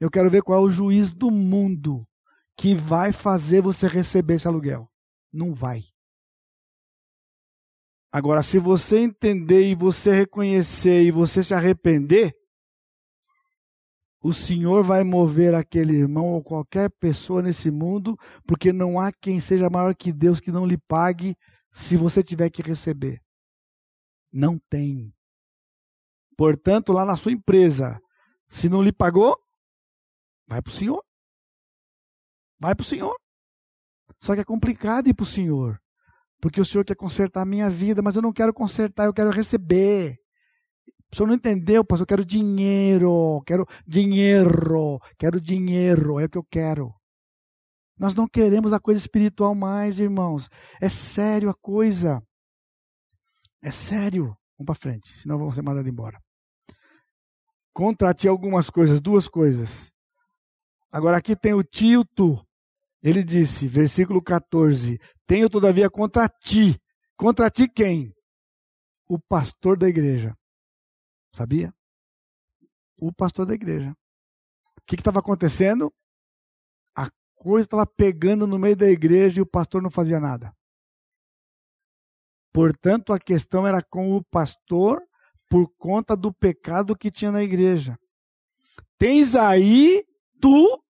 Eu 0.00 0.08
quero 0.08 0.30
ver 0.30 0.42
qual 0.42 0.60
é 0.60 0.62
o 0.62 0.70
juiz 0.70 1.12
do 1.12 1.30
mundo 1.30 2.06
que 2.56 2.74
vai 2.74 3.12
fazer 3.12 3.60
você 3.60 3.88
receber 3.88 4.34
esse 4.34 4.46
aluguel. 4.46 4.88
Não 5.32 5.52
vai. 5.52 5.82
Agora, 8.12 8.42
se 8.42 8.58
você 8.58 8.98
entender 8.98 9.68
e 9.68 9.74
você 9.74 10.12
reconhecer 10.12 11.02
e 11.02 11.10
você 11.10 11.42
se 11.42 11.52
arrepender, 11.52 12.37
o 14.20 14.32
Senhor 14.32 14.82
vai 14.82 15.04
mover 15.04 15.54
aquele 15.54 15.96
irmão 15.96 16.26
ou 16.26 16.42
qualquer 16.42 16.90
pessoa 16.90 17.42
nesse 17.42 17.70
mundo, 17.70 18.18
porque 18.46 18.72
não 18.72 18.98
há 18.98 19.12
quem 19.12 19.40
seja 19.40 19.70
maior 19.70 19.94
que 19.94 20.12
Deus 20.12 20.40
que 20.40 20.50
não 20.50 20.66
lhe 20.66 20.76
pague 20.76 21.36
se 21.70 21.96
você 21.96 22.22
tiver 22.22 22.50
que 22.50 22.62
receber. 22.62 23.22
Não 24.32 24.58
tem. 24.68 25.12
Portanto, 26.36 26.92
lá 26.92 27.04
na 27.04 27.16
sua 27.16 27.32
empresa, 27.32 28.00
se 28.48 28.68
não 28.68 28.82
lhe 28.82 28.92
pagou, 28.92 29.36
Vai 30.48 30.62
para 30.62 30.70
o 30.70 30.74
Senhor. 30.74 31.04
Vai 32.58 32.74
para 32.74 32.82
o 32.82 32.86
Senhor. 32.86 33.14
Só 34.18 34.34
que 34.34 34.40
é 34.40 34.44
complicado 34.44 35.08
ir 35.08 35.14
para 35.14 35.22
o 35.22 35.26
Senhor. 35.26 35.78
Porque 36.40 36.60
o 36.60 36.64
Senhor 36.64 36.84
quer 36.84 36.96
consertar 36.96 37.42
a 37.42 37.46
minha 37.46 37.68
vida, 37.68 38.00
mas 38.00 38.16
eu 38.16 38.22
não 38.22 38.32
quero 38.32 38.54
consertar, 38.54 39.04
eu 39.04 39.12
quero 39.12 39.30
receber. 39.30 40.18
Senhor 41.12 41.26
não 41.26 41.34
entendeu, 41.34 41.84
pastor? 41.84 42.02
Eu 42.02 42.06
quero 42.06 42.24
dinheiro, 42.24 43.42
quero 43.46 43.66
dinheiro, 43.86 45.00
quero 45.18 45.40
dinheiro, 45.40 46.20
é 46.20 46.24
o 46.24 46.28
que 46.28 46.38
eu 46.38 46.44
quero. 46.44 46.94
Nós 47.98 48.14
não 48.14 48.28
queremos 48.28 48.72
a 48.72 48.78
coisa 48.78 49.00
espiritual 49.00 49.54
mais, 49.54 49.98
irmãos. 49.98 50.48
É 50.80 50.88
sério 50.88 51.50
a 51.50 51.54
coisa. 51.54 52.22
É 53.62 53.70
sério. 53.70 54.36
Vamos 54.56 54.66
para 54.66 54.74
frente, 54.74 55.08
senão 55.18 55.38
vamos 55.38 55.54
ser 55.54 55.62
mandados 55.62 55.90
embora. 55.90 56.20
Contrate 57.72 58.28
algumas 58.28 58.70
coisas, 58.70 59.00
duas 59.00 59.28
coisas. 59.28 59.92
Agora 60.92 61.16
aqui 61.16 61.34
tem 61.34 61.54
o 61.54 61.62
tio 61.62 62.04
tu. 62.04 62.40
Ele 63.02 63.22
disse, 63.22 63.66
versículo 63.66 64.22
14: 64.22 64.98
Tenho 65.26 65.48
todavia 65.48 65.88
contra 65.88 66.28
ti. 66.28 66.78
Contra 67.16 67.50
ti 67.50 67.68
quem? 67.68 68.12
O 69.08 69.18
pastor 69.18 69.76
da 69.78 69.88
igreja. 69.88 70.34
Sabia? 71.38 71.72
O 73.00 73.12
pastor 73.12 73.46
da 73.46 73.54
igreja. 73.54 73.96
O 74.76 74.82
que 74.84 74.96
estava 74.96 75.20
acontecendo? 75.20 75.94
A 76.96 77.08
coisa 77.36 77.64
estava 77.64 77.86
pegando 77.86 78.44
no 78.44 78.58
meio 78.58 78.76
da 78.76 78.90
igreja 78.90 79.38
e 79.38 79.42
o 79.42 79.46
pastor 79.46 79.80
não 79.80 79.88
fazia 79.88 80.18
nada. 80.18 80.52
Portanto, 82.52 83.12
a 83.12 83.20
questão 83.20 83.64
era 83.64 83.80
com 83.80 84.16
o 84.16 84.24
pastor 84.24 85.00
por 85.48 85.68
conta 85.78 86.16
do 86.16 86.32
pecado 86.32 86.96
que 86.96 87.08
tinha 87.08 87.30
na 87.30 87.44
igreja. 87.44 87.96
Tens 88.98 89.36
aí 89.36 90.04
tu 90.40 90.82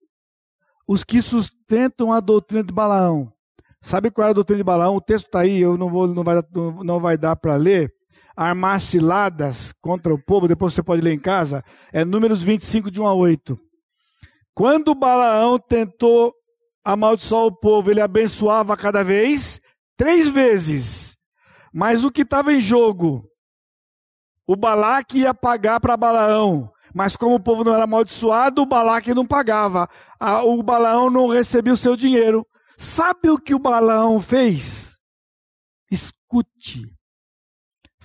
os 0.86 1.04
que 1.04 1.20
sustentam 1.20 2.10
a 2.10 2.20
doutrina 2.20 2.64
de 2.64 2.72
Balaão. 2.72 3.30
Sabe 3.82 4.10
qual 4.10 4.24
era 4.24 4.30
a 4.30 4.34
doutrina 4.34 4.56
de 4.56 4.64
Balaão? 4.64 4.96
O 4.96 5.00
texto 5.02 5.26
está 5.26 5.40
aí, 5.40 5.58
eu 5.58 5.76
não, 5.76 5.90
vou, 5.90 6.06
não, 6.06 6.24
vai, 6.24 6.36
não 6.82 6.98
vai 6.98 7.18
dar 7.18 7.36
para 7.36 7.54
ler. 7.56 7.94
Armar 8.40 8.80
ciladas 8.80 9.72
contra 9.80 10.14
o 10.14 10.22
povo, 10.22 10.46
depois 10.46 10.72
você 10.72 10.80
pode 10.80 11.02
ler 11.02 11.12
em 11.12 11.18
casa. 11.18 11.64
É 11.92 12.04
Números 12.04 12.40
25, 12.40 12.88
de 12.88 13.00
1 13.00 13.06
a 13.06 13.12
8. 13.12 13.58
Quando 14.54 14.94
Balaão 14.94 15.58
tentou 15.58 16.32
amaldiçoar 16.84 17.46
o 17.46 17.52
povo, 17.52 17.90
ele 17.90 18.00
abençoava 18.00 18.76
cada 18.76 19.02
vez, 19.02 19.60
três 19.96 20.28
vezes. 20.28 21.16
Mas 21.72 22.04
o 22.04 22.12
que 22.12 22.22
estava 22.22 22.52
em 22.52 22.60
jogo? 22.60 23.28
O 24.46 24.54
Balaque 24.54 25.18
ia 25.18 25.34
pagar 25.34 25.80
para 25.80 25.96
Balaão. 25.96 26.70
Mas 26.94 27.16
como 27.16 27.34
o 27.34 27.40
povo 27.40 27.64
não 27.64 27.74
era 27.74 27.84
amaldiçoado, 27.84 28.62
o 28.62 28.66
Balaque 28.66 29.12
não 29.12 29.26
pagava. 29.26 29.88
O 30.44 30.62
Balaão 30.62 31.10
não 31.10 31.26
recebia 31.26 31.72
o 31.72 31.76
seu 31.76 31.96
dinheiro. 31.96 32.46
Sabe 32.76 33.30
o 33.30 33.38
que 33.38 33.52
o 33.52 33.58
Balaão 33.58 34.20
fez? 34.20 34.96
Escute. 35.90 36.97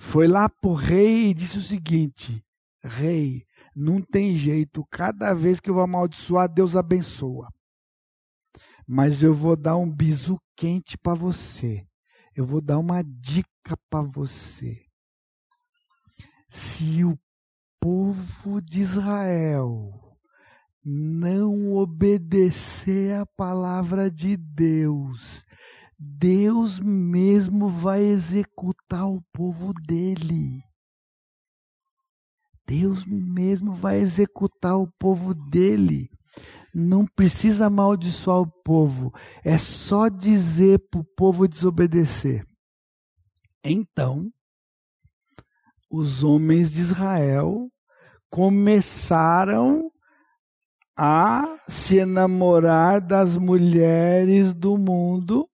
Foi 0.04 0.28
lá 0.28 0.48
para 0.48 0.70
o 0.70 0.74
rei 0.74 1.30
e 1.30 1.34
disse 1.34 1.58
o 1.58 1.62
seguinte: 1.62 2.44
Rei, 2.84 3.44
não 3.74 4.00
tem 4.00 4.36
jeito, 4.36 4.86
cada 4.88 5.34
vez 5.34 5.58
que 5.58 5.70
eu 5.70 5.74
vou 5.74 5.82
amaldiçoar, 5.82 6.48
Deus 6.48 6.76
abençoa. 6.76 7.48
Mas 8.86 9.22
eu 9.22 9.34
vou 9.34 9.56
dar 9.56 9.76
um 9.76 9.90
bisu 9.90 10.38
quente 10.54 10.96
para 10.96 11.14
você. 11.14 11.84
Eu 12.36 12.46
vou 12.46 12.60
dar 12.60 12.78
uma 12.78 13.02
dica 13.02 13.76
para 13.90 14.02
você. 14.02 14.84
Se 16.48 17.02
o 17.02 17.18
povo 17.80 18.60
de 18.60 18.82
Israel 18.82 20.18
não 20.84 21.72
obedecer 21.72 23.14
a 23.18 23.26
palavra 23.26 24.10
de 24.10 24.36
Deus, 24.36 25.44
Deus 25.98 26.80
mesmo 26.80 27.68
vai 27.68 28.02
executar 28.02 29.08
o 29.08 29.22
povo 29.32 29.72
dele. 29.72 30.62
Deus 32.66 33.04
mesmo 33.04 33.74
vai 33.74 33.98
executar 34.00 34.76
o 34.76 34.90
povo 34.98 35.34
dele. 35.34 36.10
Não 36.74 37.06
precisa 37.06 37.66
amaldiçoar 37.66 38.40
o 38.40 38.50
povo, 38.64 39.12
é 39.44 39.56
só 39.58 40.08
dizer 40.08 40.80
para 40.90 41.00
o 41.00 41.04
povo 41.04 41.46
desobedecer. 41.46 42.44
Então, 43.62 44.32
os 45.88 46.24
homens 46.24 46.72
de 46.72 46.80
Israel 46.80 47.70
começaram 48.28 49.88
a 50.98 51.58
se 51.68 51.98
enamorar 51.98 53.00
das 53.00 53.36
mulheres 53.36 54.52
do 54.52 54.76
mundo 54.76 55.48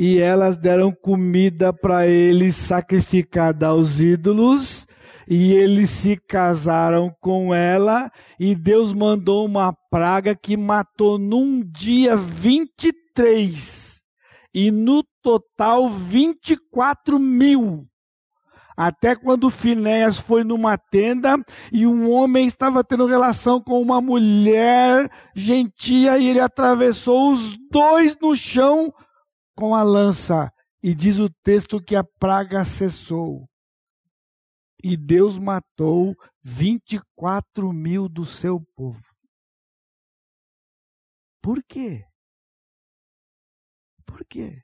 e 0.00 0.20
elas 0.20 0.56
deram 0.56 0.92
comida 0.92 1.72
para 1.72 2.06
eles 2.06 2.54
sacrificada 2.54 3.66
aos 3.66 3.98
ídolos 3.98 4.86
e 5.28 5.52
eles 5.52 5.90
se 5.90 6.16
casaram 6.16 7.12
com 7.20 7.52
ela 7.52 8.08
e 8.38 8.54
Deus 8.54 8.92
mandou 8.92 9.44
uma 9.44 9.74
praga 9.90 10.36
que 10.36 10.56
matou 10.56 11.18
num 11.18 11.64
dia 11.64 12.16
23 12.16 14.04
e 14.54 14.70
no 14.70 15.02
total 15.20 15.90
24 15.90 17.18
mil. 17.18 17.84
Até 18.76 19.16
quando 19.16 19.50
Finéas 19.50 20.16
foi 20.16 20.44
numa 20.44 20.78
tenda 20.78 21.36
e 21.72 21.84
um 21.88 22.08
homem 22.08 22.46
estava 22.46 22.84
tendo 22.84 23.04
relação 23.04 23.60
com 23.60 23.82
uma 23.82 24.00
mulher 24.00 25.10
gentia 25.34 26.18
e 26.18 26.28
ele 26.28 26.38
atravessou 26.38 27.32
os 27.32 27.58
dois 27.68 28.16
no 28.22 28.36
chão 28.36 28.94
com 29.58 29.74
a 29.74 29.82
lança. 29.82 30.52
E 30.80 30.94
diz 30.94 31.18
o 31.18 31.28
texto 31.28 31.82
que 31.82 31.96
a 31.96 32.04
praga 32.04 32.64
cessou. 32.64 33.50
E 34.80 34.96
Deus 34.96 35.36
matou 35.36 36.14
24 36.44 37.72
mil 37.72 38.08
do 38.08 38.24
seu 38.24 38.60
povo. 38.76 39.02
Por 41.42 41.60
quê? 41.64 42.06
Por 44.06 44.24
quê? 44.24 44.62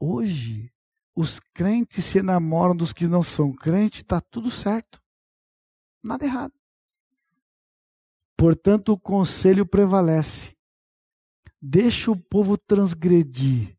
Hoje, 0.00 0.72
os 1.14 1.38
crentes 1.38 2.06
se 2.06 2.18
enamoram 2.18 2.74
dos 2.74 2.94
que 2.94 3.06
não 3.06 3.22
são 3.22 3.52
crentes, 3.52 4.00
está 4.00 4.22
tudo 4.22 4.50
certo. 4.50 5.02
Nada 6.02 6.24
errado. 6.24 6.54
Portanto, 8.38 8.92
o 8.92 8.98
conselho 8.98 9.66
prevalece. 9.66 10.55
Deixa 11.68 12.12
o 12.12 12.16
povo 12.16 12.56
transgredir 12.56 13.76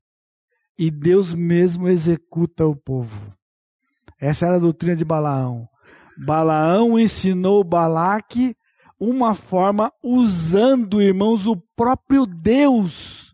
e 0.78 0.92
Deus 0.92 1.34
mesmo 1.34 1.88
executa 1.88 2.68
o 2.68 2.76
povo. 2.76 3.34
Essa 4.20 4.46
era 4.46 4.58
a 4.58 4.60
doutrina 4.60 4.94
de 4.94 5.06
Balaão. 5.06 5.70
Balaão 6.18 7.00
ensinou 7.00 7.64
Balaque 7.64 8.58
uma 9.00 9.34
forma 9.34 9.90
usando, 10.04 11.02
irmãos, 11.02 11.48
o 11.48 11.56
próprio 11.78 12.26
Deus 12.26 13.34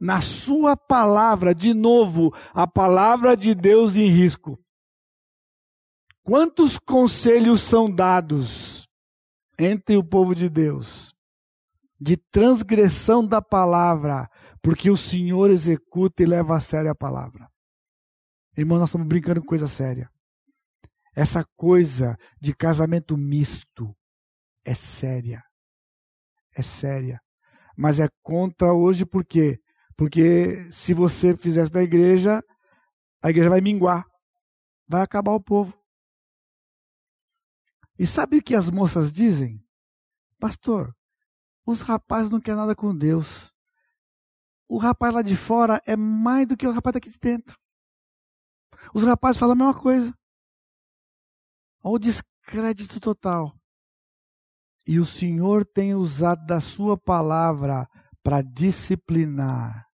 na 0.00 0.20
sua 0.20 0.76
palavra, 0.76 1.52
de 1.52 1.74
novo, 1.74 2.32
a 2.52 2.68
palavra 2.68 3.36
de 3.36 3.56
Deus 3.56 3.96
em 3.96 4.06
risco. 4.06 4.56
Quantos 6.22 6.78
conselhos 6.78 7.60
são 7.60 7.90
dados 7.90 8.88
entre 9.58 9.96
o 9.96 10.04
povo 10.04 10.32
de 10.32 10.48
Deus 10.48 11.13
de 12.00 12.16
transgressão 12.16 13.26
da 13.26 13.40
palavra, 13.40 14.28
porque 14.62 14.90
o 14.90 14.96
Senhor 14.96 15.50
executa 15.50 16.22
e 16.22 16.26
leva 16.26 16.56
a 16.56 16.60
sério 16.60 16.90
a 16.90 16.94
palavra? 16.94 17.48
Irmão, 18.56 18.78
nós 18.78 18.88
estamos 18.88 19.06
brincando 19.06 19.40
com 19.40 19.46
coisa 19.46 19.66
séria. 19.66 20.10
Essa 21.14 21.44
coisa 21.56 22.16
de 22.40 22.54
casamento 22.54 23.16
misto 23.16 23.94
é 24.64 24.74
séria. 24.74 25.42
É 26.56 26.62
séria. 26.62 27.20
Mas 27.76 27.98
é 27.98 28.08
contra 28.22 28.72
hoje 28.72 29.04
por 29.04 29.24
quê? 29.24 29.60
Porque 29.96 30.70
se 30.72 30.92
você 30.92 31.36
fizesse 31.36 31.70
da 31.70 31.82
igreja, 31.82 32.42
a 33.22 33.30
igreja 33.30 33.50
vai 33.50 33.60
minguar. 33.60 34.04
Vai 34.88 35.02
acabar 35.02 35.32
o 35.32 35.40
povo. 35.40 35.76
E 37.98 38.06
sabe 38.06 38.38
o 38.38 38.42
que 38.42 38.54
as 38.54 38.70
moças 38.70 39.12
dizem? 39.12 39.64
Pastor, 40.38 40.94
os 41.66 41.80
rapazes 41.80 42.30
não 42.30 42.40
querem 42.40 42.60
nada 42.60 42.74
com 42.74 42.94
Deus. 42.94 43.54
O 44.68 44.78
rapaz 44.78 45.14
lá 45.14 45.22
de 45.22 45.36
fora 45.36 45.80
é 45.86 45.96
mais 45.96 46.46
do 46.46 46.56
que 46.56 46.66
o 46.66 46.72
rapaz 46.72 46.94
daqui 46.94 47.10
de 47.10 47.18
dentro. 47.18 47.58
Os 48.92 49.02
rapazes 49.02 49.38
falam 49.38 49.52
a 49.52 49.56
mesma 49.56 49.74
coisa. 49.74 50.14
Olha 51.82 51.94
o 51.94 51.98
descrédito 51.98 53.00
total. 53.00 53.54
E 54.86 54.98
o 54.98 55.06
Senhor 55.06 55.64
tem 55.64 55.94
usado 55.94 56.44
da 56.44 56.60
sua 56.60 56.96
palavra 56.96 57.88
para 58.22 58.42
disciplinar 58.42 59.88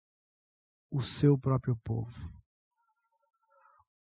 o 0.90 1.02
seu 1.02 1.38
próprio 1.38 1.76
povo. 1.76 2.32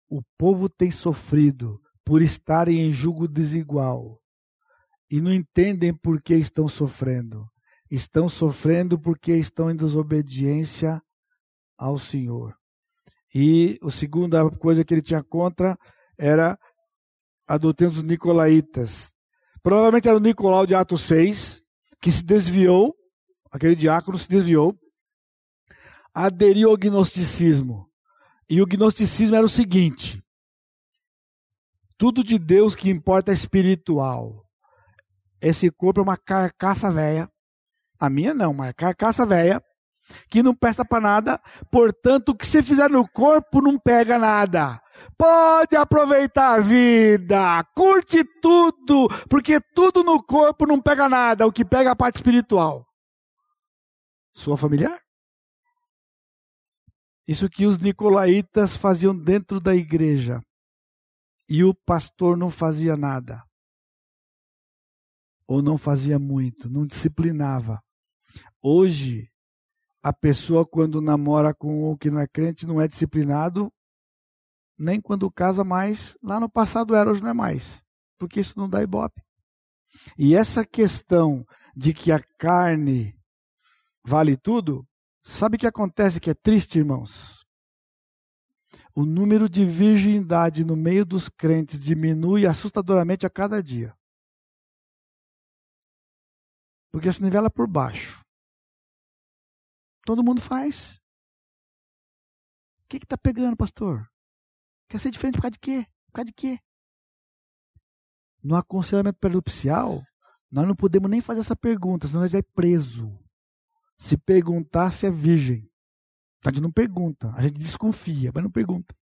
O 0.09 0.23
povo 0.37 0.69
tem 0.69 0.91
sofrido 0.91 1.81
por 2.05 2.23
estarem 2.23 2.81
em 2.81 2.93
julgo 2.93 3.27
desigual 3.27 4.23
e 5.11 5.21
não 5.21 5.33
entendem 5.33 5.95
por 5.95 6.21
que 6.21 6.35
estão 6.35 6.69
sofrendo. 6.69 7.49
Estão 7.91 8.29
sofrendo 8.29 8.99
porque 8.99 9.33
estão 9.35 9.71
em 9.71 9.77
desobediência 9.77 11.03
ao 11.77 11.99
Senhor. 11.99 12.55
E 13.35 13.79
a 13.83 13.91
segunda 13.91 14.51
coisa 14.51 14.85
que 14.85 14.93
ele 14.93 15.03
tinha 15.03 15.23
contra 15.23 15.79
era 16.19 16.59
a 17.47 17.57
doutrina 17.57 17.93
dos 17.93 18.03
nicolaítas. 18.03 19.15
Provavelmente 19.63 20.09
era 20.09 20.17
o 20.17 20.21
Nicolau 20.21 20.67
de 20.67 20.75
Atos 20.75 21.03
6, 21.03 21.63
que 22.01 22.13
se 22.13 22.23
desviou 22.23 22.99
aquele 23.51 23.75
diácono 23.75 24.19
se 24.19 24.29
desviou, 24.29 24.79
aderiu 26.15 26.71
ao 26.71 26.77
gnosticismo. 26.77 27.89
E 28.49 28.63
o 28.63 28.67
gnosticismo 28.67 29.37
era 29.37 29.47
o 29.47 29.51
seguinte: 29.51 30.23
tudo 31.97 32.23
de 32.23 32.39
Deus 32.39 32.75
que 32.75 32.91
importa 32.91 33.33
é 33.33 33.35
espiritual. 33.35 34.48
Esse 35.41 35.71
corpo 35.71 36.01
é 36.01 36.03
uma 36.03 36.17
carcaça 36.17 36.91
velha. 36.91 37.31
A 37.99 38.09
minha 38.09 38.33
não, 38.35 38.53
mas 38.53 38.71
é 38.71 38.73
carcaça 38.73 39.27
velha 39.27 39.63
que 40.31 40.43
não 40.43 40.55
presta 40.55 40.87
para 40.87 41.03
nada, 41.03 41.41
portanto, 41.71 42.31
o 42.31 42.35
que 42.35 42.47
você 42.47 42.63
fizer 42.63 42.89
no 42.89 43.07
corpo 43.07 43.61
não 43.61 43.79
pega 43.79 44.19
nada. 44.19 44.81
Pode 45.19 45.77
aproveitar 45.77 46.55
a 46.55 46.61
vida, 46.61 47.63
curte 47.77 48.25
tudo, 48.41 49.09
porque 49.29 49.61
tudo 49.61 50.03
no 50.03 50.23
corpo 50.23 50.67
não 50.67 50.81
pega 50.81 51.11
nada, 51.11 51.47
o 51.47 51.53
que 51.53 51.63
pega 51.63 51.91
é 51.91 51.93
a 51.93 51.97
parte 51.97 52.17
espiritual 52.17 52.89
sua 54.39 54.57
familiar. 54.57 55.01
Isso 57.27 57.51
que 57.51 57.67
os 57.67 57.77
nicolaítas 57.77 58.77
faziam 58.77 59.15
dentro 59.15 59.61
da 59.61 59.75
igreja. 59.75 60.41
E 61.49 61.65
o 61.65 61.75
pastor 61.75 62.37
não 62.37 62.51
fazia 62.51 62.97
nada. 62.97 63.43
Ou 65.49 65.63
não 65.63 65.79
fazia 65.79 66.19
muito, 66.19 66.69
não 66.69 66.87
disciplinava. 66.87 67.83
Hoje, 68.63 69.31
a 70.03 70.13
pessoa, 70.13 70.67
quando 70.67 71.01
namora 71.01 71.55
com 71.55 71.91
o 71.91 71.97
que 71.97 72.11
não 72.11 72.21
é 72.21 72.29
crente, 72.29 72.67
não 72.67 72.81
é 72.81 72.87
disciplinado, 72.87 73.73
nem 74.79 75.01
quando 75.01 75.31
casa 75.31 75.65
mais. 75.65 76.17
Lá 76.23 76.39
no 76.39 76.51
passado 76.51 76.95
era, 76.95 77.11
hoje 77.11 77.23
não 77.23 77.31
é 77.31 77.35
mais. 77.35 77.83
Porque 78.19 78.41
isso 78.41 78.59
não 78.59 78.69
dá 78.69 78.83
ibope. 78.83 79.23
E 80.17 80.35
essa 80.35 80.65
questão 80.65 81.45
de 81.75 81.93
que 81.93 82.13
a 82.13 82.23
carne 82.39 83.19
vale 84.05 84.37
tudo, 84.37 84.87
sabe 85.23 85.57
o 85.57 85.59
que 85.59 85.67
acontece 85.67 86.21
que 86.21 86.31
é 86.31 86.35
triste, 86.35 86.79
irmãos? 86.79 87.45
O 88.95 89.05
número 89.05 89.49
de 89.49 89.65
virgindade 89.65 90.65
no 90.65 90.77
meio 90.77 91.05
dos 91.05 91.29
crentes 91.29 91.79
diminui 91.79 92.47
assustadoramente 92.47 93.25
a 93.25 93.31
cada 93.31 93.63
dia. 93.63 93.95
Porque 96.91 97.13
se 97.13 97.23
nivela 97.23 97.51
por 97.51 97.67
baixo. 97.67 98.25
Todo 100.05 100.25
mundo 100.25 100.41
faz. 100.41 101.01
O 102.83 102.89
que 102.89 102.97
está 102.97 103.19
pegando, 103.19 103.57
pastor? 103.57 104.11
Quer 104.89 104.99
ser 104.99 105.11
diferente 105.11 105.35
por 105.35 105.43
causa 105.43 105.53
de 105.53 105.59
quê? 105.59 105.87
Por 106.07 106.13
causa 106.15 106.27
de 106.27 106.33
quê? 106.33 106.59
No 108.43 108.57
aconselhamento 108.57 109.19
prenupcial, 109.19 110.03
nós 110.51 110.67
não 110.67 110.75
podemos 110.75 111.11
nem 111.11 111.21
fazer 111.21 111.41
essa 111.41 111.55
pergunta, 111.55 112.07
senão 112.07 112.23
nós 112.23 112.33
vai 112.33 112.43
preso. 112.43 113.13
Se 113.99 114.17
perguntar 114.17 114.91
se 114.93 115.07
é 115.07 115.11
virgem. 115.11 115.71
A 116.45 116.49
gente 116.49 116.63
não 116.63 116.73
pergunta, 116.73 117.31
a 117.35 117.43
gente 117.43 117.59
desconfia, 117.59 118.31
mas 118.33 118.43
não 118.43 118.51
pergunta. 118.51 118.97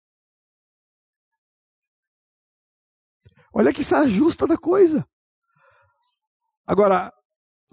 Olha 3.54 3.74
que 3.74 3.82
isso 3.82 3.96
ajusta 3.96 4.48
da 4.48 4.58
coisa. 4.58 5.08
Agora, 6.66 7.14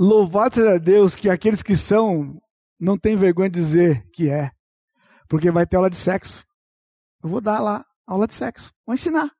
louvado 0.00 0.54
seja 0.54 0.78
Deus 0.78 1.14
que 1.14 1.28
aqueles 1.28 1.62
que 1.62 1.76
são 1.76 2.40
não 2.78 2.96
têm 2.96 3.16
vergonha 3.16 3.50
de 3.50 3.60
dizer 3.60 4.08
que 4.10 4.30
é. 4.30 4.50
Porque 5.28 5.50
vai 5.50 5.66
ter 5.66 5.76
aula 5.76 5.90
de 5.90 5.96
sexo. 5.96 6.46
Eu 7.22 7.28
vou 7.28 7.40
dar 7.40 7.60
lá 7.60 7.84
aula 8.06 8.26
de 8.26 8.34
sexo. 8.34 8.72
Vou 8.86 8.94
ensinar. 8.94 9.30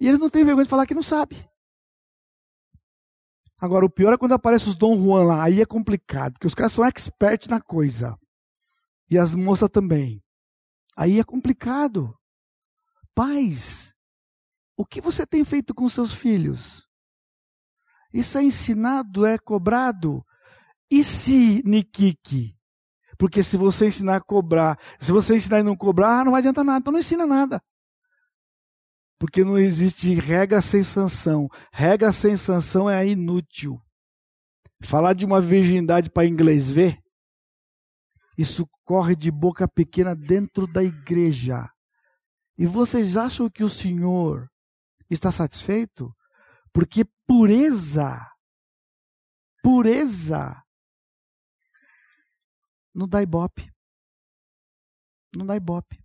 E 0.00 0.08
eles 0.08 0.18
não 0.18 0.28
têm 0.28 0.44
vergonha 0.44 0.64
de 0.64 0.70
falar 0.70 0.84
que 0.84 0.94
não 0.94 1.02
sabe. 1.02 1.48
Agora, 3.60 3.86
o 3.86 3.90
pior 3.90 4.12
é 4.12 4.18
quando 4.18 4.32
aparece 4.32 4.68
os 4.68 4.74
Dom 4.74 5.00
Juan 5.00 5.24
lá. 5.24 5.44
Aí 5.44 5.62
é 5.62 5.64
complicado, 5.64 6.32
porque 6.32 6.48
os 6.48 6.54
caras 6.54 6.72
são 6.72 6.84
experts 6.84 7.46
na 7.46 7.60
coisa. 7.60 8.18
E 9.08 9.16
as 9.16 9.32
moças 9.34 9.70
também. 9.70 10.20
Aí 10.96 11.20
é 11.20 11.24
complicado. 11.24 12.14
Pais, 13.14 13.94
o 14.76 14.84
que 14.84 15.00
você 15.00 15.24
tem 15.24 15.44
feito 15.44 15.72
com 15.72 15.88
seus 15.88 16.12
filhos? 16.12 16.88
Isso 18.14 18.38
é 18.38 18.44
ensinado, 18.44 19.26
é 19.26 19.36
cobrado? 19.36 20.24
E 20.88 21.02
se 21.02 21.60
Nikiki? 21.66 22.56
Porque 23.18 23.42
se 23.42 23.56
você 23.56 23.88
ensinar 23.88 24.16
a 24.16 24.20
cobrar, 24.20 24.78
se 25.00 25.10
você 25.10 25.36
ensinar 25.36 25.58
e 25.58 25.62
não 25.64 25.76
cobrar, 25.76 26.24
não 26.24 26.30
vai 26.30 26.38
adiantar 26.38 26.64
nada. 26.64 26.78
Então 26.78 26.92
não 26.92 27.00
ensina 27.00 27.26
nada. 27.26 27.60
Porque 29.18 29.44
não 29.44 29.58
existe 29.58 30.14
regra 30.14 30.62
sem 30.62 30.84
sanção. 30.84 31.48
Regra 31.72 32.12
sem 32.12 32.36
sanção 32.36 32.88
é 32.88 33.04
inútil. 33.04 33.80
Falar 34.82 35.12
de 35.14 35.24
uma 35.24 35.40
virgindade 35.40 36.08
para 36.08 36.26
inglês 36.26 36.70
ver, 36.70 37.02
isso 38.38 38.68
corre 38.84 39.16
de 39.16 39.30
boca 39.30 39.66
pequena 39.66 40.14
dentro 40.14 40.68
da 40.68 40.84
igreja. 40.84 41.68
E 42.56 42.64
vocês 42.64 43.16
acham 43.16 43.50
que 43.50 43.64
o 43.64 43.68
Senhor 43.68 44.48
está 45.10 45.32
satisfeito? 45.32 46.14
Porque 46.74 47.04
pureza, 47.24 48.28
pureza, 49.62 50.60
não 52.92 53.08
dá 53.08 53.22
ibope. 53.22 53.72
Não 55.36 55.46
dá 55.46 55.54
ibope. 55.54 56.02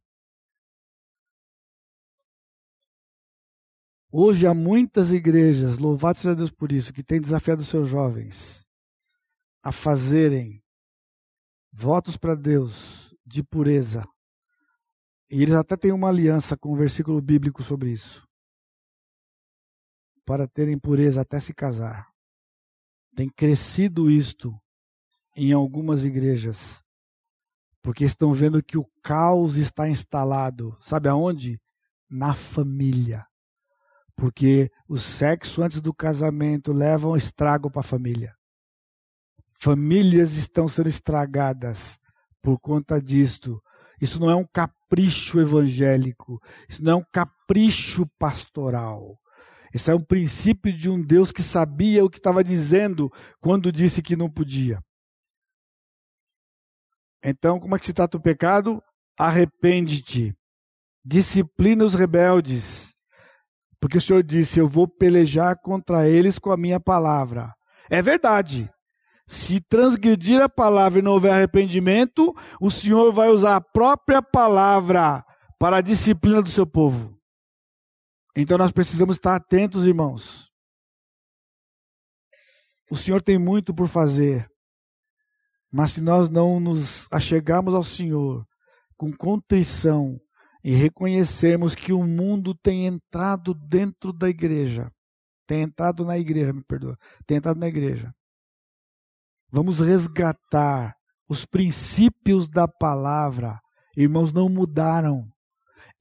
Hoje 4.12 4.46
há 4.46 4.54
muitas 4.54 5.10
igrejas, 5.10 5.80
louvado 5.80 6.20
seja 6.20 6.36
Deus 6.36 6.52
por 6.52 6.72
isso, 6.72 6.94
que 6.94 7.04
têm 7.04 7.20
desafiado 7.20 7.64
seus 7.64 7.90
jovens 7.90 8.68
a 9.64 9.72
fazerem 9.72 10.64
votos 11.72 12.16
para 12.16 12.36
Deus 12.36 13.16
de 13.26 13.42
pureza. 13.42 14.08
E 15.32 15.42
eles 15.42 15.56
até 15.56 15.76
têm 15.76 15.92
uma 15.92 16.10
aliança 16.10 16.56
com 16.56 16.74
um 16.74 16.78
versículo 16.78 17.20
bíblico 17.20 17.64
sobre 17.64 17.92
isso. 17.92 18.29
Para 20.30 20.48
terem 20.48 20.78
pureza 20.78 21.22
até 21.22 21.40
se 21.40 21.56
casar. 21.56 22.08
Tem 23.16 23.28
crescido 23.28 24.12
isto 24.12 24.56
em 25.36 25.54
algumas 25.54 26.06
igrejas, 26.06 26.84
porque 27.82 28.06
estão 28.06 28.32
vendo 28.32 28.62
que 28.62 28.78
o 28.78 28.86
caos 29.02 29.56
está 29.56 29.90
instalado. 29.90 30.78
Sabe 30.80 31.10
aonde? 31.10 31.60
Na 32.08 32.36
família. 32.36 33.26
Porque 34.16 34.70
o 34.88 35.00
sexo 35.00 35.64
antes 35.64 35.82
do 35.82 35.92
casamento 35.92 36.72
leva 36.74 37.08
um 37.08 37.18
estrago 37.18 37.72
para 37.72 37.80
a 37.80 37.84
família. 37.84 38.36
Famílias 39.60 40.36
estão 40.36 40.68
sendo 40.68 40.90
estragadas 40.90 42.00
por 42.40 42.60
conta 42.60 43.02
disto. 43.02 43.60
Isso 44.00 44.20
não 44.20 44.30
é 44.30 44.36
um 44.36 44.46
capricho 44.46 45.40
evangélico, 45.40 46.40
isso 46.70 46.84
não 46.84 46.92
é 46.92 46.96
um 46.98 47.06
capricho 47.12 48.06
pastoral. 48.20 49.20
Esse 49.74 49.92
é 49.92 49.96
um 49.96 50.04
princípio 50.04 50.74
de 50.74 50.90
um 50.90 51.02
Deus 51.02 51.32
que 51.32 51.44
sabia 51.44 52.04
o 52.04 52.10
que 52.10 52.18
estava 52.18 52.44
dizendo 52.44 53.12
quando 53.40 53.72
disse 53.72 54.02
que 54.02 54.16
não 54.16 54.30
podia. 54.30 54.80
Então, 57.24 57.60
como 57.60 57.76
é 57.76 57.80
que 57.80 57.86
se 57.86 57.94
trata 57.94 58.18
o 58.18 58.22
pecado? 58.22 58.82
Arrepende-te. 59.18 60.34
Disciplina 61.04 61.84
os 61.84 61.94
rebeldes. 61.94 62.96
Porque 63.80 63.98
o 63.98 64.02
Senhor 64.02 64.24
disse: 64.24 64.60
Eu 64.60 64.68
vou 64.68 64.88
pelejar 64.88 65.58
contra 65.62 66.08
eles 66.08 66.40
com 66.40 66.52
a 66.52 66.58
minha 66.58 66.80
palavra. 66.80 67.54
É 67.90 68.02
verdade. 68.02 68.70
Se 69.28 69.62
transgredir 69.62 70.42
a 70.42 70.50
palavra 70.50 71.00
e 71.00 71.02
não 71.04 71.12
houver 71.12 71.32
arrependimento, 71.32 72.34
o 72.60 72.72
Senhor 72.72 73.12
vai 73.12 73.30
usar 73.30 73.58
a 73.58 73.62
própria 73.62 74.24
palavra 74.24 75.24
para 75.60 75.78
a 75.78 75.82
disciplina 75.82 76.42
do 76.42 76.50
seu 76.50 76.66
povo. 76.66 77.19
Então 78.36 78.58
nós 78.58 78.72
precisamos 78.72 79.16
estar 79.16 79.36
atentos, 79.36 79.86
irmãos. 79.86 80.50
O 82.90 82.96
Senhor 82.96 83.22
tem 83.22 83.38
muito 83.38 83.74
por 83.74 83.88
fazer. 83.88 84.50
Mas 85.72 85.92
se 85.92 86.02
nós 86.02 86.30
não 86.30 86.60
nos 86.60 87.08
achegarmos 87.12 87.74
ao 87.76 87.84
Senhor 87.84 88.46
com 88.98 89.16
contrição 89.16 90.20
e 90.64 90.72
reconhecermos 90.72 91.76
que 91.76 91.94
o 91.94 92.04
mundo 92.04 92.56
tem 92.56 92.86
entrado 92.86 93.54
dentro 93.54 94.12
da 94.12 94.28
igreja, 94.28 94.92
tem 95.46 95.62
entrado 95.62 96.04
na 96.04 96.18
igreja, 96.18 96.52
me 96.52 96.64
perdoa, 96.64 96.98
tem 97.26 97.38
entrado 97.38 97.60
na 97.60 97.68
igreja. 97.68 98.14
Vamos 99.52 99.80
resgatar 99.80 100.96
os 101.28 101.46
princípios 101.46 102.48
da 102.48 102.68
palavra. 102.68 103.60
Irmãos, 103.96 104.34
não 104.34 104.50
mudaram. 104.50 105.28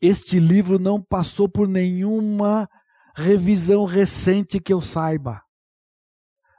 Este 0.00 0.38
livro 0.38 0.78
não 0.78 1.02
passou 1.02 1.48
por 1.48 1.66
nenhuma 1.66 2.68
revisão 3.14 3.84
recente 3.84 4.60
que 4.60 4.72
eu 4.72 4.80
saiba. 4.80 5.42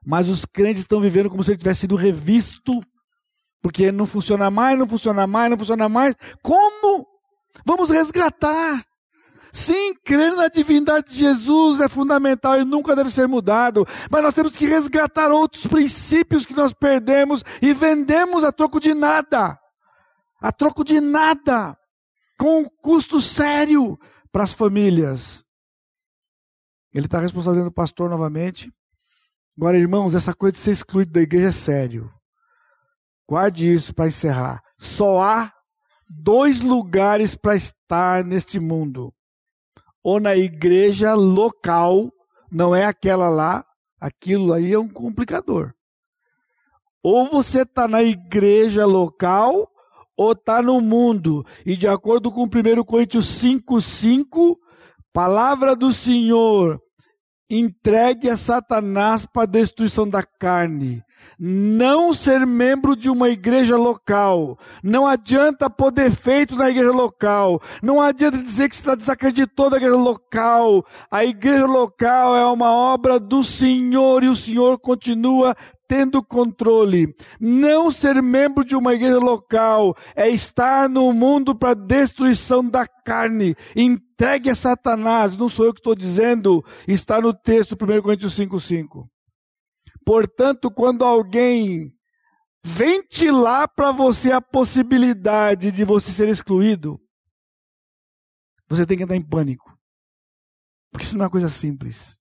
Mas 0.06 0.28
os 0.28 0.46
crentes 0.46 0.82
estão 0.82 1.00
vivendo 1.00 1.30
como 1.30 1.44
se 1.44 1.52
ele 1.52 1.58
tivesse 1.58 1.82
sido 1.82 1.96
revisto 1.96 2.80
porque 3.62 3.92
não 3.92 4.06
funciona 4.06 4.50
mais, 4.50 4.78
não 4.78 4.88
funciona 4.88 5.28
mais, 5.28 5.50
não 5.50 5.58
funciona 5.58 5.90
mais. 5.90 6.16
Como? 6.42 7.06
Vamos 7.66 7.90
resgatar. 7.90 8.86
Sim, 9.52 9.96
crer 10.06 10.36
na 10.36 10.48
divindade 10.48 11.10
de 11.10 11.16
Jesus 11.16 11.80
é 11.80 11.90
fundamental 11.90 12.60
e 12.60 12.66
nunca 12.66 12.96
deve 12.96 13.10
ser 13.10 13.28
mudado, 13.28 13.86
mas 14.10 14.22
nós 14.22 14.34
temos 14.34 14.56
que 14.56 14.68
resgatar 14.68 15.32
outros 15.32 15.66
princípios 15.66 16.46
que 16.46 16.54
nós 16.54 16.72
perdemos 16.72 17.44
e 17.60 17.74
vendemos 17.74 18.44
a 18.44 18.52
troco 18.52 18.80
de 18.80 18.94
nada. 18.94 19.58
A 20.40 20.52
troco 20.52 20.84
de 20.84 21.02
nada, 21.02 21.76
com 22.40 22.62
um 22.62 22.70
custo 22.70 23.20
sério 23.20 24.00
para 24.32 24.44
as 24.44 24.54
famílias. 24.54 25.46
Ele 26.94 27.06
está 27.06 27.20
responsabilizando 27.20 27.70
o 27.70 27.74
pastor 27.74 28.10
novamente. 28.10 28.74
Agora, 29.58 29.78
irmãos, 29.78 30.16
essa 30.16 30.34
coisa 30.34 30.54
de 30.54 30.60
ser 30.60 30.72
excluído 30.72 31.12
da 31.12 31.22
igreja 31.22 31.50
é 31.50 31.52
sério. 31.52 32.12
Guarde 33.28 33.72
isso 33.72 33.94
para 33.94 34.08
encerrar. 34.08 34.64
Só 34.78 35.22
há 35.22 35.54
dois 36.10 36.62
lugares 36.62 37.36
para 37.36 37.56
estar 37.56 38.24
neste 38.24 38.60
mundo: 38.60 39.14
ou 40.02 40.20
na 40.20 40.36
igreja 40.36 41.14
local, 41.14 42.12
não 42.50 42.74
é 42.74 42.86
aquela 42.86 43.30
lá, 43.30 43.66
aquilo 44.00 44.54
aí 44.54 44.72
é 44.72 44.80
um 44.80 44.88
complicador. 44.88 45.74
Ou 47.04 47.30
você 47.30 47.62
está 47.62 47.88
na 47.88 48.02
igreja 48.02 48.86
local, 48.86 49.70
ou 50.20 50.34
está 50.34 50.62
no 50.62 50.82
mundo. 50.82 51.46
E 51.66 51.78
de 51.78 51.88
acordo 51.88 52.30
com 52.30 52.44
1 52.44 52.84
Coríntios 52.84 53.42
5,5, 53.42 54.58
palavra 55.14 55.74
do 55.78 55.94
Senhor, 55.94 56.78
entregue 57.50 58.30
a 58.30 58.36
Satanás 58.36 59.26
para 59.26 59.44
a 59.44 59.46
destruição 59.46 60.08
da 60.10 60.22
carne 60.22 61.02
não 61.38 62.14
ser 62.14 62.46
membro 62.46 62.96
de 62.96 63.10
uma 63.10 63.30
igreja 63.30 63.78
local. 63.78 64.58
Não 64.84 65.08
adianta 65.08 65.70
pôr 65.70 65.92
defeito 65.92 66.56
na 66.56 66.70
igreja 66.70 66.92
local. 66.92 67.62
Não 67.82 68.02
adianta 68.02 68.38
dizer 68.38 68.70
que 68.70 68.76
você 68.76 68.82
está 68.82 68.96
desacreditou 68.96 69.70
da 69.70 69.78
igreja 69.78 69.96
local. 69.96 70.86
A 71.10 71.24
igreja 71.24 71.66
local 71.66 72.36
é 72.36 72.46
uma 72.46 72.72
obra 72.72 73.20
do 73.20 73.44
Senhor 73.44 74.24
e 74.24 74.28
o 74.28 74.36
Senhor 74.36 74.78
continua 74.80 75.56
tendo 75.90 76.24
controle. 76.24 77.16
Não 77.40 77.90
ser 77.90 78.22
membro 78.22 78.64
de 78.64 78.76
uma 78.76 78.94
igreja 78.94 79.18
local 79.18 79.98
é 80.16 80.30
estar 80.30 80.88
no 80.88 81.12
mundo 81.12 81.56
para 81.56 81.74
destruição 81.74 82.64
da 82.70 82.88
carne. 82.88 83.56
Entregue 83.76 84.52
a 84.52 84.56
Satanás, 84.56 85.36
não 85.36 85.50
sou 85.50 85.66
eu 85.66 85.74
que 85.74 85.80
estou 85.80 85.96
dizendo, 85.96 86.64
está 86.88 87.20
no 87.20 87.34
texto 87.34 87.74
1 87.74 88.02
Coríntios 88.04 88.38
5,5. 88.38 89.08
Portanto, 90.06 90.70
quando 90.70 91.04
alguém 91.04 91.92
ventilar 92.64 93.68
para 93.68 93.92
você 93.92 94.32
a 94.32 94.42
possibilidade 94.42 95.72
de 95.72 95.84
você 95.84 96.12
ser 96.12 96.30
excluído, 96.30 97.02
você 98.68 98.86
tem 98.86 98.96
que 98.96 99.04
entrar 99.04 99.16
em 99.16 99.28
pânico. 99.28 99.76
Porque 100.92 101.06
isso 101.06 101.16
não 101.16 101.24
é 101.24 101.26
uma 101.26 101.32
coisa 101.32 101.50
simples. 101.50 102.19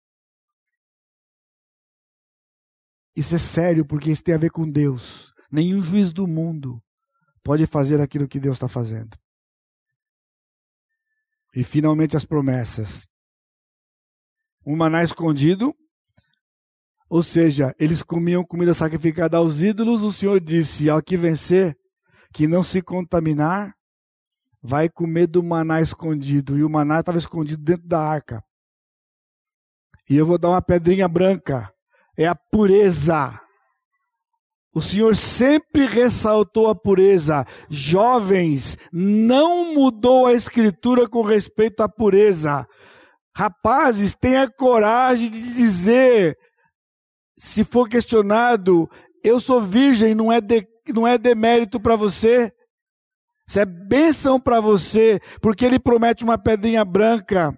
Isso 3.18 3.34
é 3.34 3.38
sério, 3.38 3.84
porque 3.84 4.12
isso 4.12 4.22
tem 4.22 4.34
a 4.34 4.38
ver 4.38 4.50
com 4.50 4.70
Deus. 4.70 5.34
Nenhum 5.50 5.82
juiz 5.82 6.12
do 6.12 6.24
mundo 6.24 6.80
pode 7.42 7.66
fazer 7.66 8.00
aquilo 8.00 8.28
que 8.28 8.38
Deus 8.38 8.56
está 8.56 8.68
fazendo. 8.68 9.18
E 11.52 11.64
finalmente 11.64 12.16
as 12.16 12.24
promessas. 12.24 13.08
Um 14.64 14.76
maná 14.76 15.02
escondido 15.02 15.74
ou 17.08 17.22
seja, 17.22 17.74
eles 17.78 18.02
comiam 18.02 18.44
comida 18.44 18.74
sacrificada 18.74 19.38
aos 19.38 19.60
ídolos. 19.60 20.02
O 20.02 20.12
Senhor 20.12 20.38
disse: 20.40 20.90
ao 20.90 21.02
que 21.02 21.16
vencer, 21.16 21.76
que 22.32 22.46
não 22.46 22.62
se 22.62 22.82
contaminar, 22.82 23.74
vai 24.62 24.88
comer 24.88 25.26
do 25.26 25.42
maná 25.42 25.80
escondido. 25.80 26.56
E 26.56 26.62
o 26.62 26.70
maná 26.70 27.00
estava 27.00 27.18
escondido 27.18 27.62
dentro 27.64 27.88
da 27.88 28.00
arca. 28.00 28.44
E 30.08 30.16
eu 30.16 30.26
vou 30.26 30.38
dar 30.38 30.50
uma 30.50 30.62
pedrinha 30.62 31.08
branca. 31.08 31.72
É 32.18 32.26
a 32.26 32.34
pureza. 32.34 33.40
O 34.74 34.82
Senhor 34.82 35.14
sempre 35.16 35.86
ressaltou 35.86 36.68
a 36.68 36.74
pureza. 36.74 37.44
Jovens, 37.70 38.76
não 38.92 39.72
mudou 39.72 40.26
a 40.26 40.34
escritura 40.34 41.08
com 41.08 41.22
respeito 41.22 41.80
à 41.80 41.88
pureza. 41.88 42.66
Rapazes, 43.36 44.14
tenha 44.14 44.50
coragem 44.50 45.30
de 45.30 45.54
dizer 45.54 46.36
se 47.38 47.62
for 47.62 47.88
questionado, 47.88 48.90
eu 49.22 49.38
sou 49.38 49.62
virgem, 49.62 50.14
não 50.14 50.32
é, 50.32 50.40
de, 50.40 50.66
não 50.92 51.06
é 51.06 51.16
demérito 51.16 51.78
para 51.78 51.94
você. 51.94 52.52
Isso 53.48 53.60
é 53.60 53.64
bênção 53.64 54.38
para 54.40 54.60
você, 54.60 55.20
porque 55.40 55.64
ele 55.64 55.78
promete 55.78 56.24
uma 56.24 56.36
pedrinha 56.36 56.84
branca, 56.84 57.56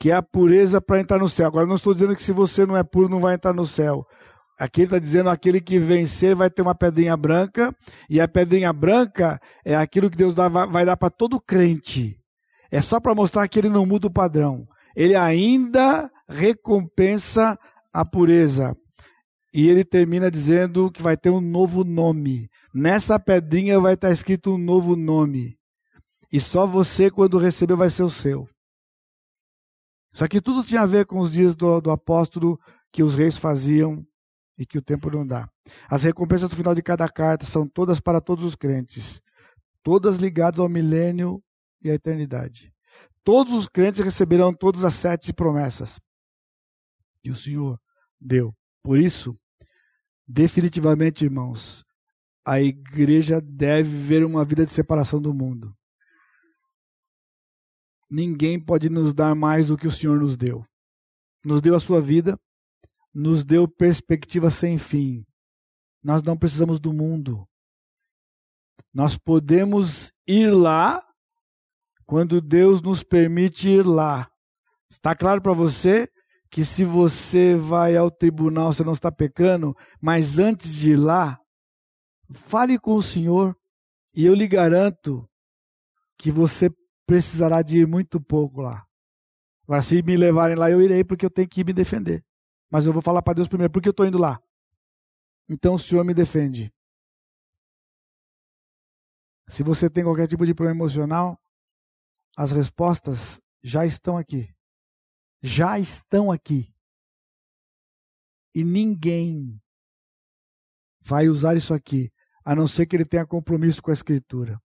que 0.00 0.10
é 0.10 0.14
a 0.14 0.22
pureza 0.22 0.80
para 0.80 0.98
entrar 0.98 1.18
no 1.18 1.28
céu. 1.28 1.46
Agora, 1.46 1.66
não 1.66 1.76
estou 1.76 1.92
dizendo 1.92 2.16
que 2.16 2.22
se 2.22 2.32
você 2.32 2.64
não 2.64 2.74
é 2.74 2.82
puro, 2.82 3.10
não 3.10 3.20
vai 3.20 3.34
entrar 3.34 3.52
no 3.52 3.66
céu. 3.66 4.06
Aqui 4.58 4.82
está 4.82 4.98
dizendo 4.98 5.28
aquele 5.28 5.60
que 5.60 5.78
vencer 5.78 6.34
vai 6.34 6.48
ter 6.48 6.62
uma 6.62 6.74
pedrinha 6.74 7.14
branca, 7.16 7.74
e 8.08 8.18
a 8.18 8.26
pedrinha 8.26 8.72
branca 8.72 9.38
é 9.62 9.76
aquilo 9.76 10.10
que 10.10 10.16
Deus 10.16 10.34
dá, 10.34 10.48
vai 10.48 10.86
dar 10.86 10.96
para 10.96 11.10
todo 11.10 11.38
crente. 11.38 12.18
É 12.70 12.80
só 12.80 12.98
para 12.98 13.14
mostrar 13.14 13.46
que 13.46 13.58
ele 13.58 13.68
não 13.68 13.84
muda 13.84 14.06
o 14.06 14.12
padrão. 14.12 14.66
Ele 14.96 15.14
ainda 15.14 16.10
recompensa 16.26 17.58
a 17.92 18.04
pureza. 18.04 18.74
E 19.52 19.68
ele 19.68 19.84
termina 19.84 20.30
dizendo 20.30 20.90
que 20.90 21.02
vai 21.02 21.16
ter 21.16 21.28
um 21.28 21.40
novo 21.40 21.84
nome. 21.84 22.48
Nessa 22.72 23.18
pedrinha 23.18 23.78
vai 23.78 23.94
estar 23.94 24.10
escrito 24.10 24.54
um 24.54 24.58
novo 24.58 24.96
nome. 24.96 25.56
E 26.32 26.40
só 26.40 26.66
você, 26.66 27.10
quando 27.10 27.36
receber, 27.38 27.76
vai 27.76 27.90
ser 27.90 28.04
o 28.04 28.10
seu. 28.10 28.46
Isso 30.12 30.24
aqui 30.24 30.40
tudo 30.40 30.64
tinha 30.64 30.82
a 30.82 30.86
ver 30.86 31.06
com 31.06 31.18
os 31.18 31.32
dias 31.32 31.54
do, 31.54 31.80
do 31.80 31.90
apóstolo 31.90 32.58
que 32.92 33.02
os 33.02 33.14
reis 33.14 33.36
faziam 33.36 34.04
e 34.58 34.66
que 34.66 34.78
o 34.78 34.82
tempo 34.82 35.10
não 35.10 35.26
dá. 35.26 35.48
As 35.88 36.02
recompensas 36.02 36.48
do 36.48 36.56
final 36.56 36.74
de 36.74 36.82
cada 36.82 37.08
carta 37.08 37.46
são 37.46 37.66
todas 37.66 38.00
para 38.00 38.20
todos 38.20 38.44
os 38.44 38.54
crentes, 38.54 39.22
todas 39.82 40.16
ligadas 40.16 40.60
ao 40.60 40.68
milênio 40.68 41.42
e 41.82 41.90
à 41.90 41.94
eternidade. 41.94 42.72
Todos 43.22 43.52
os 43.52 43.68
crentes 43.68 44.00
receberão 44.00 44.52
todas 44.52 44.84
as 44.84 44.94
sete 44.94 45.32
promessas. 45.32 46.00
E 47.22 47.30
o 47.30 47.36
Senhor 47.36 47.78
deu. 48.20 48.54
Por 48.82 48.98
isso, 48.98 49.38
Definitivamente, 50.32 51.24
irmãos, 51.24 51.84
a 52.46 52.60
igreja 52.60 53.40
deve 53.40 53.88
viver 53.88 54.24
uma 54.24 54.44
vida 54.44 54.64
de 54.64 54.70
separação 54.70 55.20
do 55.20 55.34
mundo. 55.34 55.76
Ninguém 58.10 58.58
pode 58.58 58.90
nos 58.90 59.14
dar 59.14 59.34
mais 59.34 59.66
do 59.66 59.76
que 59.76 59.86
o 59.86 59.92
Senhor 59.92 60.18
nos 60.18 60.36
deu. 60.36 60.64
Nos 61.44 61.60
deu 61.60 61.76
a 61.76 61.80
sua 61.80 62.00
vida, 62.00 62.38
nos 63.14 63.44
deu 63.44 63.68
perspectiva 63.68 64.50
sem 64.50 64.78
fim. 64.78 65.24
Nós 66.02 66.22
não 66.22 66.36
precisamos 66.36 66.80
do 66.80 66.92
mundo. 66.92 67.46
Nós 68.92 69.16
podemos 69.16 70.12
ir 70.26 70.50
lá 70.50 71.00
quando 72.04 72.40
Deus 72.40 72.82
nos 72.82 73.04
permite 73.04 73.68
ir 73.68 73.86
lá. 73.86 74.28
Está 74.90 75.14
claro 75.14 75.40
para 75.40 75.52
você 75.52 76.10
que 76.50 76.64
se 76.64 76.84
você 76.84 77.54
vai 77.54 77.96
ao 77.96 78.10
tribunal, 78.10 78.72
você 78.72 78.82
não 78.82 78.92
está 78.92 79.12
pecando, 79.12 79.76
mas 80.00 80.40
antes 80.40 80.74
de 80.74 80.92
ir 80.92 80.96
lá, 80.96 81.38
fale 82.32 82.76
com 82.76 82.96
o 82.96 83.02
Senhor 83.02 83.56
e 84.16 84.26
eu 84.26 84.34
lhe 84.34 84.48
garanto 84.48 85.28
que 86.18 86.32
você 86.32 86.68
precisará 87.10 87.60
de 87.62 87.78
ir 87.78 87.86
muito 87.86 88.20
pouco 88.20 88.60
lá. 88.60 88.86
Agora, 89.64 89.82
se 89.82 90.00
me 90.02 90.16
levarem 90.16 90.56
lá, 90.56 90.70
eu 90.70 90.80
irei 90.80 91.02
porque 91.02 91.26
eu 91.26 91.30
tenho 91.30 91.48
que 91.48 91.64
me 91.64 91.72
defender. 91.72 92.24
Mas 92.70 92.86
eu 92.86 92.92
vou 92.92 93.02
falar 93.02 93.22
para 93.22 93.34
Deus 93.34 93.48
primeiro, 93.48 93.72
porque 93.72 93.88
eu 93.88 93.92
estou 93.92 94.06
indo 94.06 94.18
lá. 94.18 94.40
Então 95.48 95.74
o 95.74 95.78
Senhor 95.78 96.04
me 96.04 96.14
defende. 96.14 96.72
Se 99.48 99.64
você 99.64 99.90
tem 99.90 100.04
qualquer 100.04 100.28
tipo 100.28 100.46
de 100.46 100.54
problema 100.54 100.78
emocional, 100.78 101.36
as 102.36 102.52
respostas 102.52 103.40
já 103.62 103.84
estão 103.84 104.16
aqui 104.16 104.54
já 105.42 105.78
estão 105.78 106.30
aqui. 106.30 106.72
E 108.54 108.64
ninguém 108.64 109.60
vai 111.00 111.28
usar 111.28 111.56
isso 111.56 111.72
aqui, 111.72 112.12
a 112.44 112.54
não 112.54 112.66
ser 112.66 112.86
que 112.86 112.96
ele 112.96 113.04
tenha 113.04 113.26
compromisso 113.26 113.82
com 113.82 113.90
a 113.90 113.94
Escritura. 113.94 114.60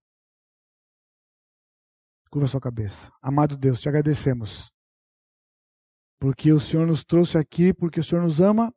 Curva 2.30 2.46
sua 2.46 2.60
cabeça. 2.60 3.12
Amado 3.22 3.56
Deus, 3.56 3.80
te 3.80 3.88
agradecemos. 3.88 4.72
Porque 6.18 6.52
o 6.52 6.60
Senhor 6.60 6.86
nos 6.86 7.04
trouxe 7.04 7.38
aqui, 7.38 7.72
porque 7.72 8.00
o 8.00 8.04
Senhor 8.04 8.22
nos 8.22 8.40
ama 8.40 8.72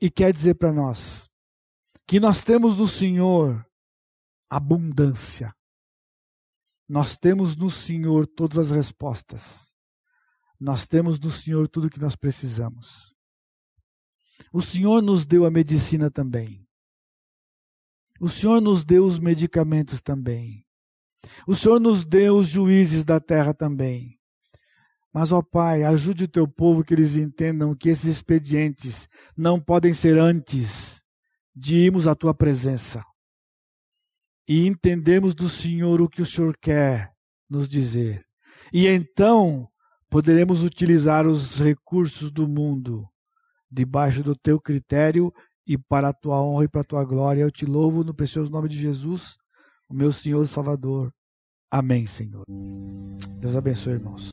e 0.00 0.10
quer 0.10 0.32
dizer 0.32 0.54
para 0.54 0.72
nós 0.72 1.28
que 2.06 2.20
nós 2.20 2.44
temos 2.44 2.76
no 2.76 2.86
Senhor 2.86 3.64
abundância. 4.48 5.54
Nós 6.88 7.16
temos 7.16 7.56
no 7.56 7.70
Senhor 7.70 8.26
todas 8.26 8.58
as 8.58 8.70
respostas. 8.70 9.74
Nós 10.60 10.86
temos 10.86 11.18
no 11.18 11.30
Senhor 11.30 11.66
tudo 11.68 11.86
o 11.86 11.90
que 11.90 11.98
nós 11.98 12.14
precisamos. 12.14 13.14
O 14.52 14.60
Senhor 14.60 15.02
nos 15.02 15.24
deu 15.24 15.44
a 15.44 15.50
medicina 15.50 16.10
também. 16.10 16.68
O 18.20 18.28
Senhor 18.28 18.60
nos 18.60 18.84
deu 18.84 19.04
os 19.04 19.18
medicamentos 19.18 20.00
também. 20.00 20.63
O 21.46 21.54
Senhor 21.54 21.80
nos 21.80 22.04
deu 22.04 22.36
os 22.36 22.48
juízes 22.48 23.04
da 23.04 23.20
terra 23.20 23.52
também. 23.54 24.18
Mas, 25.12 25.30
ó 25.30 25.42
Pai, 25.42 25.84
ajude 25.84 26.24
o 26.24 26.28
teu 26.28 26.48
povo 26.48 26.82
que 26.82 26.92
eles 26.92 27.14
entendam 27.14 27.74
que 27.74 27.88
esses 27.88 28.06
expedientes 28.06 29.08
não 29.36 29.60
podem 29.60 29.94
ser 29.94 30.18
antes 30.18 31.00
de 31.54 31.76
irmos 31.76 32.06
à 32.06 32.14
tua 32.14 32.34
presença 32.34 33.04
e 34.48 34.66
entendemos 34.66 35.34
do 35.34 35.48
Senhor 35.48 36.00
o 36.00 36.08
que 36.08 36.22
o 36.22 36.26
Senhor 36.26 36.56
quer 36.60 37.12
nos 37.48 37.68
dizer. 37.68 38.24
E 38.72 38.86
então 38.86 39.68
poderemos 40.10 40.62
utilizar 40.62 41.26
os 41.26 41.60
recursos 41.60 42.30
do 42.30 42.46
mundo 42.46 43.08
debaixo 43.70 44.22
do 44.22 44.36
teu 44.36 44.60
critério 44.60 45.32
e 45.66 45.78
para 45.78 46.08
a 46.08 46.12
tua 46.12 46.42
honra 46.42 46.64
e 46.64 46.68
para 46.68 46.82
a 46.82 46.84
tua 46.84 47.04
glória. 47.04 47.42
Eu 47.42 47.50
te 47.50 47.64
louvo 47.64 48.04
no 48.04 48.14
precioso 48.14 48.50
nome 48.50 48.68
de 48.68 48.78
Jesus, 48.78 49.36
o 49.88 49.94
meu 49.94 50.12
Senhor 50.12 50.46
Salvador. 50.46 51.12
Amém, 51.70 52.06
Senhor. 52.06 52.44
Deus 53.40 53.56
abençoe, 53.56 53.94
irmãos. 53.94 54.22